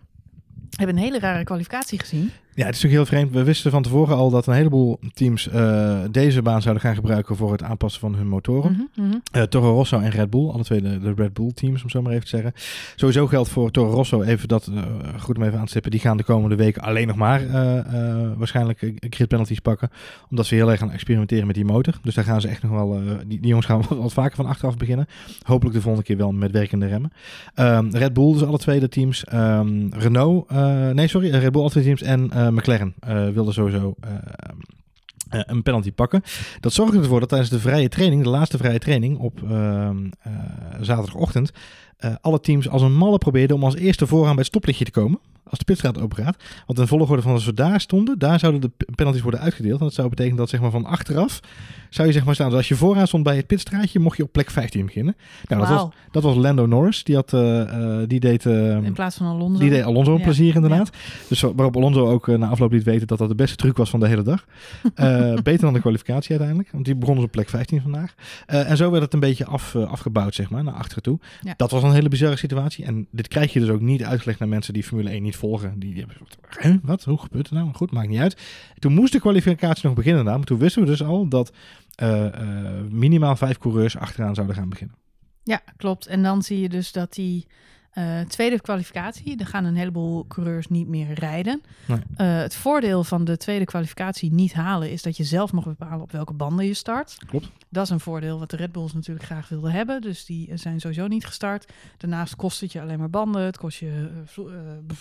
hebben 0.76 0.96
een 0.96 1.02
hele 1.02 1.18
rare 1.18 1.44
kwalificatie 1.44 1.98
gezien. 1.98 2.32
Ja, 2.60 2.66
het 2.66 2.74
is 2.74 2.82
natuurlijk 2.82 3.10
heel 3.10 3.18
vreemd. 3.18 3.34
We 3.34 3.44
wisten 3.44 3.70
van 3.70 3.82
tevoren 3.82 4.16
al 4.16 4.30
dat 4.30 4.46
een 4.46 4.54
heleboel 4.54 4.98
teams 5.12 5.48
uh, 5.54 5.98
deze 6.10 6.42
baan 6.42 6.62
zouden 6.62 6.82
gaan 6.82 6.94
gebruiken 6.94 7.36
voor 7.36 7.52
het 7.52 7.62
aanpassen 7.62 8.00
van 8.00 8.14
hun 8.14 8.28
motoren. 8.28 8.72
Mm 8.72 8.88
-hmm. 8.94 9.22
uh, 9.36 9.42
Toro 9.42 9.72
Rosso 9.72 9.98
en 9.98 10.10
Red 10.10 10.30
Bull, 10.30 10.48
alle 10.48 10.62
twee 10.62 10.80
de, 10.80 10.98
de, 10.98 11.12
Red 11.16 11.32
Bull 11.32 11.52
teams, 11.54 11.82
om 11.82 11.90
zo 11.90 12.02
maar 12.02 12.12
even 12.12 12.24
te 12.24 12.30
zeggen. 12.30 12.52
Sowieso 12.96 13.26
geldt 13.26 13.48
voor 13.48 13.70
Toro 13.70 13.90
Rosso, 13.90 14.22
even 14.22 14.48
dat 14.48 14.70
uh, 14.72 14.82
goed 15.18 15.36
om 15.36 15.42
even 15.42 15.58
aan 15.58 15.64
te 15.64 15.70
stippen, 15.70 15.90
die 15.90 16.00
gaan 16.00 16.16
de 16.16 16.22
komende 16.22 16.56
weken 16.56 16.82
alleen 16.82 17.06
nog 17.06 17.16
maar 17.16 17.46
waarschijnlijk 18.36 18.92
grid 19.00 19.28
penalties 19.28 19.60
pakken, 19.60 19.90
omdat 20.30 20.46
ze 20.46 20.54
heel 20.54 20.70
erg 20.70 20.78
gaan 20.78 20.92
experimenteren 20.92 21.46
met 21.46 21.54
die 21.54 21.64
motor. 21.64 21.94
Dus 22.02 22.14
daar 22.14 22.24
gaan 22.24 22.40
ze 22.40 22.48
echt 22.48 22.62
nog 22.62 22.72
wel, 22.72 23.00
die, 23.26 23.40
die, 23.40 23.48
jongens 23.48 23.66
gaan 23.66 23.82
wat 24.00 24.12
vaker 24.12 24.36
van 24.36 24.46
achteraf 24.46 24.76
beginnen. 24.76 25.06
Hopelijk 25.42 25.76
de 25.76 25.82
volgende 25.82 26.06
keer 26.06 26.16
wel 26.16 26.32
met 26.32 26.52
werkende 26.52 26.86
remmen. 26.86 27.12
Um, 27.54 27.90
Red 27.90 28.12
Bull, 28.12 28.32
dus 28.32 28.44
alle 28.44 28.58
twee 28.58 28.80
de 28.80 28.88
teams. 28.88 29.24
Um, 29.34 29.90
Renault, 29.92 30.50
nee 30.94 31.08
sorry, 31.08 31.30
Red 31.30 31.52
Bull, 31.52 31.60
alle 31.60 31.70
twee 31.70 31.84
teams 31.84 32.02
en 32.02 32.48
McLaren 32.50 32.94
uh, 33.08 33.28
wilde 33.28 33.52
sowieso 33.52 33.94
uh, 34.04 34.12
een 35.30 35.62
penalty 35.62 35.92
pakken. 35.92 36.22
Dat 36.60 36.72
zorgde 36.72 36.98
ervoor 36.98 37.20
dat 37.20 37.28
tijdens 37.28 37.50
de 37.50 37.60
vrije 37.60 37.88
training, 37.88 38.22
de 38.22 38.28
laatste 38.28 38.58
vrije 38.58 38.78
training 38.78 39.18
op 39.18 39.40
zaterdagochtend, 40.80 41.52
alle 42.20 42.40
teams 42.40 42.68
als 42.68 42.82
een 42.82 42.96
malle 42.96 43.18
probeerden 43.18 43.56
om 43.56 43.64
als 43.64 43.74
eerste 43.74 44.06
vooraan 44.06 44.28
bij 44.28 44.38
het 44.38 44.46
stoplichtje 44.46 44.84
te 44.84 44.90
komen. 44.90 45.20
Als 45.50 45.58
de 45.58 45.64
pitstraat 45.64 46.00
open 46.00 46.24
gaat. 46.24 46.42
Want 46.66 46.78
in 46.78 46.86
volgorde 46.86 47.22
van 47.22 47.32
als 47.32 47.44
we 47.44 47.54
daar 47.54 47.80
stonden, 47.80 48.18
daar 48.18 48.38
zouden 48.38 48.60
de 48.60 48.70
penalties 48.94 49.22
worden 49.22 49.40
uitgedeeld. 49.40 49.78
En 49.80 49.84
dat 49.86 49.94
zou 49.94 50.08
betekenen 50.08 50.36
dat 50.36 50.48
zeg 50.48 50.60
maar 50.60 50.70
van 50.70 50.84
achteraf 50.84 51.40
zou 51.90 52.06
je 52.06 52.12
zeg 52.14 52.24
maar 52.24 52.34
staan. 52.34 52.48
Dus 52.48 52.56
als 52.56 52.68
je 52.68 52.74
vooraan 52.74 53.06
stond 53.06 53.22
bij 53.22 53.36
het 53.36 53.46
pitstraatje, 53.46 53.98
mocht 53.98 54.16
je 54.16 54.22
op 54.22 54.32
plek 54.32 54.50
15 54.50 54.86
beginnen. 54.86 55.16
Nou, 55.48 55.60
dat, 55.60 55.70
was, 55.70 55.88
dat 56.10 56.22
was 56.22 56.36
Lando 56.36 56.66
Norris. 56.66 57.04
Die, 57.04 57.14
had, 57.14 57.32
uh, 57.32 57.40
uh, 57.40 57.98
die 58.06 58.20
deed... 58.20 58.44
Uh, 58.44 58.82
In 58.82 58.92
plaats 58.92 59.16
van 59.16 59.26
Alonso. 59.26 59.60
die 59.60 59.70
deed 59.70 59.82
Alonso 59.82 60.12
een 60.12 60.18
Ja. 60.18 60.24
plezier 60.24 60.54
inderdaad. 60.54 60.90
Dus 61.28 61.40
waarop 61.40 61.76
Alonso 61.76 62.08
ook 62.10 62.26
uh, 62.26 62.38
na 62.38 62.48
afloop 62.48 62.72
liet 62.72 62.82
weten 62.84 63.06
dat 63.06 63.18
dat 63.18 63.28
de 63.28 63.34
beste 63.34 63.56
truc 63.56 63.76
was 63.76 63.90
van 63.90 64.00
de 64.00 64.06
hele 64.08 64.22
dag. 64.22 64.44
Beter 65.42 65.60
dan 65.60 65.72
de 65.72 65.80
kwalificatie 65.80 66.30
uiteindelijk. 66.30 66.68
Want 66.72 66.84
die 66.84 66.94
begon 66.96 67.14
dus 67.14 67.24
op 67.24 67.30
plek 67.30 67.48
15 67.48 67.80
vandaag. 67.82 68.14
En 68.46 68.76
zo 68.76 68.90
werd 68.90 69.02
het 69.02 69.12
een 69.14 69.20
beetje 69.20 69.44
af, 69.46 69.76
afgebouwd, 69.76 70.34
zeg 70.34 70.50
maar, 70.50 70.64
naar 70.64 70.74
achteren 70.74 71.02
toe. 71.02 71.18
Ja. 71.40 71.54
Dat 71.56 71.70
was 71.70 71.82
een 71.82 71.92
hele 71.92 72.08
bizarre 72.08 72.36
situatie. 72.36 72.84
En 72.84 73.06
dit 73.10 73.28
krijg 73.28 73.52
je 73.52 73.60
dus 73.60 73.68
ook 73.68 73.80
niet 73.80 74.04
uitgelegd 74.04 74.38
naar 74.38 74.48
mensen 74.48 74.72
die 74.74 74.84
Formule 74.84 75.10
1 75.10 75.22
niet 75.22 75.36
volgen. 75.40 75.78
Die, 75.78 75.94
die 75.94 76.04
hebben 76.06 76.80
wat? 76.82 77.04
Hoe 77.04 77.18
gebeurt 77.18 77.48
het 77.48 77.58
nou? 77.58 77.74
Goed, 77.74 77.90
maakt 77.90 78.08
niet 78.08 78.20
uit. 78.20 78.36
Toen 78.78 78.94
moest 78.94 79.12
de 79.12 79.20
kwalificatie 79.20 79.86
nog 79.86 79.94
beginnen. 79.94 80.24
Maar 80.24 80.40
toen 80.40 80.58
wisten 80.58 80.82
we 80.82 80.88
dus 80.88 81.02
al 81.02 81.28
dat 81.28 81.52
uh, 82.02 82.26
minimaal 82.88 83.36
vijf 83.36 83.58
coureurs 83.58 83.96
achteraan 83.96 84.34
zouden 84.34 84.56
gaan 84.56 84.68
beginnen. 84.68 84.96
Ja, 85.44 85.60
klopt. 85.76 86.06
En 86.06 86.22
dan 86.22 86.42
zie 86.42 86.60
je 86.60 86.68
dus 86.68 86.92
dat 86.92 87.12
die 87.12 87.46
uh, 87.94 88.20
tweede 88.20 88.60
kwalificatie, 88.60 89.38
er 89.38 89.46
gaan 89.46 89.64
een 89.64 89.76
heleboel 89.76 90.26
coureurs 90.26 90.68
niet 90.68 90.88
meer 90.88 91.12
rijden. 91.12 91.62
Nee. 91.86 91.98
Uh, 91.98 92.36
het 92.36 92.54
voordeel 92.54 93.04
van 93.04 93.24
de 93.24 93.36
tweede 93.36 93.64
kwalificatie 93.64 94.32
niet 94.32 94.52
halen 94.52 94.90
is 94.90 95.02
dat 95.02 95.16
je 95.16 95.24
zelf 95.24 95.52
mag 95.52 95.64
bepalen 95.64 96.00
op 96.00 96.12
welke 96.12 96.32
banden 96.32 96.66
je 96.66 96.74
start. 96.74 97.16
Klopt. 97.26 97.50
Dat 97.68 97.84
is 97.84 97.90
een 97.90 98.00
voordeel 98.00 98.38
wat 98.38 98.50
de 98.50 98.56
Red 98.56 98.72
Bulls 98.72 98.92
natuurlijk 98.92 99.26
graag 99.26 99.48
wilden 99.48 99.72
hebben. 99.72 100.00
Dus 100.00 100.24
die 100.24 100.56
zijn 100.56 100.80
sowieso 100.80 101.06
niet 101.06 101.26
gestart. 101.26 101.72
Daarnaast 101.96 102.36
kost 102.36 102.60
het 102.60 102.72
je 102.72 102.80
alleen 102.80 102.98
maar 102.98 103.10
banden. 103.10 103.42
Het 103.42 103.56
kost 103.56 103.78
je 103.78 104.10
uh, 104.38 104.46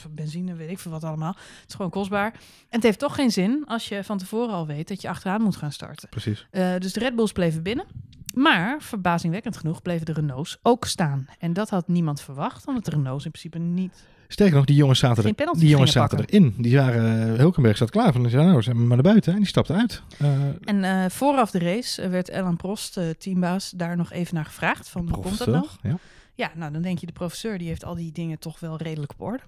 benzine, 0.10 0.54
weet 0.54 0.69
ik 0.69 0.80
veel 0.80 0.91
wat 0.91 1.04
allemaal. 1.04 1.36
Het 1.36 1.69
is 1.69 1.75
gewoon 1.75 1.91
kostbaar. 1.91 2.32
En 2.32 2.39
het 2.69 2.84
heeft 2.84 2.99
toch 2.99 3.15
geen 3.15 3.32
zin 3.32 3.63
als 3.67 3.88
je 3.88 4.04
van 4.04 4.17
tevoren 4.17 4.54
al 4.54 4.67
weet 4.67 4.88
dat 4.88 5.02
je 5.02 5.10
achteraan 5.10 5.41
moet 5.41 5.56
gaan 5.56 5.71
starten. 5.71 6.10
Precies. 6.10 6.47
Dus 6.52 6.93
de 6.93 6.99
Red 6.99 7.15
Bulls 7.15 7.32
bleven 7.32 7.63
binnen. 7.63 7.86
Maar 8.33 8.81
verbazingwekkend 8.81 9.57
genoeg 9.57 9.81
bleven 9.81 10.05
de 10.05 10.13
Renaults 10.13 10.57
ook 10.61 10.85
staan. 10.85 11.27
En 11.39 11.53
dat 11.53 11.69
had 11.69 11.87
niemand 11.87 12.21
verwacht, 12.21 12.67
omdat 12.67 12.85
de 12.85 12.91
Renaults 12.91 13.25
in 13.25 13.31
principe 13.31 13.59
niet. 13.59 14.07
Sterker 14.27 14.55
nog, 14.55 14.65
die 14.65 14.75
jongens 14.75 14.99
zaten, 14.99 15.23
er, 15.23 15.53
die 15.53 15.69
jongens 15.69 15.91
zaten 15.91 16.17
pakken. 16.17 16.35
erin. 16.35 16.55
Die 16.57 16.77
waren, 16.77 17.29
uh, 17.31 17.37
Hulkenberg 17.37 17.77
zat 17.77 17.89
klaar 17.89 18.13
van, 18.13 18.29
zei, 18.29 18.45
nou, 18.45 18.61
ze 18.61 18.67
hebben 18.69 18.87
maar 18.87 18.97
naar 18.97 19.11
buiten. 19.11 19.33
En 19.33 19.39
die 19.39 19.47
stapte 19.47 19.73
uit. 19.73 20.01
Uh, 20.21 20.29
En 20.63 20.83
uh, 20.83 21.05
vooraf 21.09 21.51
de 21.51 21.59
race 21.59 22.09
werd 22.09 22.29
Ellen 22.29 22.55
Prost, 22.55 22.99
teambaas, 23.17 23.71
daar 23.75 23.97
nog 23.97 24.11
even 24.11 24.35
naar 24.35 24.45
gevraagd. 24.45 24.89
Van, 24.89 25.09
hoe 25.09 25.23
komt 25.23 25.37
dat 25.37 25.47
nou? 25.47 25.67
Ja. 25.81 25.97
ja, 26.33 26.51
nou 26.55 26.71
dan 26.71 26.81
denk 26.81 26.99
je, 26.99 27.05
de 27.05 27.11
professor 27.11 27.57
die 27.57 27.67
heeft 27.67 27.83
al 27.85 27.95
die 27.95 28.11
dingen 28.11 28.39
toch 28.39 28.59
wel 28.59 28.77
redelijk 28.77 29.11
op 29.11 29.21
orde. 29.21 29.43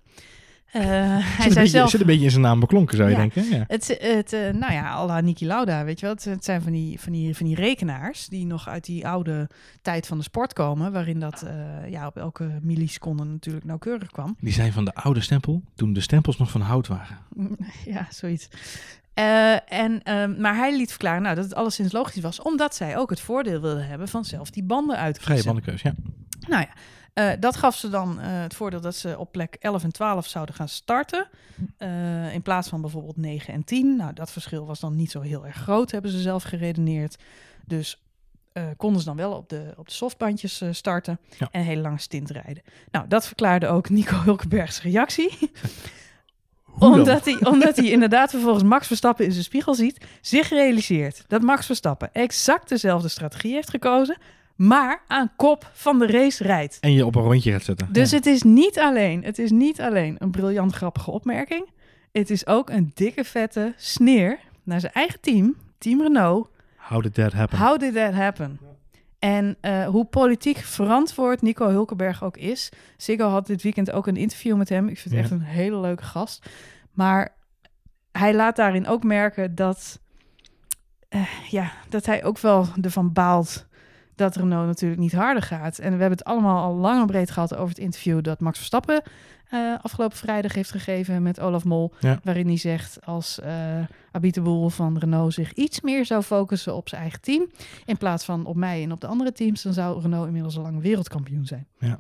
Uh, 0.75 0.81
hij 0.83 1.21
zei 1.37 1.53
beetje, 1.53 1.67
zelf, 1.67 1.89
zit 1.89 1.99
een 1.99 2.05
beetje 2.05 2.23
in 2.23 2.29
zijn 2.29 2.41
naam 2.41 2.59
beklonken, 2.59 2.97
zou 2.97 3.09
je 3.09 3.15
Ja. 3.15 3.21
denken. 3.21 3.49
Ja. 3.49 3.63
Het, 3.67 3.97
het 4.01 4.33
uh, 4.33 4.49
nou 4.49 4.73
ja, 4.73 4.91
à 4.91 5.05
la 5.05 5.21
Niki 5.21 5.45
Lauda, 5.45 5.83
weet 5.83 5.99
je 5.99 6.05
wel. 6.05 6.15
Het, 6.15 6.23
het, 6.23 6.45
zijn 6.45 6.61
van 6.61 6.71
die, 6.71 6.99
van, 6.99 7.11
die, 7.11 7.37
van 7.37 7.45
die 7.45 7.55
rekenaars 7.55 8.27
die 8.27 8.45
nog 8.45 8.67
uit 8.67 8.85
die 8.85 9.07
oude 9.07 9.49
tijd 9.81 10.07
van 10.07 10.17
de 10.17 10.23
sport 10.23 10.53
komen. 10.53 10.91
Waarin 10.91 11.19
dat 11.19 11.43
uh, 11.45 11.89
ja, 11.89 12.07
op 12.07 12.17
elke 12.17 12.59
milliseconde 12.61 13.23
natuurlijk 13.23 13.65
nauwkeurig 13.65 14.11
kwam. 14.11 14.35
Die 14.39 14.53
zijn 14.53 14.73
van 14.73 14.85
de 14.85 14.93
oude 14.93 15.21
stempel, 15.21 15.63
toen 15.75 15.93
de 15.93 16.01
stempels 16.01 16.37
nog 16.37 16.51
van 16.51 16.61
hout 16.61 16.87
waren. 16.87 17.17
Ja, 17.85 18.07
zoiets. 18.09 18.47
Uh, 19.15 19.71
en, 19.71 20.01
maar 20.41 20.55
hij 20.55 20.77
liet 20.77 20.89
verklaren 20.89 21.21
nou, 21.21 21.35
dat 21.35 21.43
het 21.43 21.55
alleszins 21.55 21.91
logisch 21.91 22.21
was, 22.21 22.41
omdat 22.41 22.75
zij 22.75 22.97
ook 22.97 23.09
het 23.09 23.19
voordeel 23.19 23.61
wilden 23.61 23.87
hebben 23.87 24.07
van 24.07 24.25
zelf 24.25 24.49
die 24.49 24.63
banden 24.63 24.97
uit 24.97 25.15
te 25.15 25.21
Vrije 25.21 25.43
bandenkeus, 25.43 25.81
ja. 25.81 25.93
Nou 26.47 26.61
ja, 26.61 26.73
uh, 27.13 27.31
dat 27.39 27.55
gaf 27.55 27.75
ze 27.75 27.89
dan 27.89 28.17
uh, 28.19 28.25
het 28.25 28.55
voordeel 28.55 28.81
dat 28.81 28.95
ze 28.95 29.17
op 29.17 29.31
plek 29.31 29.55
11 29.59 29.83
en 29.83 29.91
12 29.91 30.27
zouden 30.27 30.55
gaan 30.55 30.69
starten. 30.69 31.27
Uh, 31.79 32.33
in 32.33 32.41
plaats 32.41 32.69
van 32.69 32.81
bijvoorbeeld 32.81 33.17
9 33.17 33.53
en 33.53 33.63
10. 33.63 33.95
Nou, 33.95 34.13
dat 34.13 34.31
verschil 34.31 34.65
was 34.65 34.79
dan 34.79 34.95
niet 34.95 35.11
zo 35.11 35.21
heel 35.21 35.45
erg 35.45 35.55
groot, 35.55 35.91
hebben 35.91 36.11
ze 36.11 36.21
zelf 36.21 36.43
geredeneerd. 36.43 37.17
Dus 37.65 38.03
konden 38.77 38.99
ze 38.99 39.07
dan 39.07 39.15
wel 39.15 39.31
op 39.31 39.49
de, 39.49 39.73
op 39.77 39.87
de 39.87 39.93
softbandjes 39.93 40.63
starten 40.71 41.19
ja. 41.37 41.47
en 41.51 41.59
een 41.59 41.65
hele 41.65 41.81
lange 41.81 41.99
stint 41.99 42.29
rijden. 42.29 42.63
Nou, 42.91 43.07
dat 43.07 43.27
verklaarde 43.27 43.67
ook 43.67 43.89
Nico 43.99 44.15
Hulkenbergs 44.15 44.81
reactie. 44.81 45.51
omdat 46.79 47.25
hij, 47.25 47.45
omdat 47.45 47.75
hij 47.75 47.89
inderdaad 47.89 48.29
vervolgens 48.29 48.63
Max 48.63 48.87
Verstappen 48.87 49.25
in 49.25 49.31
zijn 49.31 49.43
spiegel 49.43 49.75
ziet, 49.75 50.05
zich 50.21 50.49
realiseert 50.49 51.23
dat 51.27 51.41
Max 51.41 51.65
Verstappen 51.65 52.13
exact 52.13 52.69
dezelfde 52.69 53.07
strategie 53.07 53.53
heeft 53.53 53.69
gekozen, 53.69 54.17
maar 54.61 55.01
aan 55.07 55.31
kop 55.35 55.69
van 55.73 55.99
de 55.99 56.07
race 56.07 56.43
rijdt. 56.43 56.77
En 56.79 56.91
je 56.91 57.05
op 57.05 57.15
een 57.15 57.21
rondje 57.21 57.51
gaat 57.51 57.63
zetten. 57.63 57.87
Dus 57.91 58.09
ja. 58.09 58.17
het 58.17 58.25
is 58.25 58.43
niet 58.43 58.79
alleen, 58.79 59.23
het 59.23 59.39
is 59.39 59.51
niet 59.51 59.81
alleen 59.81 60.15
een 60.19 60.31
briljant 60.31 60.73
grappige 60.73 61.11
opmerking. 61.11 61.69
Het 62.11 62.29
is 62.29 62.47
ook 62.47 62.69
een 62.69 62.91
dikke 62.93 63.23
vette 63.23 63.73
sneer 63.77 64.39
naar 64.63 64.79
zijn 64.79 64.91
eigen 64.93 65.19
team, 65.21 65.55
Team 65.77 66.01
Renault. 66.01 66.47
How 66.75 67.01
did 67.01 67.13
that 67.13 67.33
happen? 67.33 67.57
How 67.57 67.79
did 67.79 67.93
that 67.93 68.13
happen? 68.13 68.59
En 69.19 69.57
uh, 69.61 69.87
hoe 69.87 70.05
politiek 70.05 70.57
verantwoord 70.57 71.41
Nico 71.41 71.67
Hulkenberg 71.67 72.23
ook 72.23 72.37
is. 72.37 72.71
Siggo 72.97 73.27
had 73.27 73.47
dit 73.47 73.61
weekend 73.61 73.91
ook 73.91 74.07
een 74.07 74.17
interview 74.17 74.57
met 74.57 74.69
hem. 74.69 74.87
Ik 74.87 74.99
vind 74.99 75.03
het 75.03 75.13
ja. 75.13 75.19
echt 75.19 75.31
een 75.31 75.47
hele 75.47 75.79
leuke 75.79 76.03
gast. 76.03 76.49
Maar 76.91 77.35
hij 78.11 78.33
laat 78.33 78.55
daarin 78.55 78.87
ook 78.87 79.03
merken 79.03 79.55
dat, 79.55 79.99
eh, 81.09 81.27
ja, 81.49 81.71
dat 81.89 82.05
hij 82.05 82.23
ook 82.23 82.39
wel 82.39 82.67
ervan 82.81 83.13
baalt 83.13 83.69
dat 84.21 84.35
Renault 84.35 84.67
natuurlijk 84.67 85.01
niet 85.01 85.13
harder 85.13 85.43
gaat. 85.43 85.77
En 85.79 85.93
we 85.93 85.99
hebben 85.99 86.17
het 86.17 86.23
allemaal 86.23 86.63
al 86.63 86.75
lang 86.75 87.01
en 87.01 87.07
breed 87.07 87.31
gehad 87.31 87.55
over 87.55 87.69
het 87.69 87.77
interview 87.77 88.23
dat 88.23 88.39
Max 88.39 88.57
Verstappen 88.57 89.01
eh, 89.49 89.75
afgelopen 89.81 90.17
vrijdag 90.17 90.53
heeft 90.53 90.71
gegeven 90.71 91.23
met 91.23 91.39
Olaf 91.39 91.63
Mol. 91.63 91.93
Ja. 91.99 92.19
Waarin 92.23 92.47
hij 92.47 92.57
zegt 92.57 93.05
als 93.05 93.39
uh, 93.43 93.79
Abite 94.11 94.41
Boel 94.41 94.69
van 94.69 94.97
Renault 94.97 95.33
zich 95.33 95.53
iets 95.53 95.81
meer 95.81 96.05
zou 96.05 96.21
focussen 96.21 96.75
op 96.75 96.89
zijn 96.89 97.01
eigen 97.01 97.21
team. 97.21 97.49
In 97.85 97.97
plaats 97.97 98.25
van 98.25 98.45
op 98.45 98.55
mij 98.55 98.83
en 98.83 98.91
op 98.91 99.01
de 99.01 99.07
andere 99.07 99.31
teams, 99.31 99.61
dan 99.61 99.73
zou 99.73 100.01
Renault 100.01 100.27
inmiddels 100.27 100.57
al 100.57 100.63
lang 100.63 100.81
wereldkampioen 100.81 101.45
zijn. 101.45 101.67
Ja, 101.79 101.99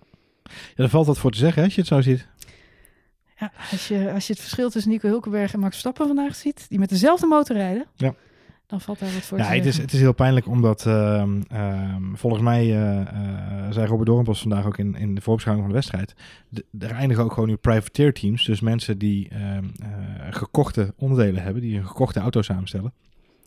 daar 0.75 0.89
valt 0.89 1.07
wat 1.07 1.17
voor 1.17 1.31
te 1.31 1.37
zeggen 1.37 1.57
hè, 1.57 1.65
als 1.65 1.75
je 1.75 1.81
het 1.81 1.89
zo 1.89 2.01
ziet. 2.01 2.27
Ja, 3.39 3.51
als 3.71 3.87
je, 3.87 4.11
als 4.13 4.27
je 4.27 4.33
het 4.33 4.41
verschil 4.41 4.69
tussen 4.69 4.91
Nico 4.91 5.07
Hulkenberg 5.07 5.53
en 5.53 5.59
Max 5.59 5.71
Verstappen 5.71 6.07
vandaag 6.07 6.35
ziet, 6.35 6.65
die 6.69 6.79
met 6.79 6.89
dezelfde 6.89 7.27
motor 7.27 7.55
rijden, 7.55 7.85
Ja. 7.95 8.13
Dan 8.71 8.81
valt 8.81 8.99
daar 8.99 9.13
wat 9.13 9.21
voor 9.21 9.37
Ja, 9.37 9.47
te 9.47 9.55
het 9.55 9.65
is, 9.65 9.77
het 9.77 9.93
is 9.93 9.99
heel 9.99 10.13
pijnlijk 10.13 10.47
omdat 10.47 10.85
ehm, 10.85 11.41
ehm, 11.49 12.13
volgens 12.13 12.41
mij 12.41 12.65
uh, 12.65 13.07
zei 13.69 13.87
Robert 13.87 14.09
Doornbos 14.09 14.41
vandaag 14.41 14.65
ook 14.65 14.77
in, 14.77 14.95
in 14.95 15.15
de 15.15 15.21
voorbeschouwing 15.21 15.67
van 15.67 15.75
de 15.75 15.81
wedstrijd. 15.81 16.15
De, 16.49 16.65
er 16.79 16.91
eindigen 16.91 17.23
ook 17.23 17.33
gewoon 17.33 17.49
nu 17.49 17.55
privateer 17.55 18.13
teams. 18.13 18.45
Dus 18.45 18.59
mensen 18.59 18.97
die 18.97 19.29
ehm, 19.29 19.63
uh, 19.63 19.87
gekochte 20.29 20.93
onderdelen 20.97 21.43
hebben, 21.43 21.61
die 21.61 21.77
een 21.77 21.87
gekochte 21.87 22.19
auto 22.19 22.41
samenstellen. 22.41 22.93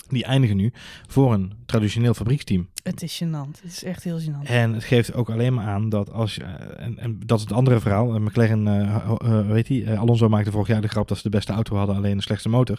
Die 0.08 0.24
eindigen 0.24 0.56
nu 0.56 0.72
voor 1.06 1.32
een 1.32 1.52
traditioneel 1.66 2.14
fabrieksteam. 2.14 2.68
Het 2.84 3.02
is 3.02 3.22
gênant. 3.22 3.60
Het 3.62 3.72
is 3.72 3.84
echt 3.84 4.04
heel 4.04 4.20
gênant. 4.20 4.48
En 4.48 4.72
het 4.72 4.84
geeft 4.84 5.14
ook 5.14 5.30
alleen 5.30 5.54
maar 5.54 5.66
aan 5.66 5.88
dat 5.88 6.12
als 6.12 6.34
je, 6.34 6.42
en, 6.42 6.98
en 6.98 7.20
dat 7.26 7.38
is 7.38 7.44
het 7.44 7.52
andere 7.52 7.80
verhaal. 7.80 8.20
McLaren, 8.20 8.66
uh, 8.66 9.48
weet 9.48 9.68
hij, 9.68 9.98
Alonso 9.98 10.28
maakte 10.28 10.50
vorig 10.50 10.68
jaar 10.68 10.80
de 10.80 10.88
grap 10.88 11.08
dat 11.08 11.16
ze 11.16 11.22
de 11.22 11.28
beste 11.28 11.52
auto 11.52 11.76
hadden, 11.76 11.96
alleen 11.96 12.16
de 12.16 12.22
slechtste 12.22 12.48
motor. 12.48 12.78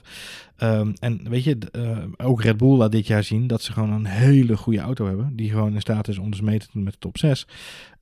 Um, 0.58 0.94
en 1.00 1.30
weet 1.30 1.44
je, 1.44 1.58
ook 2.18 2.42
Red 2.42 2.58
Bull 2.58 2.78
laat 2.78 2.92
dit 2.92 3.08
jaar 3.08 3.24
zien 3.24 3.48
dat 3.48 3.62
ze 3.62 3.72
gewoon 3.72 3.92
een 3.92 4.06
hele 4.06 4.58
goede 4.58 4.80
auto 4.80 5.08
hebben. 5.08 5.36
Die 5.36 5.50
gewoon 5.50 5.74
in 5.74 5.82
staat 5.82 6.08
is 6.08 6.18
om 6.18 6.32
dus 6.32 6.42
mee 6.42 6.60
te 6.60 6.68
doen 6.74 6.84
met 6.84 6.94
de 6.94 7.00
top 7.00 7.18
6. 7.18 7.48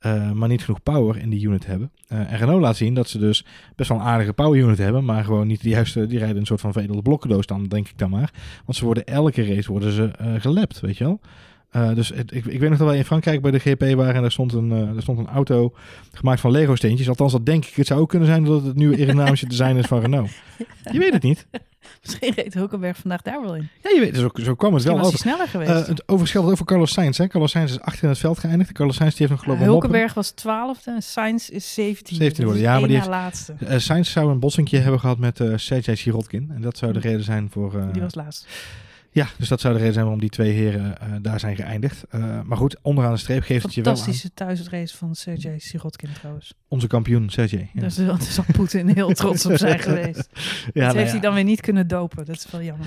Uh, 0.00 0.32
maar 0.32 0.48
niet 0.48 0.64
genoeg 0.64 0.82
power 0.82 1.16
in 1.16 1.30
die 1.30 1.46
unit 1.46 1.66
hebben. 1.66 1.90
En 2.08 2.36
Renault 2.36 2.60
laat 2.60 2.76
zien 2.76 2.94
dat 2.94 3.08
ze 3.08 3.18
dus 3.18 3.44
best 3.76 3.88
wel 3.88 3.98
een 3.98 4.04
aardige 4.04 4.32
power 4.32 4.58
unit 4.58 4.78
hebben. 4.78 5.04
Maar 5.04 5.24
gewoon 5.24 5.46
niet 5.46 5.62
de 5.62 5.68
juiste, 5.68 6.06
die 6.06 6.18
rijden 6.18 6.36
een 6.36 6.46
soort 6.46 6.60
van 6.60 6.72
vedelde 6.72 7.02
blokkendoos 7.02 7.46
dan, 7.46 7.64
denk 7.64 7.88
ik 7.88 7.98
dan 7.98 8.10
maar. 8.10 8.32
Want 8.64 8.78
ze 8.78 8.84
worden 8.84 9.04
elke 9.04 9.54
race 9.54 9.70
worden 9.72 9.92
ze 9.92 10.10
gelapt, 10.38 10.80
weet 10.80 10.96
je 10.96 11.04
wel. 11.04 11.20
Uh, 11.76 11.94
dus 11.94 12.08
het, 12.08 12.32
ik, 12.32 12.44
ik 12.44 12.60
weet 12.60 12.68
nog 12.70 12.78
dat 12.78 12.88
wij 12.88 12.96
in 12.96 13.04
Frankrijk 13.04 13.42
bij 13.42 13.50
de 13.50 13.58
GP 13.58 13.80
waren 13.80 14.14
en 14.14 14.20
daar 14.20 14.32
stond 14.32 14.52
een, 14.52 14.70
uh, 14.70 14.96
er 14.96 15.02
stond 15.02 15.18
een 15.18 15.28
auto 15.28 15.74
gemaakt 16.12 16.40
van 16.40 16.50
Lego 16.50 16.74
steentjes. 16.74 17.08
Althans, 17.08 17.32
dat 17.32 17.46
denk 17.46 17.64
ik. 17.64 17.74
Het 17.74 17.86
zou 17.86 18.00
ook 18.00 18.08
kunnen 18.08 18.28
zijn 18.28 18.44
dat 18.44 18.54
het 18.54 18.64
het 18.64 18.76
nieuwe 18.76 18.94
aerodynamische 18.94 19.46
design 19.46 19.76
is 19.76 19.86
van 19.86 20.00
Renault. 20.00 20.30
Je 20.92 20.98
weet 20.98 21.12
het 21.12 21.22
niet. 21.22 21.46
Misschien 22.02 22.32
reed 22.34 22.54
Hulkenberg 22.54 22.96
vandaag 22.96 23.22
daar 23.22 23.40
wel 23.42 23.54
in. 23.54 23.68
Ja, 23.82 23.90
je 23.90 24.00
weet, 24.00 24.16
zo, 24.16 24.30
zo 24.42 24.54
kwam 24.54 24.74
het 24.74 24.82
wel 24.82 24.96
was 24.96 25.06
over. 25.06 25.18
sneller 25.18 25.48
geweest. 25.48 25.70
Uh, 25.70 25.86
het 25.86 26.08
overigens 26.08 26.44
over 26.44 26.64
Carlos 26.64 26.92
Sainz. 26.92 27.18
Hè. 27.18 27.26
Carlos 27.26 27.50
Sainz 27.50 27.70
is 27.70 27.80
achter 27.80 28.02
in 28.02 28.08
het 28.08 28.18
veld 28.18 28.38
geëindigd. 28.38 28.72
Carlos 28.72 28.96
Sainz 28.96 29.14
die 29.14 29.26
heeft 29.26 29.30
nog 29.30 29.42
geloof 29.42 29.58
ik 29.58 29.64
Hulkenberg 29.64 30.14
was 30.14 30.30
12 30.30 30.86
en 30.86 31.02
Sainz 31.02 31.48
is 31.48 31.74
17. 31.74 32.16
17 32.16 32.44
worden, 32.44 32.62
ja, 32.62 32.78
maar 32.78 32.88
die 32.88 32.96
heeft, 32.96 33.08
laatste. 33.08 33.54
Sainz 33.76 34.12
zou 34.12 34.30
een 34.30 34.38
bossinkje 34.38 34.78
hebben 34.78 35.00
gehad 35.00 35.18
met 35.18 35.40
Sergej 35.54 35.94
Sirotkin. 35.94 36.50
En 36.54 36.62
dat 36.62 36.78
zou 36.78 36.92
de 36.92 37.00
reden 37.00 37.24
zijn 37.24 37.48
voor... 37.50 37.92
die 37.92 38.02
was 38.02 38.14
laatst. 38.14 38.46
Ja, 39.14 39.28
dus 39.38 39.48
dat 39.48 39.60
zou 39.60 39.72
de 39.72 39.78
reden 39.78 39.94
zijn 39.94 40.04
waarom 40.04 40.22
die 40.22 40.30
twee 40.30 40.52
heren 40.52 40.94
uh, 41.02 41.14
daar 41.22 41.40
zijn 41.40 41.56
geëindigd. 41.56 42.04
Uh, 42.14 42.40
maar 42.42 42.56
goed, 42.56 42.76
onderaan 42.82 43.12
de 43.12 43.18
streep 43.18 43.42
geeft 43.42 43.64
het 43.64 43.74
je 43.74 43.82
wel 43.82 43.92
aan. 43.92 43.98
Fantastische 43.98 44.34
thuisrace 44.34 44.96
van 44.96 45.14
Sergej 45.14 45.58
Sirotkin 45.58 46.12
trouwens. 46.12 46.54
Onze 46.68 46.86
kampioen 46.86 47.30
Sergej. 47.30 47.70
Ja. 47.72 47.80
Dus 47.80 47.94
daar 47.94 48.22
zal 48.22 48.44
Poetin 48.52 48.88
heel 48.88 49.12
trots 49.12 49.46
op 49.46 49.56
zijn 49.56 49.78
geweest. 49.88 50.28
ja, 50.34 50.60
dat 50.64 50.74
nou 50.74 50.96
heeft 50.96 51.06
ja. 51.06 51.12
hij 51.12 51.20
dan 51.20 51.34
weer 51.34 51.44
niet 51.44 51.60
kunnen 51.60 51.88
dopen. 51.88 52.24
Dat 52.24 52.36
is 52.36 52.50
wel 52.50 52.62
jammer. 52.62 52.86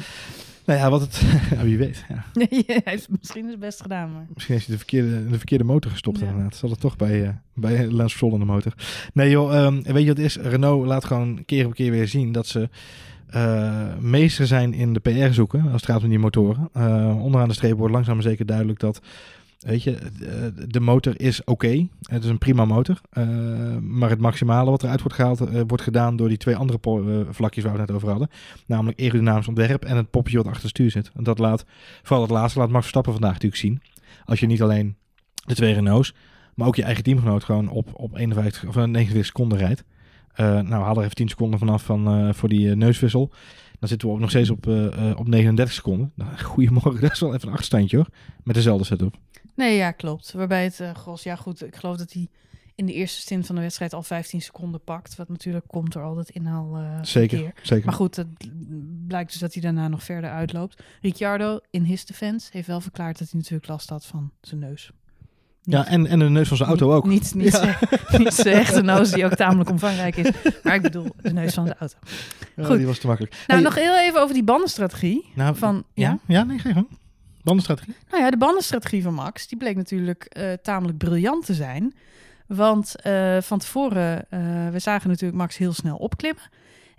Nou 0.65 0.79
ja, 0.79 0.89
wat 0.89 1.01
het... 1.01 1.21
ja, 1.55 1.63
wie 1.63 1.77
weet. 1.77 2.05
Ja. 2.09 2.25
Nee, 2.49 2.63
hij 2.65 2.81
heeft 2.83 3.09
misschien 3.09 3.45
zijn 3.47 3.59
best 3.59 3.81
gedaan, 3.81 4.11
maar... 4.11 4.25
Misschien 4.33 4.55
heeft 4.55 4.67
hij 4.67 4.77
de 4.77 4.81
verkeerde, 4.83 5.29
de 5.29 5.37
verkeerde 5.37 5.63
motor 5.63 5.91
gestopt 5.91 6.19
ja. 6.19 6.27
inderdaad. 6.27 6.55
Zal 6.55 6.69
het 6.69 6.79
toch 6.79 6.95
bij, 6.95 7.21
uh, 7.21 7.29
bij 7.53 7.87
Lance 7.87 8.15
Stroll 8.15 8.33
in 8.33 8.39
de 8.39 8.45
motor. 8.45 8.73
Nee 9.13 9.29
joh, 9.29 9.65
um, 9.65 9.83
weet 9.83 10.01
je 10.01 10.07
wat 10.07 10.17
het 10.17 10.25
is? 10.25 10.35
Renault 10.35 10.85
laat 10.85 11.05
gewoon 11.05 11.45
keer 11.45 11.65
op 11.65 11.73
keer 11.73 11.91
weer 11.91 12.07
zien 12.07 12.31
dat 12.31 12.47
ze... 12.47 12.69
Uh, 13.35 13.95
meester 13.99 14.47
zijn 14.47 14.73
in 14.73 14.93
de 14.93 14.99
PR 14.99 15.33
zoeken 15.33 15.61
als 15.61 15.71
het 15.71 15.85
gaat 15.85 16.03
om 16.03 16.09
die 16.09 16.19
motoren. 16.19 16.69
Uh, 16.77 17.23
onderaan 17.23 17.47
de 17.47 17.53
streep 17.53 17.77
wordt 17.77 17.93
langzaam 17.93 18.21
zeker 18.21 18.45
duidelijk 18.45 18.79
dat 18.79 19.01
Weet 19.57 19.83
je, 19.83 19.97
de, 20.19 20.67
de 20.67 20.79
motor 20.79 21.21
is 21.21 21.43
oké. 21.43 21.87
Het 22.01 22.23
is 22.23 22.29
een 22.29 22.37
prima 22.37 22.65
motor. 22.65 23.01
Maar 23.81 24.09
het 24.09 24.19
maximale 24.19 24.69
wat 24.69 24.83
eruit 24.83 25.01
wordt 25.01 25.15
gehaald, 25.15 25.39
wordt 25.67 25.83
gedaan 25.83 26.15
door 26.15 26.27
die 26.27 26.37
twee 26.37 26.55
andere 26.55 26.79
vlakjes 27.29 27.63
waar 27.63 27.73
we 27.73 27.79
het 27.79 27.87
net 27.87 27.97
over 27.97 28.09
hadden. 28.09 28.29
Namelijk 28.65 28.99
aerodynamisch 28.99 29.47
ontwerp 29.47 29.85
en 29.85 29.97
het 29.97 30.09
popje 30.09 30.37
wat 30.37 30.45
achter 30.45 30.61
het 30.61 30.71
stuur 30.71 30.91
zit. 30.91 31.11
En 31.15 31.23
dat 31.23 31.39
laat, 31.39 31.65
vooral 32.03 32.21
het 32.21 32.31
laatste, 32.31 32.59
laat 32.59 32.69
Max 32.69 32.81
Verstappen 32.81 33.11
vandaag 33.11 33.33
natuurlijk 33.33 33.61
zien. 33.61 33.81
Als 34.25 34.39
je 34.39 34.45
niet 34.45 34.61
alleen 34.61 34.95
de 35.45 35.55
twee 35.55 35.73
Renaults, 35.73 36.13
maar 36.55 36.67
ook 36.67 36.75
je 36.75 36.83
eigen 36.83 37.03
teamgenoot 37.03 37.43
gewoon 37.43 37.69
op, 37.69 37.89
op 37.93 38.17
51 38.17 38.67
of 38.67 38.75
49 38.75 39.25
seconden 39.25 39.57
rijdt. 39.57 39.83
Nou, 40.37 40.67
we 40.67 40.75
hadden 40.75 40.95
er 40.97 41.03
even 41.03 41.15
10 41.15 41.29
seconden 41.29 41.59
vanaf 41.59 41.83
van, 41.83 42.33
voor 42.35 42.49
die 42.49 42.75
neuswissel. 42.75 43.31
Dan 43.79 43.89
zitten 43.89 44.07
we 44.07 44.13
ook 44.13 44.19
nog 44.19 44.29
steeds 44.29 44.49
op, 44.49 44.67
op 45.15 45.27
39 45.27 45.75
seconden. 45.75 46.11
Nou, 46.15 46.37
goedemorgen, 46.53 47.01
dat 47.01 47.11
is 47.11 47.19
wel 47.19 47.33
even 47.33 47.47
een 47.47 47.53
achterstandje 47.53 47.97
hoor. 47.97 48.07
Met 48.43 48.55
dezelfde 48.55 48.85
setup. 48.85 49.15
Nee, 49.55 49.75
ja, 49.75 49.91
klopt. 49.91 50.31
Waarbij 50.31 50.63
het 50.63 50.81
Gros, 50.93 51.23
ja 51.23 51.35
goed, 51.35 51.65
ik 51.65 51.75
geloof 51.75 51.97
dat 51.97 52.13
hij 52.13 52.29
in 52.77 52.85
de 52.85 52.93
eerste 52.93 53.19
stint 53.19 53.45
van 53.45 53.55
de 53.55 53.61
wedstrijd 53.61 53.93
al 53.93 54.03
15 54.03 54.41
seconden 54.41 54.83
pakt. 54.83 55.15
Wat 55.15 55.29
natuurlijk 55.29 55.67
komt 55.67 55.93
door 55.93 56.03
al 56.03 56.15
dat 56.15 56.29
inhaal. 56.29 56.79
Uh, 56.79 57.03
zeker, 57.03 57.53
zeker. 57.61 57.85
Maar 57.85 57.95
goed, 57.95 58.15
het 58.15 58.27
blijkt 59.07 59.31
dus 59.31 59.39
dat 59.39 59.53
hij 59.53 59.61
daarna 59.61 59.87
nog 59.87 60.03
verder 60.03 60.29
uitloopt. 60.29 60.83
Ricciardo 61.01 61.59
in 61.69 61.83
his 61.83 62.05
defense 62.05 62.49
heeft 62.51 62.67
wel 62.67 62.81
verklaard 62.81 63.19
dat 63.19 63.29
hij 63.29 63.39
natuurlijk 63.39 63.67
last 63.67 63.89
had 63.89 64.05
van 64.05 64.31
zijn 64.41 64.59
neus. 64.59 64.91
Ja, 65.69 65.87
en, 65.87 66.07
en 66.07 66.19
de 66.19 66.29
neus 66.29 66.47
van 66.47 66.57
zijn 66.57 66.69
auto 66.69 66.93
ook. 66.93 67.07
Niet, 67.07 67.35
niet, 67.35 67.51
ja. 67.51 67.59
zijn, 67.59 67.77
niet 68.23 68.33
zijn 68.33 68.55
echte 68.55 68.81
neus, 68.81 69.11
die 69.11 69.25
ook 69.25 69.35
tamelijk 69.35 69.69
omvangrijk 69.69 70.15
is. 70.15 70.31
Maar 70.63 70.75
ik 70.75 70.81
bedoel, 70.81 71.07
de 71.21 71.33
neus 71.33 71.53
van 71.53 71.65
de 71.65 71.75
auto. 71.79 71.97
Goed. 72.55 72.67
Ja, 72.67 72.75
die 72.75 72.85
was 72.85 72.99
te 72.99 73.07
makkelijk. 73.07 73.33
Nou, 73.33 73.43
hey, 73.47 73.61
nog 73.61 73.75
heel 73.75 73.97
even 73.97 74.21
over 74.21 74.33
die 74.33 74.43
bandenstrategie. 74.43 75.25
Nou, 75.35 75.55
van, 75.55 75.83
ja? 75.93 76.09
ja? 76.09 76.19
Ja, 76.27 76.43
nee, 76.43 76.59
geen 76.59 76.73
gang. 76.73 76.87
Bandenstrategie? 77.43 77.95
Nou 78.09 78.23
ja, 78.23 78.29
de 78.29 78.37
bandenstrategie 78.37 79.03
van 79.03 79.13
Max, 79.13 79.47
die 79.47 79.57
bleek 79.57 79.75
natuurlijk 79.75 80.35
uh, 80.37 80.53
tamelijk 80.53 80.97
briljant 80.97 81.45
te 81.45 81.53
zijn. 81.53 81.95
Want 82.47 82.95
uh, 83.03 83.37
van 83.41 83.59
tevoren, 83.59 84.25
uh, 84.29 84.69
we 84.69 84.79
zagen 84.79 85.09
natuurlijk 85.09 85.39
Max 85.39 85.57
heel 85.57 85.73
snel 85.73 85.97
opklimmen. 85.97 86.43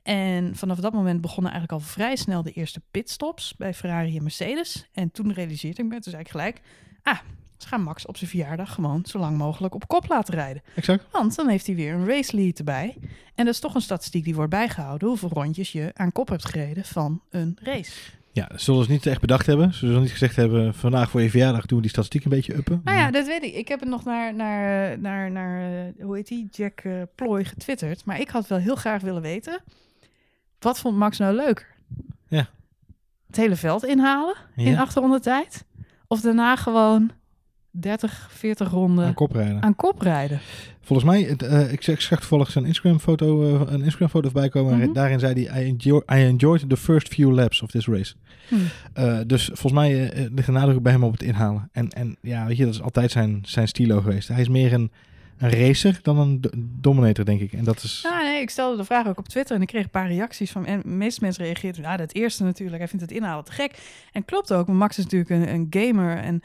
En 0.02 0.56
vanaf 0.56 0.78
dat 0.78 0.92
moment 0.92 1.20
begonnen 1.20 1.52
eigenlijk 1.52 1.82
al 1.82 1.88
vrij 1.88 2.16
snel 2.16 2.42
de 2.42 2.52
eerste 2.52 2.80
pitstops 2.90 3.54
bij 3.56 3.74
Ferrari 3.74 4.16
en 4.16 4.22
Mercedes. 4.22 4.88
En 4.92 5.10
toen 5.10 5.32
realiseerde 5.32 5.82
ik 5.82 5.88
me, 5.88 6.00
dus 6.00 6.12
eigenlijk 6.12 6.28
gelijk, 6.28 6.60
ah, 7.02 7.18
ze 7.58 7.68
gaan 7.68 7.82
Max 7.82 8.06
op 8.06 8.16
zijn 8.16 8.30
verjaardag 8.30 8.74
gewoon 8.74 9.04
zo 9.06 9.18
lang 9.18 9.36
mogelijk 9.36 9.74
op 9.74 9.88
kop 9.88 10.08
laten 10.08 10.34
rijden. 10.34 10.62
Exact. 10.74 11.04
Want 11.12 11.36
dan 11.36 11.48
heeft 11.48 11.66
hij 11.66 11.74
weer 11.74 11.94
een 11.94 12.06
race 12.06 12.36
lead 12.36 12.58
erbij. 12.58 12.96
En 13.34 13.44
dat 13.44 13.54
is 13.54 13.60
toch 13.60 13.74
een 13.74 13.80
statistiek 13.80 14.24
die 14.24 14.34
wordt 14.34 14.50
bijgehouden, 14.50 15.08
hoeveel 15.08 15.30
rondjes 15.32 15.72
je 15.72 15.90
aan 15.94 16.12
kop 16.12 16.28
hebt 16.28 16.44
gereden 16.44 16.84
van 16.84 17.22
een 17.30 17.58
race. 17.62 17.92
Ja, 18.32 18.48
zullen 18.54 18.84
ze 18.84 18.90
niet 18.90 19.06
echt 19.06 19.20
bedacht 19.20 19.46
hebben. 19.46 19.72
Ze 19.72 19.86
zullen 19.86 20.00
niet 20.00 20.10
gezegd 20.10 20.36
hebben, 20.36 20.74
vandaag 20.74 21.10
voor 21.10 21.20
je 21.20 21.30
verjaardag 21.30 21.66
doen 21.66 21.76
we 21.76 21.82
die 21.82 21.90
statistiek 21.90 22.24
een 22.24 22.30
beetje 22.30 22.54
uppen. 22.54 22.80
Nou 22.84 22.98
ja, 22.98 23.10
dat 23.10 23.26
weet 23.26 23.42
ik. 23.42 23.54
Ik 23.54 23.68
heb 23.68 23.80
het 23.80 23.88
nog 23.88 24.04
naar, 24.04 24.34
naar, 24.34 24.98
naar, 24.98 25.30
naar 25.30 25.92
hoe 26.00 26.16
heet 26.16 26.28
die, 26.28 26.48
Jack 26.50 26.84
uh, 26.84 27.02
Ploy 27.14 27.44
getwitterd. 27.44 28.04
Maar 28.04 28.20
ik 28.20 28.28
had 28.28 28.46
wel 28.46 28.58
heel 28.58 28.76
graag 28.76 29.02
willen 29.02 29.22
weten, 29.22 29.60
wat 30.58 30.78
vond 30.78 30.96
Max 30.96 31.18
nou 31.18 31.34
leuker? 31.34 31.66
Ja. 32.28 32.48
Het 33.26 33.36
hele 33.36 33.56
veld 33.56 33.84
inhalen 33.84 34.34
ja. 34.56 34.64
in 34.64 34.78
800 34.78 35.22
tijd? 35.22 35.64
Of 36.06 36.20
daarna 36.20 36.56
gewoon 36.56 37.10
30, 37.70 38.28
40 38.30 38.70
ronden 38.70 39.04
aan 39.06 39.14
kop 39.14 39.32
rijden? 40.00 40.36
Aan. 40.36 40.42
Volgens 40.80 41.08
mij, 41.08 41.22
het, 41.22 41.42
uh, 41.42 41.72
ik, 41.72 41.86
ik 41.86 42.00
zag 42.00 42.18
toevallig 42.18 42.50
zijn 42.50 42.64
Instagram-foto 42.64 43.42
uh, 43.42 43.60
een 43.66 43.82
Instagram-foto 43.82 44.28
voorbij 44.28 44.48
komen. 44.48 44.70
Mhm. 44.70 44.78
Mm 44.78 44.84
-hmm. 44.84 44.94
Daarin 44.94 45.18
zei 45.18 45.46
hij, 45.46 45.62
I, 45.62 45.68
enjoy, 45.68 46.02
I 46.12 46.24
enjoyed 46.24 46.68
the 46.68 46.76
first 46.76 47.14
few 47.14 47.32
laps 47.32 47.62
of 47.62 47.70
this 47.70 47.86
race. 47.86 48.14
Hmm. 48.48 48.58
Uh, 48.98 49.18
dus 49.26 49.44
volgens 49.44 49.72
mij 49.72 50.12
ligt 50.34 50.46
de 50.46 50.52
nadruk 50.52 50.82
bij 50.82 50.92
hem 50.92 51.04
op 51.04 51.12
het 51.12 51.22
inhalen. 51.22 51.68
En, 51.72 51.88
en 51.88 52.16
ja, 52.20 52.46
weet 52.46 52.56
je, 52.56 52.64
dat 52.64 52.74
is 52.74 52.82
altijd 52.82 53.10
zijn, 53.10 53.40
zijn 53.42 53.68
stilo 53.68 54.00
geweest. 54.00 54.28
Hij 54.28 54.40
is 54.40 54.48
meer 54.48 54.72
een, 54.72 54.90
een 55.38 55.50
racer 55.50 55.98
dan 56.02 56.18
een 56.18 56.40
dominator, 56.80 57.24
denk 57.24 57.40
ik. 57.40 57.52
En 57.52 57.64
dat 57.64 57.82
is... 57.82 58.00
Ja, 58.02 58.22
nee, 58.22 58.40
ik 58.40 58.50
stelde 58.50 58.76
de 58.76 58.84
vraag 58.84 59.06
ook 59.06 59.18
op 59.18 59.28
Twitter 59.28 59.56
en 59.56 59.62
ik 59.62 59.68
kreeg 59.68 59.84
een 59.84 59.90
paar 59.90 60.08
reacties 60.08 60.50
van... 60.50 60.66
En 60.66 60.80
de 60.80 60.88
meeste 60.88 61.20
mensen 61.22 61.44
reageerden, 61.44 61.82
nou, 61.82 61.96
dat 61.96 62.14
eerste 62.14 62.44
natuurlijk. 62.44 62.78
Hij 62.78 62.88
vindt 62.88 63.04
het 63.04 63.14
inhalen 63.14 63.44
te 63.44 63.52
gek. 63.52 63.78
En 64.12 64.24
klopt 64.24 64.52
ook, 64.52 64.68
Max 64.68 64.98
is 64.98 65.04
natuurlijk 65.04 65.30
een, 65.30 65.54
een 65.54 65.66
gamer 65.70 66.16
en 66.16 66.42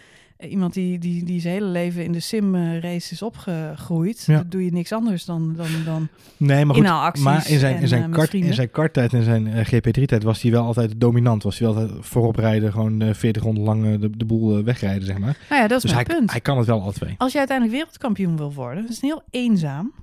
iemand 0.50 0.74
die, 0.74 1.00
die, 1.00 1.24
die 1.24 1.42
zijn 1.42 1.54
hele 1.54 1.66
leven 1.66 2.04
in 2.04 2.12
de 2.12 2.20
sim-race 2.20 3.14
is 3.14 3.22
opgegroeid. 3.22 4.24
Ja. 4.28 4.44
Doe 4.48 4.66
je 4.66 4.72
niks 4.72 4.92
anders 4.92 5.26
dan, 5.26 5.54
dan, 5.56 5.68
dan 5.86 6.08
nee, 6.38 6.66
maar 6.66 6.76
goed, 6.76 7.24
maar 7.24 7.50
in 7.50 7.60
zijn, 7.60 7.76
en, 7.76 7.82
in 7.82 7.88
zijn, 7.88 8.10
met 8.10 8.20
kart, 8.20 8.34
in 8.34 8.54
zijn 8.54 8.72
karttijd 8.72 9.14
en 9.14 9.24
zijn 9.24 9.48
uh, 9.48 9.66
GP3-tijd 9.66 10.24
was 10.24 10.42
hij 10.42 10.52
wel 10.52 10.64
altijd 10.66 10.94
dominant. 10.98 11.44
Was 11.44 11.60
hij 11.60 11.68
wel 11.68 11.78
altijd 11.78 12.06
voorop 12.06 12.36
rijden, 12.36 12.72
gewoon 12.72 13.02
uh, 13.04 13.14
40 13.14 13.44
ronden 13.44 13.64
lang 13.64 13.86
uh, 13.86 14.00
de, 14.00 14.18
de 14.18 14.26
boel 14.26 14.64
wegrijden, 14.64 15.06
zeg 15.06 15.18
maar. 15.18 15.38
Nou 15.50 15.62
ja, 15.62 15.68
dat 15.68 15.78
is 15.78 15.84
dus 15.84 15.94
mijn 15.94 16.06
hij, 16.06 16.16
punt. 16.16 16.32
hij 16.32 16.42
kan 16.42 16.58
het 16.58 16.68
wel 16.68 16.82
alle 16.82 16.94
twee. 16.94 17.16
Als 17.18 17.32
je 17.32 17.38
uiteindelijk 17.38 17.78
wereldkampioen 17.78 18.38
wil 18.38 18.54
worden, 18.54 18.82
dat 18.84 18.92
is 18.92 19.02
heel 19.02 19.24
eenzaam. 19.30 19.94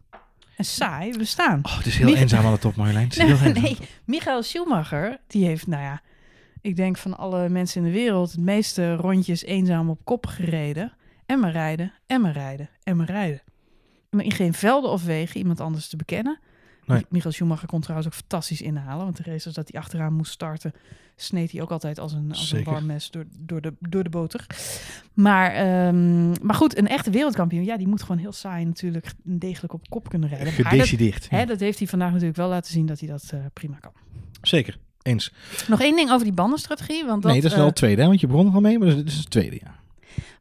en 0.57 0.65
saai 0.65 1.19
bestaan. 1.19 1.61
Oh, 1.63 1.77
het 1.77 1.87
is 1.87 1.97
heel 1.97 2.11
Mich- 2.11 2.21
eenzaam 2.21 2.45
aan 2.47 2.53
de 2.53 2.59
top, 2.59 2.77
Marjolein. 2.77 3.05
Het 3.09 3.19
eenzaam. 3.29 3.53
nee, 3.53 3.77
Michael 4.05 4.43
Schumacher, 4.43 5.19
die 5.27 5.45
heeft, 5.45 5.67
nou 5.67 5.83
ja, 5.83 6.01
ik 6.61 6.77
denk 6.77 6.97
van 6.97 7.17
alle 7.17 7.49
mensen 7.49 7.85
in 7.85 7.93
de 7.93 7.99
wereld, 7.99 8.31
het 8.31 8.41
meeste 8.41 8.95
rondjes 8.95 9.45
eenzaam 9.45 9.91
op 9.91 10.05
kop 10.05 10.27
gereden. 10.27 10.93
En 11.27 11.41
maar 11.41 11.53
rijden, 11.53 11.93
en 12.07 12.21
maar 12.21 12.33
rijden, 12.33 12.71
en 12.83 12.97
maar 12.97 13.07
rijden. 13.07 13.43
Maar 14.11 14.25
in 14.25 14.31
geen 14.31 14.53
velden 14.53 14.91
of 14.91 15.05
wegen 15.05 15.39
iemand 15.39 15.61
anders 15.61 15.89
te 15.89 15.97
bekennen. 15.97 16.39
Nee. 16.87 17.05
Michael 17.09 17.33
Schumacher 17.33 17.69
kon 17.69 17.81
trouwens 17.81 18.09
ook 18.09 18.15
fantastisch 18.15 18.61
inhalen. 18.61 19.05
Want 19.05 19.17
de 19.17 19.23
races 19.23 19.55
dat 19.55 19.71
hij 19.71 19.81
achteraan 19.81 20.13
moest 20.13 20.33
starten, 20.33 20.73
sneed 21.17 21.53
hij 21.53 21.63
ook 21.63 21.71
altijd 21.71 21.99
als 21.99 22.13
een, 22.13 22.29
als 22.29 22.53
een 22.53 22.65
warm 22.65 22.87
mes 22.87 23.11
door, 23.11 23.25
door, 23.39 23.61
de, 23.61 23.75
door 23.81 24.03
de 24.03 24.11
boter. 24.11 24.47
Maar, 25.15 25.53
ehm, 25.53 26.29
maar 26.29 26.55
goed, 26.55 26.79
een 26.79 26.89
echte 26.89 27.11
wereldkampioen, 27.11 27.65
ja, 27.65 27.77
die 27.77 27.89
moet 27.89 28.03
gewoon 28.03 28.19
heel 28.19 28.33
saai 28.33 28.65
natuurlijk 28.65 29.13
degelijk 29.23 29.73
op 29.73 29.89
kop 29.89 30.09
kunnen 30.09 30.29
rijden. 30.29 30.57
Dat, 30.57 30.67
Gedecideerd. 30.67 31.31
hè, 31.31 31.45
dat 31.45 31.61
heeft 31.61 31.79
hij 31.79 31.89
vandaag 31.89 32.11
natuurlijk 32.11 32.37
wel 32.37 32.49
laten 32.49 32.73
zien 32.73 32.87
dat 32.87 33.01
hij 33.01 33.09
dat 33.09 33.31
eh, 33.33 33.41
prima 33.53 33.77
kan. 33.77 33.93
Zeker. 34.43 34.79
Eens. 35.03 35.33
Nog 35.69 35.81
één 35.81 35.97
ding 35.97 36.11
over 36.11 36.25
die 36.25 36.33
bandenstrategie. 36.33 37.05
Want 37.05 37.23
dat, 37.23 37.33
nee, 37.33 37.41
dat 37.41 37.51
is 37.51 37.57
wel 37.57 37.67
eh, 37.67 37.71
het 37.71 37.79
tweede, 37.79 38.01
hè, 38.03 38.09
want 38.09 38.21
je 38.21 38.27
begon 38.27 38.47
er 38.47 38.55
al 38.55 38.61
mee, 38.61 38.79
maar 38.79 38.89
dat 38.89 38.97
is, 38.97 39.03
dat 39.03 39.13
is 39.13 39.19
het 39.19 39.31
tweede, 39.31 39.59
ja. 39.63 39.75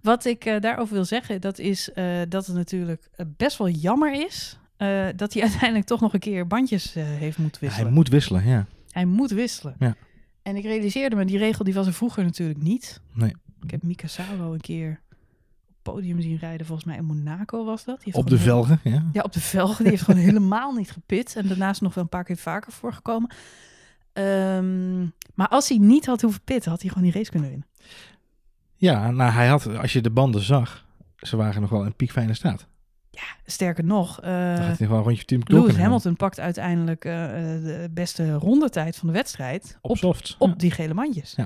wat 0.01 0.25
ik 0.25 0.45
eh, 0.45 0.59
daarover 0.59 0.93
wil 0.93 1.05
zeggen, 1.05 1.41
dat 1.41 1.59
is 1.59 1.91
eh, 1.91 2.05
dat 2.29 2.45
het 2.45 2.55
natuurlijk 2.55 3.09
eh, 3.15 3.25
best 3.37 3.57
wel 3.57 3.69
jammer 3.69 4.25
is 4.25 4.59
eh, 4.79 5.07
dat 5.15 5.33
hij 5.33 5.41
uiteindelijk 5.49 5.85
toch 5.85 6.01
nog 6.01 6.13
een 6.13 6.19
keer 6.19 6.47
bandjes 6.47 6.95
eh, 6.95 7.03
heeft 7.03 7.37
moeten 7.37 7.61
wisselen. 7.61 7.85
Hij 7.85 7.95
moet 7.95 8.09
wisselen, 8.09 8.47
ja. 8.47 8.65
Hij 8.91 9.05
moet 9.05 9.31
wisselen. 9.31 9.75
Ja. 9.79 9.95
En 10.41 10.55
ik 10.55 10.63
realiseerde 10.63 11.15
me, 11.15 11.25
die 11.25 11.37
regel 11.37 11.63
die 11.63 11.73
was 11.73 11.87
er 11.87 11.93
vroeger 11.93 12.23
natuurlijk 12.23 12.61
niet. 12.61 13.01
Nee. 13.13 13.35
Ik 13.61 13.71
heb 13.71 13.83
Mika 13.83 14.07
Salo 14.07 14.53
een 14.53 14.61
keer 14.61 14.89
op 14.89 15.67
het 15.67 15.93
podium 15.93 16.21
zien 16.21 16.37
rijden, 16.37 16.65
volgens 16.65 16.87
mij 16.87 16.97
in 16.97 17.05
Monaco 17.05 17.65
was 17.65 17.83
dat. 17.83 18.03
Op 18.11 18.29
de 18.29 18.37
velgen, 18.37 18.79
ja. 18.83 19.09
Ja, 19.13 19.21
op 19.21 19.33
de 19.33 19.39
velgen. 19.41 19.83
Die 19.83 19.91
heeft 19.91 20.03
gewoon 20.03 20.21
helemaal 20.29 20.73
niet 20.73 20.91
gepit. 20.91 21.35
En 21.35 21.47
daarnaast 21.47 21.81
nog 21.81 21.93
wel 21.93 22.03
een 22.03 22.09
paar 22.09 22.23
keer 22.23 22.37
vaker 22.37 22.71
voorgekomen. 22.71 23.29
Ehm, 24.13 24.99
maar 25.33 25.47
als 25.47 25.69
hij 25.69 25.77
niet 25.77 26.05
had 26.05 26.21
hoeven 26.21 26.41
pitten, 26.43 26.71
had 26.71 26.81
hij 26.81 26.89
gewoon 26.89 27.03
die 27.03 27.13
race 27.13 27.31
kunnen 27.31 27.49
winnen. 27.49 27.67
Ja, 28.75 29.11
nou, 29.11 29.31
hij 29.31 29.47
had, 29.47 29.77
als 29.77 29.93
je 29.93 30.01
de 30.01 30.09
banden 30.11 30.41
zag, 30.41 30.85
ze 31.17 31.37
waren 31.37 31.61
nog 31.61 31.69
wel 31.69 31.85
in 31.85 31.95
piekfijne 31.95 32.33
staat. 32.33 32.67
Ja, 33.11 33.21
sterker 33.45 33.83
nog, 33.83 34.21
eh, 34.21 34.29
Dan 34.31 34.57
gaat 34.65 34.77
hij 34.77 34.87
gewoon 34.87 35.03
rondje 35.03 35.25
team 35.25 35.41
Lewis 35.45 35.75
Hamilton 35.77 36.15
pakt 36.15 36.39
uiteindelijk 36.39 37.05
eh, 37.05 37.23
eh, 37.55 37.63
de 37.63 37.89
beste 37.93 38.33
rondetijd 38.33 38.95
van 38.95 39.07
de 39.07 39.13
wedstrijd 39.13 39.77
op 39.81 39.91
op, 39.91 39.97
soft. 39.97 40.35
op 40.39 40.47
Ja. 40.49 40.55
die 40.55 40.71
gele 40.71 40.93
mandjes. 40.93 41.33
Ja. 41.37 41.45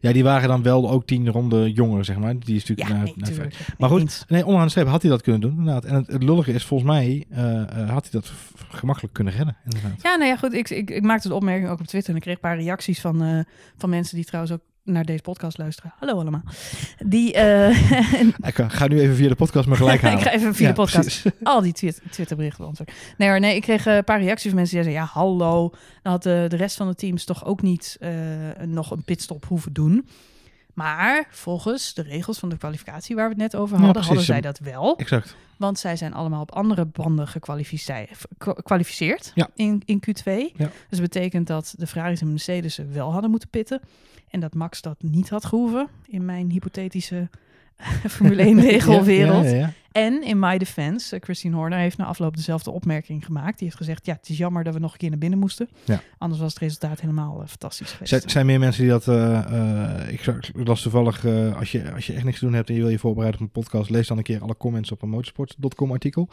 Ja, 0.00 0.12
die 0.12 0.22
waren 0.24 0.48
dan 0.48 0.62
wel 0.62 0.90
ook 0.90 1.06
tien 1.06 1.28
ronden 1.30 1.70
jonger, 1.72 2.04
zeg 2.04 2.16
maar. 2.18 2.38
Die 2.38 2.54
is 2.56 2.60
natuurlijk 2.66 2.88
Ja, 2.88 2.94
naar, 2.94 3.04
nee, 3.04 3.14
naar 3.16 3.28
tuurlijk. 3.28 3.54
ver- 3.54 3.64
Nee, 3.68 3.76
Maar 3.78 3.88
goed, 3.88 4.00
eens. 4.00 4.24
Nee, 4.28 4.42
onderaan 4.44 4.64
de 4.64 4.70
streep 4.70 4.86
had 4.86 5.02
hij 5.02 5.10
dat 5.10 5.22
kunnen 5.22 5.40
doen, 5.40 5.50
inderdaad. 5.58 5.84
En 5.84 5.94
het, 5.94 6.06
het 6.06 6.22
lullige 6.22 6.52
is, 6.52 6.64
volgens 6.64 6.90
mij 6.90 7.24
eh, 7.30 7.60
eh, 7.60 7.90
had 7.90 8.02
hij 8.10 8.20
dat 8.20 8.32
gemakkelijk 8.68 9.14
kunnen 9.14 9.32
redden, 9.32 9.56
inderdaad. 9.64 10.02
Ja, 10.02 10.14
nou 10.16 10.30
ja, 10.30 10.36
goed. 10.36 10.52
Ik, 10.52 10.70
ik, 10.70 10.90
ik 10.90 11.02
maakte 11.02 11.28
de 11.28 11.34
opmerking 11.34 11.68
ook 11.68 11.80
op 11.80 11.86
Twitter. 11.86 12.10
En 12.10 12.16
ik 12.16 12.22
kreeg 12.22 12.34
een 12.34 12.40
paar 12.40 12.58
reacties 12.58 13.00
van, 13.00 13.22
eh, 13.22 13.40
van 13.76 13.90
mensen 13.90 14.16
die 14.16 14.24
trouwens 14.24 14.54
ook 14.54 14.60
naar 14.84 15.04
deze 15.04 15.22
podcast 15.22 15.58
luisteren. 15.58 15.92
Hallo 15.98 16.18
allemaal. 16.20 16.42
Die, 17.06 17.32
eh, 17.32 17.68
Ik 18.48 18.54
ga- 18.54 18.68
ga 18.68 18.86
nu 18.86 19.00
even 19.00 19.14
via 19.16 19.28
de 19.28 19.34
podcast 19.34 19.68
maar 19.68 19.76
gelijk 19.76 20.00
halen. 20.00 20.18
ik 20.20 20.24
ga 20.24 20.32
even 20.32 20.54
via 20.54 20.68
Ja, 20.68 20.74
de 20.74 20.80
podcast 20.80 21.22
precies. 21.22 21.32
al 21.42 21.60
die 21.60 21.72
Twitterberichten 22.10 22.62
beantwoorden. 22.62 22.94
Nee 23.16 23.28
hoor, 23.28 23.40
nee, 23.40 23.54
ik 23.56 23.62
kreeg 23.62 23.86
eh, 23.86 23.96
een 23.96 24.04
paar 24.04 24.20
reacties 24.22 24.48
van 24.50 24.58
mensen 24.58 24.74
die 24.76 24.84
zeiden... 24.84 25.04
ja, 25.06 25.12
hallo, 25.12 25.70
dan 26.02 26.12
had 26.12 26.22
de, 26.22 26.44
de 26.48 26.56
rest 26.56 26.76
van 26.76 26.86
de 26.88 26.94
teams 26.94 27.24
toch 27.24 27.44
ook 27.44 27.62
niet 27.62 27.96
eh, 28.00 28.10
nog 28.64 28.90
een 28.90 29.02
pitstop 29.04 29.44
hoeven 29.44 29.72
doen. 29.72 30.08
Maar 30.74 31.26
volgens 31.30 31.94
de 31.94 32.02
regels 32.02 32.38
van 32.38 32.48
de 32.48 32.56
kwalificatie 32.56 33.14
waar 33.16 33.24
we 33.24 33.30
het 33.30 33.52
net 33.52 33.56
over 33.56 33.78
hadden... 33.78 34.02
hadden 34.02 34.24
zij 34.24 34.40
dat 34.40 34.58
wel. 34.58 34.96
Exact. 34.96 35.36
Want 35.56 35.78
zij 35.78 35.96
zijn 35.96 36.14
allemaal 36.14 36.40
op 36.40 36.52
andere 36.52 36.84
banden 36.84 37.28
gekwalificeerd 37.28 38.08
gekwalificeerd 38.38 39.32
Ja. 39.34 39.48
in, 39.54 39.82
in 39.84 40.02
Q2. 40.08 40.22
Ja. 40.24 40.50
Dus 40.56 40.70
dat 40.88 41.00
betekent 41.00 41.46
dat 41.46 41.74
de 41.78 41.86
Ferraris 41.86 42.20
en 42.20 42.28
Mercedes 42.30 42.80
wel 42.92 43.12
hadden 43.12 43.30
moeten 43.30 43.48
pitten. 43.48 43.80
En 44.30 44.40
dat 44.40 44.54
Max 44.54 44.80
dat 44.80 45.02
niet 45.02 45.28
had 45.28 45.44
gehoeven 45.44 45.88
in 46.06 46.24
mijn 46.24 46.50
hypothetische 46.50 47.28
Formule 48.08 48.42
1 48.42 48.60
regelwereld. 48.60 49.72
En 49.92 50.22
in 50.22 50.38
my 50.38 50.58
defense, 50.58 51.16
eh, 51.16 51.22
Christine 51.22 51.56
Horner 51.56 51.78
heeft 51.78 51.96
na 51.96 52.04
afloop 52.04 52.36
dezelfde 52.36 52.70
opmerking 52.70 53.24
gemaakt. 53.24 53.58
Die 53.58 53.66
heeft 53.66 53.76
gezegd, 53.76 54.06
ja, 54.06 54.12
het 54.12 54.28
is 54.28 54.38
jammer 54.38 54.64
dat 54.64 54.74
we 54.74 54.80
nog 54.80 54.92
een 54.92 54.98
keer 54.98 55.10
naar 55.10 55.18
binnen 55.18 55.38
moesten. 55.38 55.68
Ja. 55.84 56.00
Anders 56.18 56.40
was 56.40 56.52
het 56.52 56.62
resultaat 56.62 57.00
helemaal 57.00 57.42
eh, 57.42 57.48
fantastisch 57.48 57.90
geweest. 57.90 58.10
Zijn, 58.10 58.30
zijn 58.30 58.46
meer 58.46 58.58
mensen 58.58 58.82
die 58.82 58.90
dat... 58.90 59.08
eh, 59.08 60.12
ik, 60.12 60.50
las 60.54 60.82
toevallig, 60.82 61.24
als, 61.56 61.72
je, 61.72 61.92
als 61.92 62.06
je 62.06 62.12
echt 62.12 62.24
niks 62.24 62.38
te 62.38 62.44
doen 62.44 62.54
hebt 62.54 62.68
en 62.68 62.74
je 62.74 62.80
wil 62.80 62.90
je 62.90 62.98
voorbereiden 62.98 63.40
op 63.40 63.46
een 63.46 63.62
podcast, 63.62 63.90
lees 63.90 64.06
dan 64.06 64.16
een 64.16 64.22
keer 64.22 64.42
alle 64.42 64.56
comments 64.56 64.92
op 64.92 65.02
een 65.02 65.08
motorsport.com 65.08 65.92
artikel. 65.92 66.28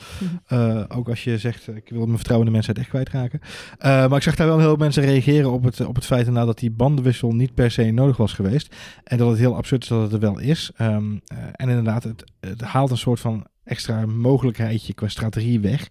Mhm. 0.47 0.85
Ook 0.87 1.09
als 1.09 1.23
je 1.23 1.37
zegt, 1.37 1.67
ik 1.67 1.89
wil 1.89 2.05
mijn 2.05 2.15
vertrouwen 2.15 2.47
in 2.47 2.53
de 2.53 2.57
mensheid 2.57 2.77
echt 2.77 2.89
kwijtraken. 2.89 3.39
Maar 3.79 4.15
ik 4.15 4.21
zag 4.21 4.35
daar 4.35 4.47
wel 4.47 4.59
heel 4.59 4.67
veel 4.67 4.77
mensen 4.77 5.03
reageren 5.03 5.51
op 5.51 5.63
het, 5.63 5.85
op 5.85 5.95
het 5.95 6.05
feit 6.05 6.19
inderdaad 6.19 6.45
dat 6.45 6.59
die 6.59 6.71
bandenwissel 6.71 7.31
niet 7.33 7.53
per 7.53 7.71
se 7.71 7.91
nodig 7.91 8.17
was 8.17 8.33
geweest. 8.33 8.75
En 9.03 9.17
dat 9.17 9.29
het 9.29 9.37
heel 9.37 9.55
absurd 9.55 9.83
is 9.83 9.89
dat 9.89 10.01
het 10.01 10.13
er 10.13 10.19
wel 10.19 10.39
is. 10.39 10.71
Ehm, 10.75 11.17
eh, 11.27 11.37
en 11.51 11.69
inderdaad, 11.69 12.03
het, 12.03 12.23
het 12.39 12.61
haalt 12.61 12.91
een 12.91 12.97
soort 12.97 13.19
van 13.19 13.46
extra 13.67 14.05
mogelijkheidje 14.05 14.93
qua 14.93 15.07
strategie 15.07 15.59
weg. 15.59 15.89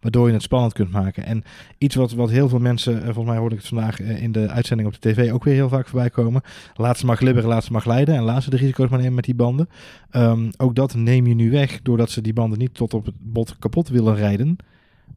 Waardoor 0.00 0.26
je 0.26 0.32
het 0.32 0.42
spannend 0.42 0.72
kunt 0.72 0.90
maken. 0.90 1.24
En 1.24 1.42
iets 1.78 1.94
wat, 1.94 2.12
wat 2.12 2.30
heel 2.30 2.48
veel 2.48 2.58
mensen, 2.58 2.96
eh, 2.96 3.04
volgens 3.04 3.26
mij 3.26 3.36
hoorde 3.36 3.54
ik 3.54 3.60
het 3.60 3.70
vandaag 3.70 4.00
eh, 4.00 4.22
in 4.22 4.32
de 4.32 4.48
uitzending 4.48 4.88
op 4.88 5.00
de 5.00 5.12
tv 5.12 5.32
ook 5.32 5.44
weer 5.44 5.54
heel 5.54 5.68
vaak 5.68 5.88
voorbij 5.88 6.10
komen. 6.10 6.42
Laatste 6.74 7.06
mag 7.06 7.18
glibberen, 7.18 7.48
laatste 7.48 7.72
mag 7.72 7.84
leiden. 7.84 8.14
En 8.14 8.22
laatste 8.22 8.50
de 8.50 8.56
risico's 8.56 8.88
maar 8.88 8.98
nemen 8.98 9.14
met 9.14 9.24
die 9.24 9.34
banden. 9.34 9.68
Ehm, 10.10 10.50
ook 10.56 10.74
dat 10.74 10.94
neem 10.94 11.26
je 11.26 11.34
nu 11.34 11.50
weg 11.50 11.82
doordat 11.82 12.10
ze 12.10 12.20
die 12.20 12.32
banden 12.32 12.58
niet 12.58 12.74
tot 12.74 12.94
op 12.94 13.04
het 13.04 13.14
bot 13.18 13.58
kapot 13.58 13.88
willen 13.88 14.16
rijden. 14.16 14.56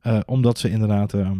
Eh, 0.02 0.20
omdat 0.26 0.60
ze 0.60 0.70
inderdaad 0.70 1.14
ehm, 1.14 1.38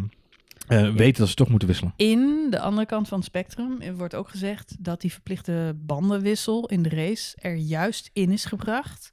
eh, 0.68 0.90
weten 0.94 1.20
dat 1.20 1.28
ze 1.28 1.34
toch 1.34 1.48
moeten 1.48 1.68
wisselen. 1.68 1.92
In 1.96 2.46
de 2.50 2.60
andere 2.60 2.86
kant 2.86 3.08
van 3.08 3.18
het 3.18 3.26
spectrum 3.26 3.78
wordt 3.96 4.14
ook 4.14 4.28
gezegd 4.28 4.76
dat 4.78 5.00
die 5.00 5.12
verplichte 5.12 5.76
bandenwissel 5.76 6.66
in 6.66 6.82
de 6.82 6.88
race 6.88 7.36
er 7.40 7.54
juist 7.54 8.10
in 8.12 8.30
is 8.30 8.44
gebracht. 8.44 9.12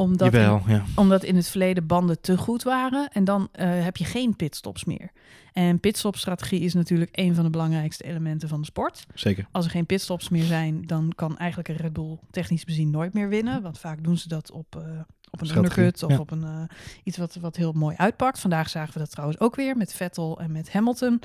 Omdat 0.00 0.34
in, 0.34 0.40
ja. 0.40 0.84
omdat 0.94 1.24
in 1.24 1.36
het 1.36 1.48
verleden 1.48 1.86
banden 1.86 2.20
te 2.20 2.36
goed 2.36 2.62
waren 2.62 3.08
en 3.12 3.24
dan 3.24 3.48
eh, 3.52 3.84
heb 3.84 3.96
je 3.96 4.04
geen 4.04 4.36
pitstops 4.36 4.84
meer. 4.84 5.10
En 5.52 5.80
pitstopstrategie 5.80 6.60
is 6.60 6.74
natuurlijk 6.74 7.10
een 7.12 7.34
van 7.34 7.44
de 7.44 7.50
belangrijkste 7.50 8.04
elementen 8.04 8.48
van 8.48 8.60
de 8.60 8.66
sport. 8.66 9.06
Zeker. 9.14 9.46
Als 9.50 9.64
er 9.64 9.70
geen 9.70 9.86
pitstops 9.86 10.28
meer 10.28 10.44
zijn, 10.44 10.82
dan 10.86 11.12
kan 11.14 11.38
eigenlijk 11.38 11.68
een 11.68 11.76
Red 11.76 11.92
Bull 11.92 12.18
technisch 12.30 12.64
bezien 12.64 12.90
nooit 12.90 13.12
meer 13.12 13.28
winnen. 13.28 13.62
Want 13.62 13.78
vaak 13.78 14.04
doen 14.04 14.16
ze 14.16 14.28
dat 14.28 14.50
op, 14.50 14.76
eh, 14.76 14.82
op 15.30 15.40
een 15.40 15.46
Strategie, 15.46 15.82
undercut 15.82 16.02
of 16.02 16.10
ja. 16.10 16.18
op 16.18 16.30
een, 16.30 16.44
eh, 16.44 16.62
iets 17.04 17.16
wat, 17.16 17.34
wat 17.34 17.56
heel 17.56 17.72
mooi 17.72 17.96
uitpakt. 17.96 18.38
Vandaag 18.38 18.68
zagen 18.68 18.92
we 18.92 18.98
dat 18.98 19.10
trouwens 19.10 19.40
ook 19.40 19.56
weer 19.56 19.76
met 19.76 19.94
Vettel 19.94 20.40
en 20.40 20.52
met 20.52 20.72
Hamilton. 20.72 21.20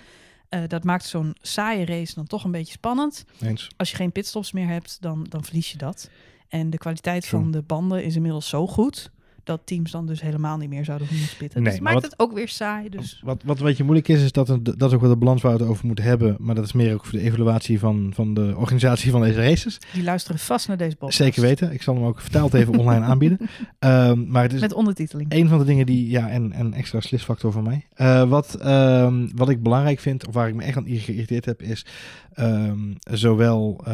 Dat 0.68 0.84
maakt 0.84 1.06
zo'n 1.06 1.36
saaie 1.42 1.86
race 1.86 2.16
dan 2.16 2.28
toch 2.28 2.44
een 2.44 2.52
beetje 2.52 2.72
spannend. 2.72 3.26
Eens. 3.42 3.68
Als 3.78 3.90
je 3.90 3.96
geen 3.96 4.12
pitstops 4.12 4.52
meer 4.52 4.68
hebt, 4.68 4.98
dan, 5.02 5.24
dan 5.30 5.44
verlies 5.44 5.72
je 5.72 5.78
dat. 5.78 6.10
En 6.56 6.70
de 6.70 6.78
kwaliteit 6.78 7.26
van 7.26 7.52
de 7.52 7.62
banden 7.62 8.04
is 8.04 8.16
inmiddels 8.16 8.50
zo 8.50 8.68
goed... 8.68 9.12
dat 9.46 9.62
teams 9.64 9.92
dan 9.92 10.06
dus 10.06 10.22
helemaal 10.22 10.58
niet 10.58 10.70
meer 10.70 10.86
zouden 10.86 11.08
hoeven 11.08 11.28
te 11.30 11.36
pitten. 11.38 11.62
Nee, 11.62 11.72
dus 11.72 11.82
maakt 11.82 11.94
wat- 11.94 12.04
het 12.04 12.20
ook 12.20 12.34
weer 12.34 12.48
saai. 12.50 12.90
Dus 12.90 13.22
Wat, 13.24 13.42
wat 13.46 13.60
een 13.60 13.66
beetje 13.66 13.84
moeilijk 13.84 14.08
is, 14.08 14.22
is 14.24 14.32
dat, 14.32 14.50
een, 14.50 14.64
dat 14.64 14.82
is 14.90 14.94
ook 14.94 15.02
wel 15.02 15.10
de 15.10 15.16
balans 15.18 15.42
waar 15.42 15.54
we 15.56 15.60
het 15.62 15.70
over 15.70 15.86
moeten 15.86 16.06
hebben. 16.06 16.36
Maar 16.40 16.56
dat 16.56 16.66
is 16.66 16.74
meer 16.74 16.94
ook 16.94 17.06
voor 17.06 17.20
de 17.20 17.26
evaluatie 17.26 17.80
van, 17.80 18.12
van 18.14 18.34
de 18.34 18.54
organisatie 18.58 19.12
van 19.12 19.22
deze 19.22 19.40
races. 19.42 19.78
die 19.94 20.04
luisteren 20.04 20.40
vast 20.40 20.68
naar 20.68 20.78
deze 20.78 20.96
podcast. 20.96 21.18
Zeker 21.18 21.42
weten. 21.42 21.74
Ik 21.74 21.82
zal 21.82 21.96
hem 21.96 22.04
ook 22.04 22.22
vertaald 22.22 22.54
even 22.54 22.78
online 22.78 23.06
aanbieden. 23.12 23.38
Ehm, 23.80 24.28
maar 24.32 24.44
het 24.44 24.54
is 24.54 24.62
Met 24.62 24.74
ondertiteling. 24.74 25.34
een 25.34 25.48
van 25.48 25.58
de 25.60 25.66
dingen 25.66 25.86
die, 25.86 26.10
ja, 26.10 26.30
en 26.30 26.52
en 26.52 26.74
extra 26.74 27.00
slisfactor 27.00 27.52
van 27.52 27.64
mij. 27.64 27.86
Eh, 27.94 28.24
wat, 28.30 28.56
ehm, 28.56 29.28
wat 29.36 29.50
ik 29.50 29.64
belangrijk 29.64 30.00
vind, 30.00 30.28
of 30.28 30.34
waar 30.34 30.48
ik 30.48 30.56
me 30.56 30.64
echt 30.64 30.78
aan 30.78 30.84
geïrriteerd 30.88 31.46
heb, 31.46 31.62
is 31.62 31.86
ehm, 32.34 32.80
zowel 33.00 33.82
eh, 33.86 33.94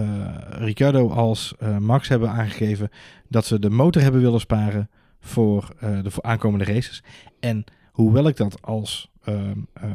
Ricardo 0.50 1.10
als 1.10 1.54
eh, 1.60 1.78
Max 1.78 2.08
hebben 2.08 2.30
aangegeven 2.30 2.90
dat 3.30 3.46
ze 3.46 3.60
de 3.60 3.70
motor 3.70 4.02
hebben 4.02 4.22
willen 4.22 4.40
sparen 4.40 4.90
voor 5.22 5.74
eh, 5.80 6.04
de 6.04 6.12
voor 6.12 6.24
aankomende 6.24 6.66
races. 6.66 7.04
En 7.40 7.64
hoewel 7.92 8.28
ik 8.28 8.38
dat 8.38 8.62
als 8.62 9.10
ehm, 9.24 9.58
eh, 9.74 9.90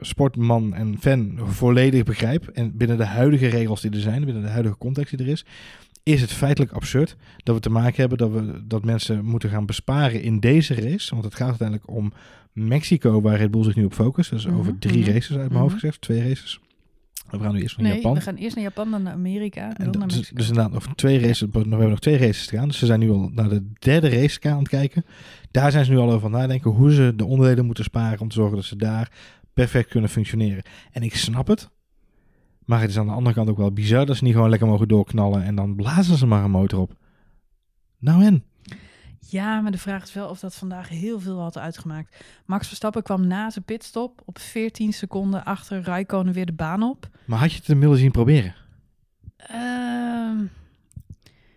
sportman 0.00 0.74
en 0.74 0.96
fan 1.00 1.38
volledig 1.44 2.02
begrijp, 2.02 2.48
en 2.48 2.76
binnen 2.76 2.96
de 2.96 3.04
huidige 3.04 3.46
regels 3.46 3.80
die 3.80 3.90
er 3.90 4.00
zijn, 4.00 4.24
binnen 4.24 4.42
de 4.42 4.48
huidige 4.48 4.78
context 4.78 5.16
die 5.16 5.26
er 5.26 5.32
is, 5.32 5.44
is 6.02 6.20
het 6.20 6.32
feitelijk 6.32 6.72
absurd 6.72 7.16
dat 7.36 7.54
we 7.54 7.60
te 7.60 7.70
maken 7.70 8.00
hebben 8.00 8.18
dat, 8.18 8.30
we, 8.30 8.66
dat 8.66 8.84
mensen 8.84 9.24
moeten 9.24 9.50
gaan 9.50 9.66
besparen 9.66 10.22
in 10.22 10.40
deze 10.40 10.74
race. 10.74 11.10
Want 11.10 11.24
het 11.24 11.34
gaat 11.34 11.48
uiteindelijk 11.48 11.90
om 11.90 12.12
Mexico, 12.52 13.20
waar 13.20 13.36
Red 13.36 13.50
Bull 13.50 13.64
zich 13.64 13.76
nu 13.76 13.84
op 13.84 13.92
focust. 13.92 14.30
Dus 14.30 14.46
Mhm, 14.46 14.56
over 14.56 14.78
drie 14.78 15.02
mhm, 15.02 15.10
races 15.10 15.36
uit 15.36 15.48
mijn 15.48 15.60
hoofd 15.60 15.74
mhm. 15.74 15.80
gezegd, 15.80 16.00
twee 16.00 16.28
races. 16.28 16.60
We 17.30 17.38
gaan 17.38 17.54
nu 17.54 17.60
eerst 17.62 17.76
naar 17.76 17.86
Nee, 17.86 17.96
Japan. 17.96 18.14
we 18.14 18.20
gaan 18.20 18.34
eerst 18.34 18.54
naar 18.56 18.64
Japan, 18.64 18.90
dan 18.90 19.02
naar 19.02 19.12
Amerika 19.12 19.60
en, 19.68 19.76
En 19.76 19.90
dan 19.90 19.98
naar 19.98 20.08
dus, 20.08 20.16
Mexico. 20.16 20.36
dus 20.36 20.48
inderdaad, 20.48 20.72
nog 20.72 20.94
twee 20.94 21.18
races, 21.18 21.40
we 21.40 21.58
hebben 21.58 21.88
nog 21.88 21.98
twee 22.00 22.16
races 22.16 22.46
te 22.46 22.56
gaan. 22.56 22.68
Dus 22.68 22.78
ze 22.78 22.86
zijn 22.86 23.00
nu 23.00 23.10
al 23.10 23.30
naar 23.34 23.48
de 23.48 23.70
derde 23.78 24.08
race 24.08 24.40
aan 24.50 24.58
het 24.58 24.68
kijken. 24.68 25.04
Daar 25.50 25.70
zijn 25.70 25.84
ze 25.84 25.90
nu 25.90 25.98
al 25.98 26.12
over 26.12 26.26
aan 26.26 26.32
het 26.32 26.40
nadenken 26.40 26.70
hoe 26.70 26.92
ze 26.92 27.12
de 27.16 27.24
onderdelen 27.24 27.66
moeten 27.66 27.84
sparen 27.84 28.20
om 28.20 28.28
te 28.28 28.34
zorgen 28.34 28.56
dat 28.56 28.64
ze 28.64 28.76
daar 28.76 29.12
perfect 29.54 29.88
kunnen 29.88 30.10
functioneren. 30.10 30.62
En 30.92 31.02
ik 31.02 31.14
snap 31.16 31.46
het. 31.46 31.70
Maar 32.64 32.80
het 32.80 32.90
is 32.90 32.98
aan 32.98 33.06
de 33.06 33.12
andere 33.12 33.34
kant 33.34 33.48
ook 33.48 33.56
wel 33.56 33.72
bizar 33.72 34.06
dat 34.06 34.16
ze 34.16 34.24
niet 34.24 34.32
gewoon 34.34 34.50
lekker 34.50 34.68
mogen 34.68 34.88
doorknallen 34.88 35.42
en 35.42 35.54
dan 35.54 35.74
blazen 35.76 36.16
ze 36.16 36.26
maar 36.26 36.44
een 36.44 36.50
motor 36.50 36.80
op. 36.80 36.92
Nou 37.98 38.24
en? 38.24 38.44
Ja, 39.28 39.60
maar 39.60 39.70
de 39.70 39.78
vraag 39.78 40.02
is 40.02 40.12
wel 40.12 40.28
of 40.28 40.38
dat 40.40 40.54
vandaag 40.54 40.88
heel 40.88 41.20
veel 41.20 41.40
had 41.40 41.58
uitgemaakt. 41.58 42.16
Max 42.46 42.66
Verstappen 42.66 43.02
kwam 43.02 43.26
na 43.26 43.50
zijn 43.50 43.64
pitstop 43.64 44.22
op 44.24 44.38
14 44.38 44.92
seconden 44.92 45.44
achter 45.44 45.82
Raikkonen 45.82 46.32
weer 46.32 46.46
de 46.46 46.52
baan 46.52 46.82
op. 46.82 47.08
Maar 47.24 47.38
had 47.38 47.52
je 47.52 47.60
het 47.66 47.78
willen 47.78 47.98
zien 47.98 48.10
proberen? 48.10 48.54
Ehm, 49.36 50.36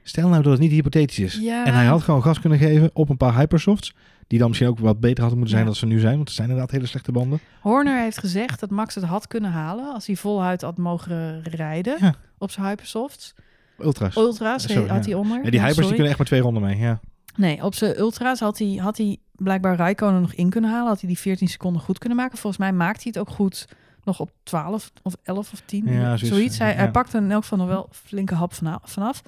Stel 0.04 0.30
nou 0.30 0.42
dat 0.44 0.52
het 0.52 0.62
niet 0.62 0.72
hypothetisch 0.72 1.20
is. 1.20 1.36
ja, 1.42 1.66
En 1.66 1.74
hij 1.74 1.86
had 1.86 2.02
gewoon 2.02 2.22
gas 2.24 2.40
kunnen 2.40 2.58
geven 2.60 2.90
op 2.94 3.10
een 3.10 3.18
paar 3.18 3.36
hypersofts. 3.36 3.94
Die 4.28 4.40
dan 4.40 4.48
misschien 4.48 4.70
ook 4.70 4.80
wat 4.80 5.00
beter 5.00 5.20
hadden 5.20 5.38
moeten 5.40 5.50
zijn 5.50 5.62
Ja. 5.62 5.66
dan 5.72 5.76
ze 5.80 5.86
nu 5.86 6.00
zijn. 6.00 6.16
Want 6.16 6.28
het 6.28 6.36
zijn 6.38 6.50
inderdaad 6.50 6.72
hele 6.74 6.86
slechte 6.86 7.12
banden. 7.12 7.40
Horner 7.62 8.02
heeft 8.02 8.18
gezegd 8.18 8.60
dat 8.60 8.70
Max 8.70 8.96
het 8.96 9.04
had 9.04 9.28
kunnen 9.28 9.52
halen 9.52 9.94
als 9.94 10.06
hij 10.08 10.16
voluit 10.16 10.62
had 10.62 10.78
mogen 10.78 11.42
rijden 11.44 11.98
Ja. 12.00 12.16
op 12.38 12.52
zijn 12.52 12.66
hypersofts. 12.66 13.34
Ultra's. 13.80 14.16
Ultra's 14.16 14.64
Sorry, 14.64 14.88
had 14.90 15.06
hij 15.06 15.14
onder. 15.14 15.44
Ja, 15.44 15.50
die 15.50 15.60
hypers 15.60 15.78
die 15.78 15.88
kunnen 15.88 16.08
echt 16.08 16.18
maar 16.18 16.28
twee 16.28 16.42
ronden 16.42 16.64
mee. 16.64 16.78
Ja. 16.78 17.00
Nee, 17.38 17.64
op 17.64 17.76
zijn 17.76 18.00
ultra's 18.00 18.40
had 18.40 18.58
hij, 18.58 18.76
had 18.82 18.98
hij 18.98 19.18
blijkbaar 19.32 19.76
Raikkonen 19.76 20.22
nog 20.22 20.34
in 20.34 20.50
kunnen 20.50 20.70
halen. 20.70 20.88
Had 20.88 21.00
hij 21.00 21.10
die 21.10 21.20
14 21.20 21.48
seconden 21.48 21.82
goed 21.82 21.98
kunnen 21.98 22.18
maken. 22.18 22.38
Volgens 22.38 22.62
mij 22.62 22.74
maakte 22.74 23.02
hij 23.02 23.12
het 23.16 23.18
ook 23.30 23.36
goed 23.36 23.68
nog 24.04 24.20
op 24.20 24.32
12 24.44 24.92
of 25.04 25.16
11 25.24 25.54
of 25.54 25.62
10. 25.66 25.86
Ja, 25.86 26.18
zoiets, 26.18 26.28
zoiets. 26.28 26.58
Hij, 26.58 26.72
ja. 26.72 26.76
hij 26.76 26.92
pakte 26.92 27.18
in 27.18 27.32
elk 27.32 27.42
geval 27.42 27.58
nog 27.58 27.68
wel 27.68 27.90
flinke 27.92 28.36
hap 28.36 28.54
vana- 28.54 28.82
vanaf. 28.84 29.22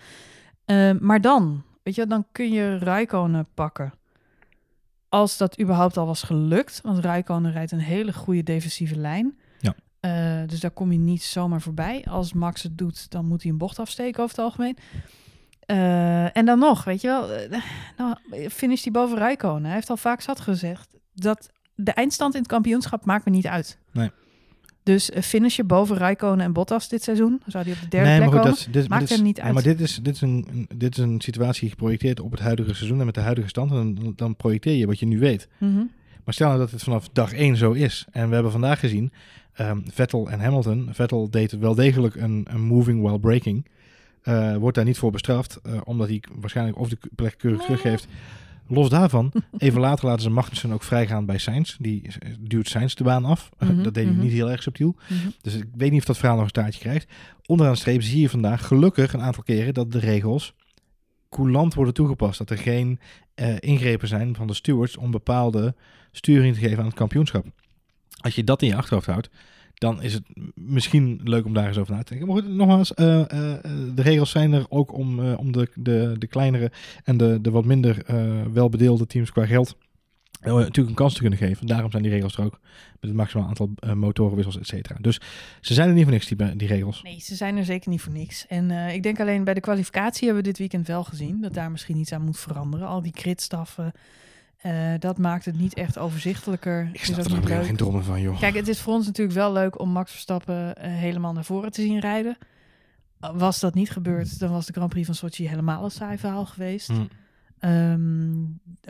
Eh, 0.66 0.92
maar 1.00 1.22
dan, 1.22 1.64
weet 1.84 1.96
je, 1.96 2.08
dan 2.08 2.26
kun 2.32 2.52
je 2.52 2.78
Raikkonen 2.78 3.48
pakken. 3.54 3.94
Als 5.10 5.38
dat 5.38 5.60
überhaupt 5.62 5.98
al 5.98 6.06
was 6.06 6.24
gelukt. 6.24 6.80
Want 6.84 6.98
Raikkonen 7.00 7.52
rijdt 7.52 7.72
een 7.72 7.80
hele 7.80 8.14
goede 8.14 8.44
defensieve 8.44 8.96
lijn. 8.96 9.40
Ja. 9.60 9.76
Eh, 10.00 10.48
dus 10.48 10.60
daar 10.60 10.72
kom 10.72 10.92
je 10.92 10.98
niet 10.98 11.24
zomaar 11.24 11.62
voorbij. 11.62 12.06
Als 12.10 12.34
Max 12.34 12.64
het 12.64 12.78
doet, 12.78 13.12
dan 13.12 13.26
moet 13.26 13.42
hij 13.42 13.52
een 13.52 13.58
bocht 13.58 13.80
afsteken 13.80 14.24
over 14.24 14.36
het 14.36 14.46
algemeen. 14.46 14.78
Eh, 15.70 16.38
en 16.38 16.46
dan 16.46 16.60
nog, 16.60 16.84
weet 16.84 17.02
je 17.02 17.08
wel, 17.08 17.32
eh, 17.32 17.62
nou, 17.98 18.16
finish 18.50 18.82
die 18.82 18.92
boven 18.92 19.18
Rijkonen. 19.18 19.64
Hij 19.64 19.74
heeft 19.74 19.90
al 19.90 19.98
vaak 19.98 20.22
zat 20.22 20.40
gezegd 20.40 20.98
dat 21.14 21.50
de 21.76 21.92
eindstand 21.92 22.34
in 22.34 22.40
het 22.40 22.50
kampioenschap 22.50 23.06
maakt 23.06 23.26
me 23.26 23.32
niet 23.32 23.48
uit. 23.48 23.78
Nee. 23.92 24.12
Dus 24.84 25.10
uh, 25.10 25.22
finish 25.22 25.56
je 25.56 25.64
boven 25.64 25.98
Rijkonen 25.98 26.46
en 26.46 26.54
Bottas 26.54 26.90
dit 26.90 27.04
seizoen, 27.04 27.42
zou 27.46 27.64
hij 27.64 27.74
op 27.74 27.80
de 27.82 27.88
derde 27.88 28.08
nee, 28.08 28.18
plek 28.18 28.30
maar 28.30 28.46
goed, 28.46 28.58
komen. 28.58 28.72
dat, 28.72 28.88
Maakt 28.88 29.02
dit 29.02 29.10
is, 29.10 29.16
hem 29.16 29.26
niet 29.26 29.38
ja, 29.38 29.44
uit. 29.44 29.54
maar 29.54 29.64
dit 29.64 29.80
is, 29.80 29.96
dit, 29.96 30.16
is 30.16 30.22
een, 30.22 30.68
dit 30.76 30.98
is 30.98 31.04
een 31.04 31.22
situatie 31.22 31.70
geprojecteerd 31.70 32.20
op 32.20 32.32
het 32.32 32.40
huidige 32.40 32.74
seizoen 32.74 33.00
en 33.00 33.06
met 33.06 33.16
de 33.16 33.22
huidige 33.22 33.48
stand. 33.48 33.70
Dan, 33.70 34.14
dan 34.16 34.36
projecteer 34.36 34.76
je 34.76 34.86
wat 34.86 35.00
je 35.00 35.06
nu 35.06 35.20
weet. 35.20 35.48
Mhm. 35.58 35.84
Maar 36.24 36.34
stel 36.34 36.48
nou 36.48 36.60
dat 36.60 36.72
het 36.72 36.84
vanaf 36.84 37.10
dag 37.10 37.34
één 37.34 37.56
zo 37.58 37.72
is. 37.72 38.06
En 38.12 38.28
we 38.28 38.34
hebben 38.34 38.52
vandaag 38.52 38.80
gezien, 38.80 39.12
ehm, 39.54 39.80
Vettel 39.92 40.30
en 40.30 40.40
Hamilton. 40.40 40.90
Vettel 40.92 41.30
deed 41.30 41.52
wel 41.52 41.76
degelijk 41.76 42.16
een, 42.16 42.48
een 42.50 42.62
moving 42.62 43.02
while 43.02 43.20
braking. 43.20 43.66
Eh, 44.22 44.56
wordt 44.56 44.76
daar 44.76 44.86
niet 44.86 44.98
voor 44.98 45.12
bestraft, 45.12 45.60
eh, 45.64 45.82
omdat 45.84 46.08
hij 46.08 46.24
waarschijnlijk 46.32 46.78
of 46.78 46.90
de 46.90 46.98
plek 47.16 47.38
keurig 47.38 47.60
Nee. 47.60 47.68
teruggeeft. 47.68 48.08
Los 48.68 48.90
daarvan, 48.90 49.32
even 49.58 49.82
later 49.82 50.06
laten 50.06 50.22
ze 50.22 50.30
Magnussen 50.30 50.72
ook 50.72 50.84
vrijgaan 50.84 51.26
bij 51.26 51.38
Sainz. 51.38 51.76
Die 51.80 52.02
eh, 52.20 52.34
duwt 52.40 52.68
Sainz 52.68 52.94
de 52.94 53.04
baan 53.04 53.26
af. 53.26 53.50
Mhm, 53.60 53.84
dat 53.84 53.94
deed 53.94 54.04
hij 54.04 54.14
mhm. 54.14 54.22
niet 54.22 54.32
heel 54.32 54.52
erg 54.52 54.62
subtiel. 54.64 54.96
Mhm. 55.08 55.30
Dus 55.42 55.54
ik 55.54 55.68
weet 55.78 55.92
niet 55.92 56.00
of 56.00 56.06
dat 56.06 56.18
verhaal 56.18 56.36
nog 56.36 56.44
een 56.44 56.50
staartje 56.50 56.80
krijgt. 56.80 57.12
Onderaan 57.46 57.74
de 57.74 57.80
streep 57.80 58.02
zie 58.02 58.22
je 58.22 58.30
vandaag 58.30 58.68
gelukkig 58.68 59.14
een 59.14 59.22
aantal 59.22 59.44
keren 59.44 59.74
dat 59.74 59.92
de 59.92 60.00
regels 60.00 60.54
coulant 61.30 61.74
worden 61.74 61.94
toegepast. 61.94 62.38
Dat 62.38 62.50
er 62.50 62.58
geen 62.58 63.00
eh, 63.36 63.56
ingrepen 63.60 64.08
zijn 64.08 64.36
van 64.36 64.48
de 64.48 64.54
stewards 64.54 64.98
om 64.98 65.12
bepaalde 65.12 65.76
sturing 66.12 66.54
te 66.56 66.60
geven 66.60 66.80
aan 66.80 66.86
het 66.86 66.96
kampioenschap. 66.96 67.46
Als 68.22 68.36
je 68.36 68.44
dat 68.44 68.62
in 68.62 68.68
je 68.68 68.76
achterhoofd 68.76 69.08
houdt, 69.08 69.30
dan 69.80 70.02
is 70.02 70.14
het 70.14 70.24
misschien 70.54 71.20
leuk 71.24 71.46
om 71.46 71.54
daar 71.54 71.68
eens 71.68 71.78
over 71.78 71.94
na 71.94 72.04
te 72.04 72.10
denken. 72.10 72.28
Maar 72.28 72.44
goed, 72.44 72.54
nogmaals, 72.54 72.94
eh, 72.94 73.32
eh, 73.32 73.54
eh, 73.54 73.62
de 73.96 74.02
regels 74.02 74.30
zijn 74.30 74.54
er 74.54 74.66
ook 74.70 74.94
om, 74.94 75.34
om 75.34 75.52
de, 75.52 75.70
de, 75.76 76.16
de 76.18 76.28
kleinere 76.28 76.72
en 77.04 77.18
de, 77.18 77.42
de 77.42 77.52
wat 77.52 77.66
minder 77.66 78.06
welbedeelde 78.54 79.06
teams 79.06 79.32
qua 79.32 79.46
geld 79.46 79.78
natuurlijk 80.42 80.90
een 80.90 80.94
kans 80.94 81.14
te 81.14 81.20
kunnen 81.20 81.40
geven. 81.40 81.68
Daarom 81.68 81.92
zijn 81.92 82.04
die 82.04 82.12
regels 82.12 82.38
er 82.38 82.44
ook 82.44 82.60
met 82.92 83.10
het 83.10 83.14
maximaal 83.14 83.48
aantal 83.48 83.70
motorenwissels, 83.94 84.58
et 84.58 84.68
cetera. 84.68 84.98
Dus 85.02 85.22
ze 85.62 85.74
zijn 85.74 85.88
er 85.88 85.94
niet 85.94 86.04
voor 86.04 86.14
niks, 86.14 86.28
die, 86.28 86.56
die 86.56 86.68
regels. 86.68 87.02
Nee, 87.04 87.20
ze 87.20 87.36
zijn 87.36 87.58
er 87.58 87.66
zeker 87.66 87.90
niet 87.90 88.02
voor 88.02 88.14
niks. 88.14 88.48
En 88.48 88.72
ik 88.72 89.04
denk 89.04 89.20
alleen 89.20 89.44
bij 89.44 89.54
de 89.54 89.60
kwalificatie 89.60 90.26
hebben 90.26 90.44
we 90.44 90.50
dit 90.50 90.58
weekend 90.58 90.88
wel 90.88 91.04
gezien 91.04 91.42
dat 91.42 91.54
daar 91.54 91.72
misschien 91.72 91.98
iets 91.98 92.12
aan 92.12 92.22
moet 92.22 92.40
veranderen. 92.40 92.88
Al 92.88 93.02
die 93.02 93.12
kritstaffen, 93.12 93.92
eh, 94.62 94.94
dat 95.00 95.18
maakt 95.18 95.46
het 95.46 95.58
niet 95.60 95.74
echt 95.74 95.98
overzichtelijker. 95.98 96.90
Ik 96.94 97.00
Het 97.02 97.06
snap 97.16 97.26
er 97.26 97.34
niet 97.34 97.48
leuk. 97.48 97.66
geen 97.66 97.76
dromen 97.76 98.04
van, 98.04 98.22
joh. 98.22 98.40
Kijk, 98.40 98.56
het 98.56 98.68
is 98.68 98.82
voor 98.82 98.94
ons 98.94 99.06
natuurlijk 99.06 99.38
wel 99.38 99.54
leuk 99.54 99.80
om 99.80 99.90
Max 99.90 100.12
Verstappen 100.12 100.76
eh, 100.76 100.92
helemaal 100.92 101.34
naar 101.34 101.46
voren 101.46 101.72
te 101.72 101.82
zien 101.82 102.00
rijden. 102.00 102.38
Uh, 103.22 103.30
Was 103.34 103.60
dat 103.60 103.74
niet 103.74 103.90
gebeurd, 103.92 104.40
dan 104.40 104.52
was 104.52 104.66
de 104.66 104.74
Grand 104.74 104.90
Prix 104.90 105.06
van 105.06 105.16
Sochi 105.16 105.48
helemaal 105.48 105.84
een 105.84 105.92
saai 105.92 106.18
verhaal 106.18 106.46
geweest. 106.46 106.88
Hm, 106.88 107.02
Ehm, 107.60 108.42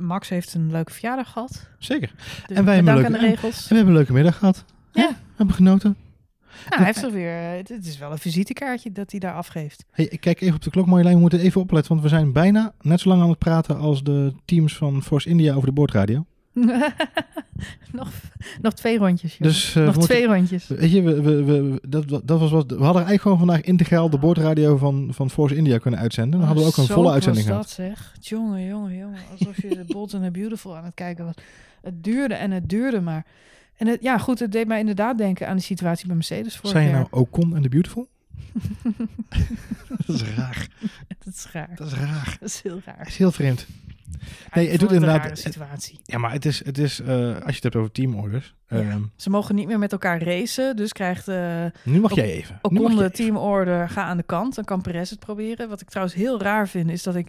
Max 0.06 0.30
heeft 0.30 0.54
een 0.54 0.72
leuke 0.72 0.92
verjaardag 0.94 1.32
gehad. 1.32 1.70
zeker. 1.80 2.12
Dus 2.48 2.58
En 2.58 2.66
wij 2.66 2.76
hebben 2.76 2.94
leuke- 2.96 3.18
regels. 3.18 3.62
En 3.62 3.68
we 3.70 3.76
hebben 3.76 3.88
een 3.94 4.00
leuke 4.00 4.14
middag 4.14 4.38
gehad. 4.38 4.66
Ja. 4.92 5.08
We 5.10 5.16
hebben 5.36 5.56
genoten. 5.56 5.96
Nou, 6.70 6.76
hij 6.76 6.86
heeft 6.86 7.04
er 7.04 7.12
weer. 7.12 7.32
eh, 7.52 7.58
Het, 7.58 7.86
is 7.86 7.98
wel 7.98 8.12
een 8.12 8.18
visitekaartje 8.18 8.92
dat 8.92 9.12
hij 9.12 9.20
daar 9.20 9.34
afgeeft. 9.34 9.86
Hey, 9.92 10.06
ik 10.06 10.20
kijk 10.20 10.42
even 10.42 10.56
op 10.56 10.62
de 10.62 10.70
klok, 10.70 10.86
Marjolein. 10.86 11.16
We 11.16 11.22
moeten 11.22 11.40
even 11.40 11.62
opletten, 11.62 11.92
want 11.92 12.04
we 12.04 12.10
zijn 12.10 12.32
bijna 12.34 12.74
net 12.82 13.00
zo 13.00 13.10
lang 13.10 13.22
aan 13.22 13.30
het 13.30 13.38
praten 13.38 13.78
als 13.78 14.04
de 14.04 14.34
teams 14.46 14.76
van 14.78 15.04
Force 15.04 15.30
India 15.30 15.54
over 15.54 15.68
de 15.68 15.74
boordradio. 15.74 16.26
nog, 17.92 18.10
nog 18.62 18.74
twee 18.74 18.98
rondjes. 18.98 19.32
joh. 19.38 19.42
Dus 19.42 19.70
eh, 19.76 19.84
nog 19.84 19.96
moeten- 19.96 20.16
twee 20.16 20.28
rondjes. 20.28 20.68
Weet 20.68 20.92
je, 20.92 21.02
we, 21.02 21.22
we, 21.22 21.44
we, 21.44 21.82
dat, 21.88 22.08
dat 22.10 22.40
was 22.40 22.52
wat, 22.52 22.66
we 22.72 22.74
hadden 22.84 22.94
eigenlijk 23.06 23.22
gewoon 23.22 23.38
vandaag 23.38 23.62
integraal 23.62 24.10
de 24.10 24.18
boordradio 24.18 24.78
van, 24.78 25.10
van 25.14 25.30
Force 25.30 25.56
India 25.56 25.78
kunnen 25.78 26.00
uitzenden. 26.00 26.32
Dan 26.40 26.48
hadden 26.48 26.64
we 26.66 26.70
ook 26.72 26.78
een 26.78 26.84
Zo 26.86 26.94
volle 26.94 27.12
uitzending 27.12 27.46
dat, 27.46 27.54
gehad. 27.56 27.70
zeg. 27.70 28.16
Jongen, 28.20 28.66
jongen, 28.66 28.98
jongen. 28.98 29.20
Alsof 29.32 29.62
je 29.62 29.68
de 29.68 29.84
Bold 29.88 30.14
and 30.14 30.24
the 30.24 30.32
Beautiful 30.32 30.78
aan 30.78 30.84
het 30.84 30.94
kijken 30.94 31.26
was. 31.26 31.34
Het 31.82 32.04
duurde 32.04 32.34
en 32.34 32.52
het 32.52 32.70
duurde 32.70 33.02
maar. 33.02 33.26
En 33.80 33.88
het, 33.88 34.02
ja, 34.02 34.18
goed, 34.18 34.40
het 34.40 34.52
deed 34.52 34.68
mij 34.68 34.80
inderdaad 34.80 35.18
denken 35.18 35.48
aan 35.48 35.56
de 35.56 35.62
situatie 35.62 36.06
bij 36.08 36.16
Mercedes 36.16 36.56
vorig 36.56 36.72
Zijn 36.72 36.86
je 36.86 36.92
nou 36.92 37.08
Ocon 37.10 37.56
en 37.56 37.62
The 37.62 37.70
Beautiful? 37.70 38.08
dat 40.06 40.16
is 40.16 40.24
raar. 40.36 40.68
Dat 41.24 41.34
is 41.34 41.48
raar. 41.52 41.70
Dat 41.76 41.88
is 41.88 41.94
raar. 41.94 42.38
Dat 42.40 42.50
is 42.50 42.62
heel 42.62 42.76
Dat 42.76 42.84
raar. 42.86 43.08
is 43.08 43.18
heel 43.18 43.32
vreemd. 43.32 43.68
Nee, 44.54 44.70
het 44.70 44.80
doet 44.80 44.90
een 44.90 44.96
inderdaad- 44.96 45.24
rare 45.24 45.36
situatie. 45.36 46.00
Ja, 46.04 46.18
maar 46.18 46.32
het 46.32 46.46
is, 46.46 46.66
het 46.66 46.78
is 46.78 47.00
eh, 47.00 47.08
als 47.34 47.46
je 47.46 47.54
het 47.54 47.64
hebt 47.64 47.76
over 47.76 47.92
teamorders. 47.92 48.56
Ja. 48.68 48.78
ehm, 48.80 49.02
Ze 49.16 49.30
mogen 49.30 49.56
niet 49.56 49.68
meer 49.68 49.80
met 49.80 49.92
elkaar 49.92 50.22
racen, 50.24 50.76
dus 50.76 50.92
krijgt 50.94 51.28
eh 51.28 51.66
nu 51.84 52.00
mag 52.00 52.12
Ook- 52.12 52.18
jij 52.18 52.32
even. 52.32 52.60
Jij 52.70 52.96
de 52.96 53.12
teamorder, 53.12 53.90
ga 53.90 54.04
aan 54.04 54.18
de 54.18 54.24
kant. 54.24 54.56
Dan 54.56 54.64
kan 54.64 54.82
Perez 54.82 55.10
het 55.10 55.20
proberen. 55.20 55.70
Wat 55.70 55.82
ik 55.82 55.90
trouwens 55.90 56.18
heel 56.18 56.42
raar 56.42 56.68
vind, 56.68 56.90
is 56.90 57.04
dat 57.04 57.16
ik 57.16 57.28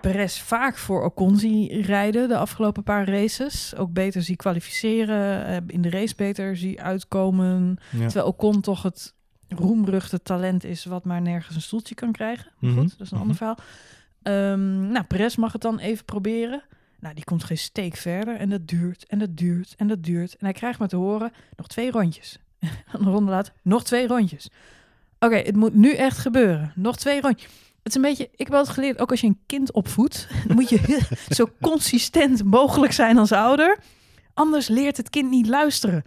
Perez 0.00 0.38
vaak 0.40 0.76
voor 0.76 1.04
Ocon 1.04 1.36
zie 1.36 1.82
rijden 1.82 2.28
de 2.28 2.36
afgelopen 2.36 2.82
paar 2.82 3.08
races. 3.08 3.76
Ook 3.76 3.92
beter 3.92 4.22
zie 4.22 4.36
kwalificeren, 4.36 5.46
eh, 5.46 5.56
in 5.66 5.82
de 5.82 5.90
race 5.90 6.14
beter 6.16 6.56
zie 6.56 6.82
uitkomen. 6.82 7.78
Ja. 7.92 7.98
Terwijl 8.06 8.26
Ocon 8.26 8.60
toch 8.60 8.82
het 8.82 9.14
roemruchte 9.48 10.22
talent 10.22 10.64
is 10.64 10.84
wat 10.84 11.04
maar 11.04 11.20
nergens 11.22 11.54
een 11.56 11.62
stoeltje 11.62 11.94
kan 11.94 12.12
krijgen. 12.12 12.52
Maar 12.58 12.70
Mhm. 12.70 12.80
Goed, 12.80 12.90
dat 12.98 13.06
is 13.06 13.10
een 13.10 13.18
ander 13.18 13.36
Mhm. 13.36 13.44
verhaal. 13.44 13.58
Ehm, 14.22 14.86
nou, 14.90 15.04
Perez 15.04 15.36
mag 15.36 15.52
het 15.52 15.62
dan 15.62 15.78
even 15.78 16.04
proberen. 16.04 16.62
Nou, 17.00 17.14
die 17.14 17.24
komt 17.24 17.44
geen 17.44 17.58
steek 17.58 17.96
verder. 17.96 18.36
En 18.36 18.48
dat 18.50 18.68
duurt 18.68 19.06
en 19.06 19.18
dat 19.18 19.36
duurt 19.36 19.74
en 19.76 19.86
dat 19.86 20.02
duurt. 20.02 20.32
En 20.32 20.44
hij 20.44 20.52
krijgt 20.52 20.78
maar 20.78 20.88
te 20.88 20.96
horen, 20.96 21.32
nog 21.56 21.66
twee 21.68 21.90
rondjes. 21.90 22.38
een 22.92 23.04
ronde 23.04 23.30
later, 23.30 23.52
nog 23.62 23.84
twee 23.84 24.06
rondjes. 24.06 24.48
Oké, 25.18 25.36
het 25.36 25.56
moet 25.56 25.74
nu 25.74 25.92
echt 25.94 26.18
gebeuren. 26.18 26.72
Nog 26.74 26.96
twee 26.96 27.20
rondjes. 27.20 27.50
Het 27.86 27.94
is 27.96 28.02
een 28.02 28.08
beetje, 28.08 28.28
ik 28.36 28.46
heb 28.46 28.54
altijd 28.54 28.74
geleerd, 28.74 28.98
ook 29.00 29.10
als 29.10 29.20
je 29.20 29.26
een 29.26 29.38
kind 29.46 29.72
opvoedt, 29.72 30.28
dan 30.46 30.56
moet 30.58 30.68
je 30.68 30.98
zo 31.28 31.48
consistent 31.60 32.44
mogelijk 32.44 32.92
zijn 32.92 33.18
als 33.18 33.32
ouder. 33.32 33.78
Anders 34.34 34.68
leert 34.68 34.96
het 34.96 35.10
kind 35.10 35.30
niet 35.30 35.46
luisteren. 35.46 36.04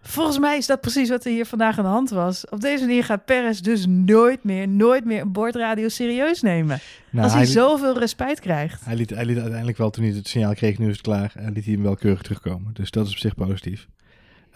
Volgens 0.00 0.38
mij 0.38 0.56
is 0.56 0.66
dat 0.66 0.80
precies 0.80 1.08
wat 1.08 1.24
er 1.24 1.30
hier 1.30 1.46
vandaag 1.46 1.78
aan 1.78 1.84
de 1.84 1.90
hand 1.90 2.10
was. 2.10 2.48
Op 2.48 2.60
deze 2.60 2.84
manier 2.84 3.04
gaat 3.04 3.24
Perez 3.24 3.60
dus 3.60 3.86
nooit 3.88 4.44
meer, 4.44 4.68
nooit 4.68 5.04
meer 5.04 5.20
een 5.20 5.32
bordradio 5.32 5.88
serieus 5.88 6.42
nemen. 6.42 6.78
Nou, 7.10 7.24
als 7.24 7.32
hij, 7.32 7.42
liet- 7.42 7.52
zoveel 7.52 7.98
respijt 7.98 8.40
krijgt. 8.40 8.84
Hij 8.84 8.96
liet, 8.96 9.10
hij 9.10 9.24
liet 9.24 9.38
uiteindelijk 9.38 9.78
wel, 9.78 9.90
toen 9.90 10.04
hij 10.04 10.12
het 10.12 10.28
signaal 10.28 10.54
kreeg, 10.54 10.78
nu 10.78 10.86
is 10.86 10.92
het 10.92 11.00
klaar, 11.02 11.32
en 11.34 11.52
liet 11.52 11.64
hij 11.64 11.74
hem 11.74 11.82
wel 11.82 11.96
keurig 11.96 12.22
terugkomen. 12.22 12.70
Dus 12.74 12.90
dat 12.90 13.06
is 13.06 13.12
op 13.12 13.18
zich 13.18 13.34
positief. 13.34 13.86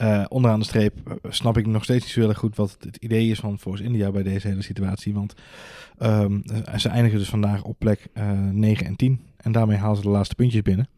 Eh, 0.01 0.25
onderaan 0.29 0.59
de 0.59 0.65
streep 0.65 1.09
eh, 1.09 1.31
snap 1.31 1.59
ik 1.59 1.67
nog 1.67 1.85
steeds 1.85 2.05
niet 2.05 2.13
zo 2.13 2.21
heel 2.21 2.29
erg 2.29 2.39
goed 2.39 2.57
wat 2.57 2.77
het 2.81 2.97
idee 2.97 3.31
is 3.31 3.39
van 3.39 3.59
Force 3.59 3.83
India 3.83 4.11
bij 4.11 4.23
deze 4.23 4.49
hele 4.49 4.63
situatie. 4.63 5.15
Want 5.15 5.35
ehm, 5.99 6.41
eh, 6.41 6.79
ze 6.79 6.89
eindigen 6.89 7.19
dus 7.19 7.29
vandaag 7.29 7.63
op 7.63 7.79
plek 7.79 8.09
eh 8.13 8.31
9 8.41 8.87
en 8.87 8.97
10. 8.97 9.21
En 9.37 9.53
daarmee 9.53 9.77
halen 9.77 9.97
ze 9.97 10.03
de 10.03 10.09
laatste 10.09 10.35
puntjes 10.35 10.63
binnen. 10.63 10.89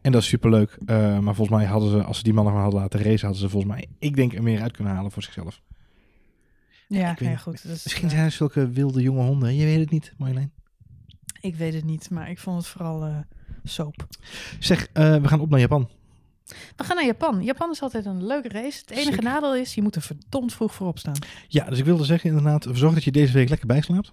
En 0.00 0.12
dat 0.12 0.22
is 0.22 0.28
superleuk. 0.28 0.78
Eh, 0.86 1.18
maar 1.18 1.34
volgens 1.34 1.58
mij 1.58 1.66
hadden 1.66 1.90
ze, 1.90 2.02
als 2.02 2.16
ze 2.16 2.22
die 2.22 2.32
mannen 2.32 2.52
maar 2.52 2.62
hadden 2.62 2.80
laten 2.80 3.00
racen, 3.00 3.26
hadden 3.26 3.42
ze 3.42 3.48
volgens 3.48 3.72
mij, 3.72 3.86
ik 3.98 4.16
denk, 4.16 4.34
er 4.34 4.42
meer 4.42 4.60
uit 4.60 4.72
kunnen 4.72 4.94
halen 4.94 5.10
voor 5.10 5.22
zichzelf. 5.22 5.60
Ja, 6.88 7.10
ik 7.10 7.18
weet 7.18 7.28
ja 7.28 7.34
niet. 7.34 7.42
goed. 7.42 7.62
dat 7.62 7.76
is, 7.76 7.84
Misschien 7.84 8.10
zijn 8.10 8.24
er 8.24 8.30
zulke 8.30 8.70
wilde 8.70 9.02
jonge 9.02 9.22
honden. 9.22 9.54
Je 9.54 9.64
weet 9.64 9.78
het 9.78 9.90
niet, 9.90 10.12
Marjolein. 10.18 10.52
Ik 11.40 11.56
weet 11.56 11.74
het 11.74 11.84
niet, 11.84 12.10
maar 12.10 12.30
ik 12.30 12.38
vond 12.38 12.56
het 12.56 12.66
vooral 12.66 13.04
eh 13.04 13.18
soap. 13.64 14.06
Zeg, 14.58 14.88
eh, 14.92 15.16
we 15.16 15.28
gaan 15.28 15.40
op 15.40 15.50
naar 15.50 15.60
Japan. 15.60 15.88
We 16.76 16.84
gaan 16.84 16.96
naar 16.96 17.04
Japan. 17.06 17.42
Japan 17.42 17.70
is 17.70 17.82
altijd 17.82 18.04
een 18.04 18.26
leuke 18.26 18.48
race. 18.48 18.80
Het 18.86 18.90
enige 18.90 19.20
nadeel 19.20 19.54
is, 19.56 19.74
je 19.74 19.82
moet 19.82 19.94
er 19.96 20.02
verdomd 20.02 20.52
vroeg 20.54 20.74
voor 20.74 20.86
opstaan. 20.86 21.14
Ja, 21.48 21.64
dus 21.64 21.78
ik 21.78 21.84
wilde 21.84 22.04
zeggen 22.04 22.28
inderdaad, 22.30 22.66
zorg 22.72 22.94
dat 22.94 23.04
je 23.04 23.12
deze 23.12 23.32
week 23.32 23.48
lekker 23.48 23.66
bijslaapt. 23.66 24.12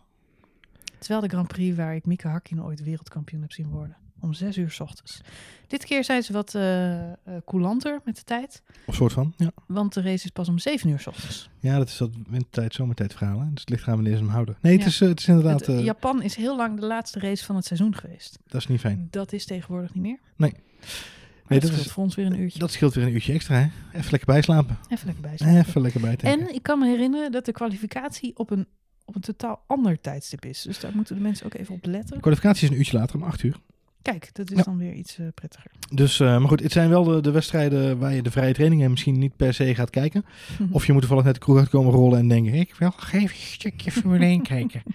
Terwijl 0.99 1.21
de 1.21 1.27
Grand 1.29 1.47
Prix 1.47 1.75
waar 1.77 1.95
ik 1.95 2.05
Mika 2.05 2.29
Hakkinen 2.29 2.63
ooit 2.63 2.84
wereldkampioen 2.84 3.41
heb 3.41 3.51
zien 3.51 3.69
worden. 3.69 3.95
Om 4.19 4.34
zes 4.34 4.57
uur 4.57 4.71
's 4.71 4.79
ochtends. 4.79 5.21
Dit 5.67 5.86
keer 5.86 6.03
zijn 6.03 6.23
ze 6.23 6.34
wat 6.34 6.55
eh, 6.55 7.01
coulanter 7.45 7.99
met 8.05 8.15
de 8.15 8.23
tijd. 8.23 8.61
Of 8.86 8.95
soort 8.95 9.13
van, 9.13 9.34
ja. 9.38 9.51
Want 9.67 9.93
de 9.93 10.01
race 10.01 10.25
is 10.25 10.29
pas 10.32 10.49
om 10.49 10.59
zeven 10.59 10.89
uur 10.89 10.99
's 10.99 11.07
ochtends. 11.07 11.49
Ja, 11.59 11.77
dat 11.77 11.88
is 11.88 11.97
dat 11.97 12.09
wintertijd, 12.29 12.73
zomertijd 12.73 13.13
verhaal. 13.13 13.39
Hè? 13.39 13.49
Dus 13.51 13.59
het 13.59 13.69
ligt 13.69 13.84
gaan 13.84 13.93
wanneer 13.95 14.15
ze 14.15 14.19
hem 14.23 14.29
houden. 14.32 14.57
Nee, 14.61 14.73
het, 14.73 14.82
Ja. 14.82 14.88
is, 14.88 15.01
eh, 15.01 15.07
het 15.09 15.19
is 15.19 15.27
inderdaad... 15.27 15.65
Het- 15.65 15.84
Japan 15.84 16.21
is 16.21 16.36
heel 16.36 16.55
lang 16.55 16.79
de 16.79 16.86
laatste 16.86 17.19
race 17.19 17.45
van 17.45 17.55
het 17.55 17.65
seizoen 17.65 17.95
geweest. 17.95 18.39
Dat 18.47 18.61
is 18.61 18.67
niet 18.67 18.79
fijn. 18.79 19.07
Dat 19.11 19.34
is 19.34 19.45
tegenwoordig 19.45 19.93
niet 19.93 20.03
meer. 20.03 20.19
Nee. 20.36 20.53
Nee, 21.52 21.70
dat 21.70 21.80
is 21.80 21.91
voor 21.91 22.04
ons 22.04 22.16
weer 22.16 22.26
een 22.26 22.39
uurtje. 22.39 22.60
Dat 22.60 22.72
scheelt 22.72 22.93
weer 22.93 23.06
een 23.06 23.14
uurtje 23.14 23.34
extra, 23.34 23.56
hè? 23.56 23.68
Even 23.97 24.12
lekker 24.12 24.34
bijslapen. 24.34 24.78
Even 24.89 25.06
lekker 25.06 25.24
bij 25.24 25.38
zijn. 25.38 25.58
Even 25.58 25.82
lekker 25.82 26.02
bijtanken. 26.02 26.47
En 26.47 26.56
ik 26.56 26.64
kan 26.64 26.80
me 26.80 26.88
herinneren 26.88 27.32
dat 27.32 27.45
de 27.45 27.52
kwalificatie 27.52 28.38
op 28.38 28.49
een, 28.49 28.68
op 29.06 29.16
een 29.16 29.22
totaal 29.22 29.64
ander 29.68 30.02
tijdstip 30.02 30.45
is. 30.45 30.62
Dus 30.62 30.80
daar 30.80 30.91
moeten 30.95 31.16
de 31.16 31.22
mensen 31.22 31.45
ook 31.45 31.54
even 31.54 31.76
op 31.76 31.86
letten. 31.86 32.16
De 32.16 32.22
kwalificatie 32.22 32.64
is 32.64 32.70
een 32.70 32.78
uurtje 32.78 32.97
later, 32.97 33.16
om 33.16 33.24
8 33.24 33.43
uur. 33.43 33.56
Kijk, 34.02 34.30
dat 34.34 34.52
is 34.52 34.58
Ja. 34.58 34.64
dan 34.64 34.78
weer 34.78 34.93
iets 34.93 35.18
eh, 35.18 35.26
prettiger. 35.36 35.72
Dus, 35.93 36.20
eh, 36.20 36.38
maar 36.38 36.47
goed, 36.47 36.60
het 36.64 36.72
zijn 36.72 36.89
wel 36.89 37.04
de, 37.04 37.22
de 37.22 37.32
wedstrijden 37.32 37.97
waar 37.97 38.14
je 38.14 38.22
de 38.22 38.32
vrije 38.32 38.54
trainingen 38.54 38.89
misschien 38.91 39.20
niet 39.20 39.36
per 39.36 39.54
se 39.54 39.76
gaat 39.76 39.89
kijken. 39.89 40.26
Of 40.72 40.86
je 40.86 40.91
moet 40.91 41.02
toevallig 41.02 41.26
net 41.26 41.34
de 41.34 41.39
kroeg 41.39 41.58
uitkomen 41.58 41.91
rollen 41.93 42.20
en 42.20 42.28
denken, 42.28 42.54
ik 42.54 42.76
wil 42.76 42.88
nog 42.97 43.12
even 43.12 43.22
een 43.22 43.30
stukje 43.36 43.91
Formule 43.91 44.26
1 44.26 44.41
kijken. 44.41 44.82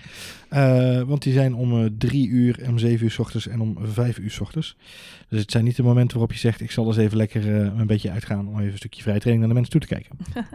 Eh, 0.49 1.01
want 1.03 1.23
die 1.23 1.33
zijn 1.33 1.55
om 1.55 1.99
drie 1.99 2.29
uur, 2.29 2.65
om 2.69 2.79
zeven 2.79 3.05
uur 3.05 3.11
s 3.11 3.19
ochtends 3.19 3.47
en 3.49 3.61
om 3.61 3.77
vijf 3.83 4.19
uur 4.19 4.31
s 4.31 4.41
ochtends. 4.41 4.77
Dus 5.29 5.41
het 5.41 5.51
zijn 5.51 5.65
niet 5.65 5.77
de 5.77 5.83
momenten 5.83 6.19
waarop 6.19 6.33
je 6.33 6.39
zegt, 6.39 6.61
ik 6.61 6.71
zal 6.71 6.87
eens 6.87 6.97
even 6.97 7.17
lekker 7.17 7.47
een 7.49 7.87
beetje 7.87 8.11
uitgaan 8.11 8.49
om 8.49 8.59
even 8.59 8.71
een 8.73 8.77
stukje 8.77 9.03
vrije 9.03 9.19
training 9.19 9.47
naar 9.47 9.55
de 9.55 9.61
mensen 9.61 9.81
toe 9.81 9.89
te 9.89 9.95
kijken. 9.95 10.17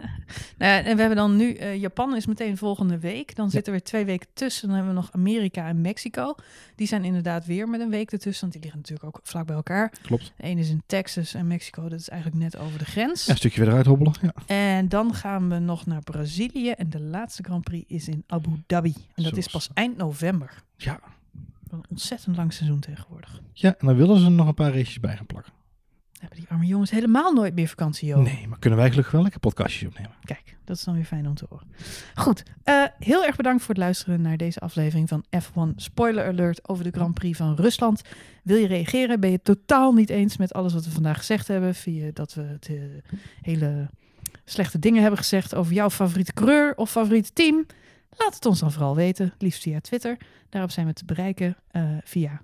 Nou 0.58 0.72
ja, 0.72 0.78
en 0.84 0.94
we 0.94 1.00
hebben 1.00 1.16
dan 1.18 1.36
nu, 1.36 1.58
Japan 1.74 2.16
is 2.16 2.26
meteen 2.26 2.56
volgende 2.56 2.98
week. 2.98 3.36
Dan 3.36 3.50
zitten 3.50 3.72
er 3.72 3.78
weer 3.78 3.88
twee 3.88 4.04
weken 4.04 4.28
tussen. 4.34 4.66
Dan 4.68 4.76
hebben 4.76 4.94
we 4.94 5.00
nog 5.00 5.12
Amerika 5.12 5.68
en 5.68 5.80
Mexico. 5.80 6.34
Die 6.76 6.86
zijn 6.86 7.04
inderdaad 7.04 7.46
weer 7.46 7.68
met 7.68 7.80
een 7.80 7.90
week 7.90 8.12
ertussen. 8.12 8.41
Want 8.42 8.52
die 8.52 8.62
liggen 8.62 8.80
natuurlijk 8.80 9.06
ook 9.06 9.20
vlak 9.22 9.46
bij 9.46 9.56
elkaar. 9.56 9.92
Klopt. 10.02 10.32
De 10.36 10.42
ene 10.42 10.60
is 10.60 10.68
in 10.70 10.82
Texas 10.86 11.34
en 11.34 11.46
Mexico, 11.46 11.88
dat 11.88 11.98
is 12.00 12.08
eigenlijk 12.08 12.42
net 12.42 12.56
over 12.56 12.78
de 12.78 12.84
grens. 12.84 13.24
Ja, 13.24 13.30
een 13.32 13.38
stukje 13.38 13.56
verder 13.56 13.74
uithobbelen. 13.74 14.12
Ja. 14.22 14.32
En 14.46 14.88
dan 14.88 15.14
gaan 15.14 15.48
we 15.48 15.58
nog 15.58 15.86
naar 15.86 16.00
Brazilië. 16.02 16.70
En 16.70 16.90
de 16.90 17.00
laatste 17.00 17.42
Grand 17.42 17.64
Prix 17.64 17.90
is 17.90 18.08
in 18.08 18.24
Abu 18.26 18.62
Dhabi. 18.66 18.94
En 19.14 19.22
dat 19.22 19.36
is 19.36 19.46
pas 19.46 19.70
eind 19.74 19.96
november. 19.96 20.62
Ja. 20.76 21.00
Een 21.70 21.84
ontzettend 21.88 22.36
lang 22.36 22.52
seizoen 22.52 22.80
tegenwoordig. 22.80 23.40
ja, 23.52 23.74
en 23.78 23.86
dan 23.86 23.96
willen 23.96 24.18
ze 24.18 24.24
er 24.24 24.30
nog 24.30 24.46
een 24.46 24.54
paar 24.54 24.72
races 24.74 25.00
bij 25.00 25.16
gaan 25.16 25.26
plakken. 25.26 25.52
Hebben 26.22 26.40
die 26.40 26.48
arme 26.50 26.66
jongens 26.66 26.90
helemaal 26.90 27.32
nooit 27.32 27.54
meer 27.54 27.68
vakantie, 27.68 28.08
joh. 28.08 28.22
Nee, 28.22 28.48
maar 28.48 28.58
kunnen 28.58 28.78
wij 28.78 28.88
gelukkig 28.88 29.12
wel 29.12 29.22
lekker 29.22 29.40
podcastjes 29.40 29.88
opnemen. 29.88 30.12
Kijk, 30.24 30.56
dat 30.64 30.76
is 30.76 30.84
dan 30.84 30.94
weer 30.94 31.04
fijn 31.04 31.26
om 31.26 31.34
te 31.34 31.46
horen. 31.48 31.66
Goed, 32.14 32.42
eh, 32.62 32.84
heel 32.98 33.24
erg 33.24 33.36
bedankt 33.36 33.60
voor 33.60 33.74
het 33.74 33.82
luisteren 33.82 34.20
naar 34.20 34.36
deze 34.36 34.60
aflevering 34.60 35.08
van 35.08 35.24
F1 35.30 35.72
Spoiler 35.76 36.26
Alert 36.26 36.68
over 36.68 36.84
de 36.84 36.90
Grand 36.90 37.14
Prix 37.14 37.38
van 37.38 37.54
Rusland. 37.54 38.02
Wil 38.42 38.56
je 38.56 38.66
reageren? 38.66 39.20
Ben 39.20 39.30
je 39.30 39.36
het 39.36 39.44
totaal 39.44 39.92
niet 39.92 40.10
eens 40.10 40.36
met 40.36 40.52
alles 40.52 40.72
wat 40.72 40.84
we 40.84 40.90
vandaag 40.90 41.16
gezegd 41.16 41.48
hebben? 41.48 41.74
Je 41.84 42.10
dat 42.12 42.34
we 42.34 42.42
het, 42.42 42.68
eh, 42.68 42.76
hele 43.40 43.90
slechte 44.44 44.78
dingen 44.78 45.00
hebben 45.00 45.18
gezegd 45.18 45.54
over 45.54 45.72
jouw 45.72 45.90
favoriete 45.90 46.32
coureur 46.32 46.74
of 46.76 46.90
favoriete 46.90 47.32
team? 47.32 47.66
Laat 48.16 48.34
het 48.34 48.46
ons 48.46 48.60
dan 48.60 48.72
vooral 48.72 48.96
weten, 48.96 49.34
liefst 49.38 49.62
via 49.62 49.80
Twitter. 49.80 50.16
Daarop 50.48 50.70
zijn 50.70 50.86
we 50.86 50.92
te 50.92 51.04
bereiken 51.04 51.56
eh, 51.70 51.82
via 52.04 52.42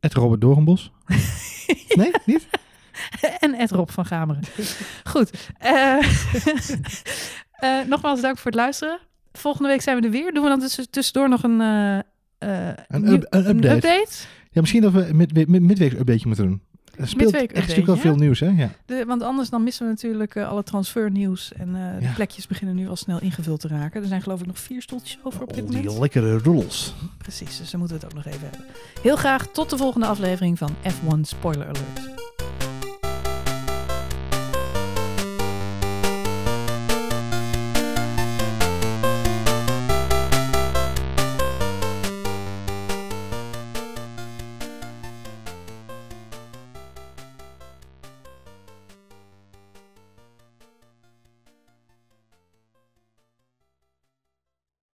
Het 0.00 0.14
Robert 0.14 0.40
Doornbos. 0.40 0.92
Nee, 1.96 2.10
niet? 2.26 2.48
en 3.40 3.54
Ed 3.54 3.70
Rob 3.70 3.88
van 3.88 4.04
Gameren. 4.06 4.42
Goed. 5.04 5.30
eh, 5.58 5.96
eh, 7.52 7.86
nogmaals 7.86 8.20
dank 8.20 8.36
voor 8.38 8.50
het 8.50 8.60
luisteren. 8.60 8.98
Volgende 9.32 9.68
week 9.68 9.80
zijn 9.82 9.98
we 10.00 10.04
er 10.04 10.10
weer. 10.10 10.32
Doen 10.32 10.42
we 10.42 10.48
dan 10.48 10.60
tussen- 10.60 10.90
tussendoor 10.90 11.28
nog 11.28 11.42
een, 11.42 11.60
eh, 11.60 12.68
Een 12.88 13.02
nieuw- 13.04 13.12
up- 13.12 13.26
een 13.30 13.64
update. 13.64 14.08
Ja, 14.50 14.60
misschien 14.60 14.82
dat 14.82 14.92
we 14.92 15.08
mid, 15.12 15.34
mid, 15.48 15.48
midweeks 15.62 15.94
updateje 15.94 16.26
moeten 16.26 16.46
doen. 16.46 16.62
Er 16.96 17.08
speelt 17.08 17.32
Midweek 17.32 17.50
echt 17.50 17.60
natuurlijk 17.60 17.86
wel 17.86 17.96
veel 17.96 18.16
nieuws, 18.16 18.40
hè? 18.40 18.46
Ja. 18.48 18.70
De, 18.86 19.04
want 19.06 19.22
anders 19.22 19.50
dan 19.50 19.62
missen 19.64 19.84
we 19.86 19.92
natuurlijk 19.92 20.36
alle 20.36 20.62
transfernieuws. 20.62 21.52
En 21.52 21.72
de 21.72 22.06
Ja. 22.06 22.12
plekjes 22.14 22.46
beginnen 22.46 22.76
nu 22.76 22.88
al 22.88 22.96
snel 22.96 23.20
ingevuld 23.20 23.60
te 23.60 23.68
raken. 23.68 24.02
Er 24.02 24.08
zijn 24.08 24.22
geloof 24.22 24.40
ik 24.40 24.46
nog 24.46 24.58
vier 24.58 24.82
stoeltjes 24.82 25.18
over 25.22 25.42
op 25.42 25.54
dit 25.54 25.64
Al 25.64 25.70
die 25.70 25.78
moment. 25.82 25.98
lekkere 26.00 26.38
roels. 26.38 26.94
Precies, 27.18 27.58
dus 27.58 27.70
daar 27.70 27.80
moeten 27.80 27.98
we 28.00 28.04
het 28.06 28.16
ook 28.16 28.24
nog 28.24 28.34
even 28.34 28.48
hebben. 28.50 28.66
Heel 29.02 29.16
graag 29.16 29.46
tot 29.46 29.70
de 29.70 29.76
volgende 29.76 30.06
aflevering 30.06 30.58
van 30.58 30.70
F1 30.82 31.20
Spoiler 31.20 31.66
Alert. 31.66 32.15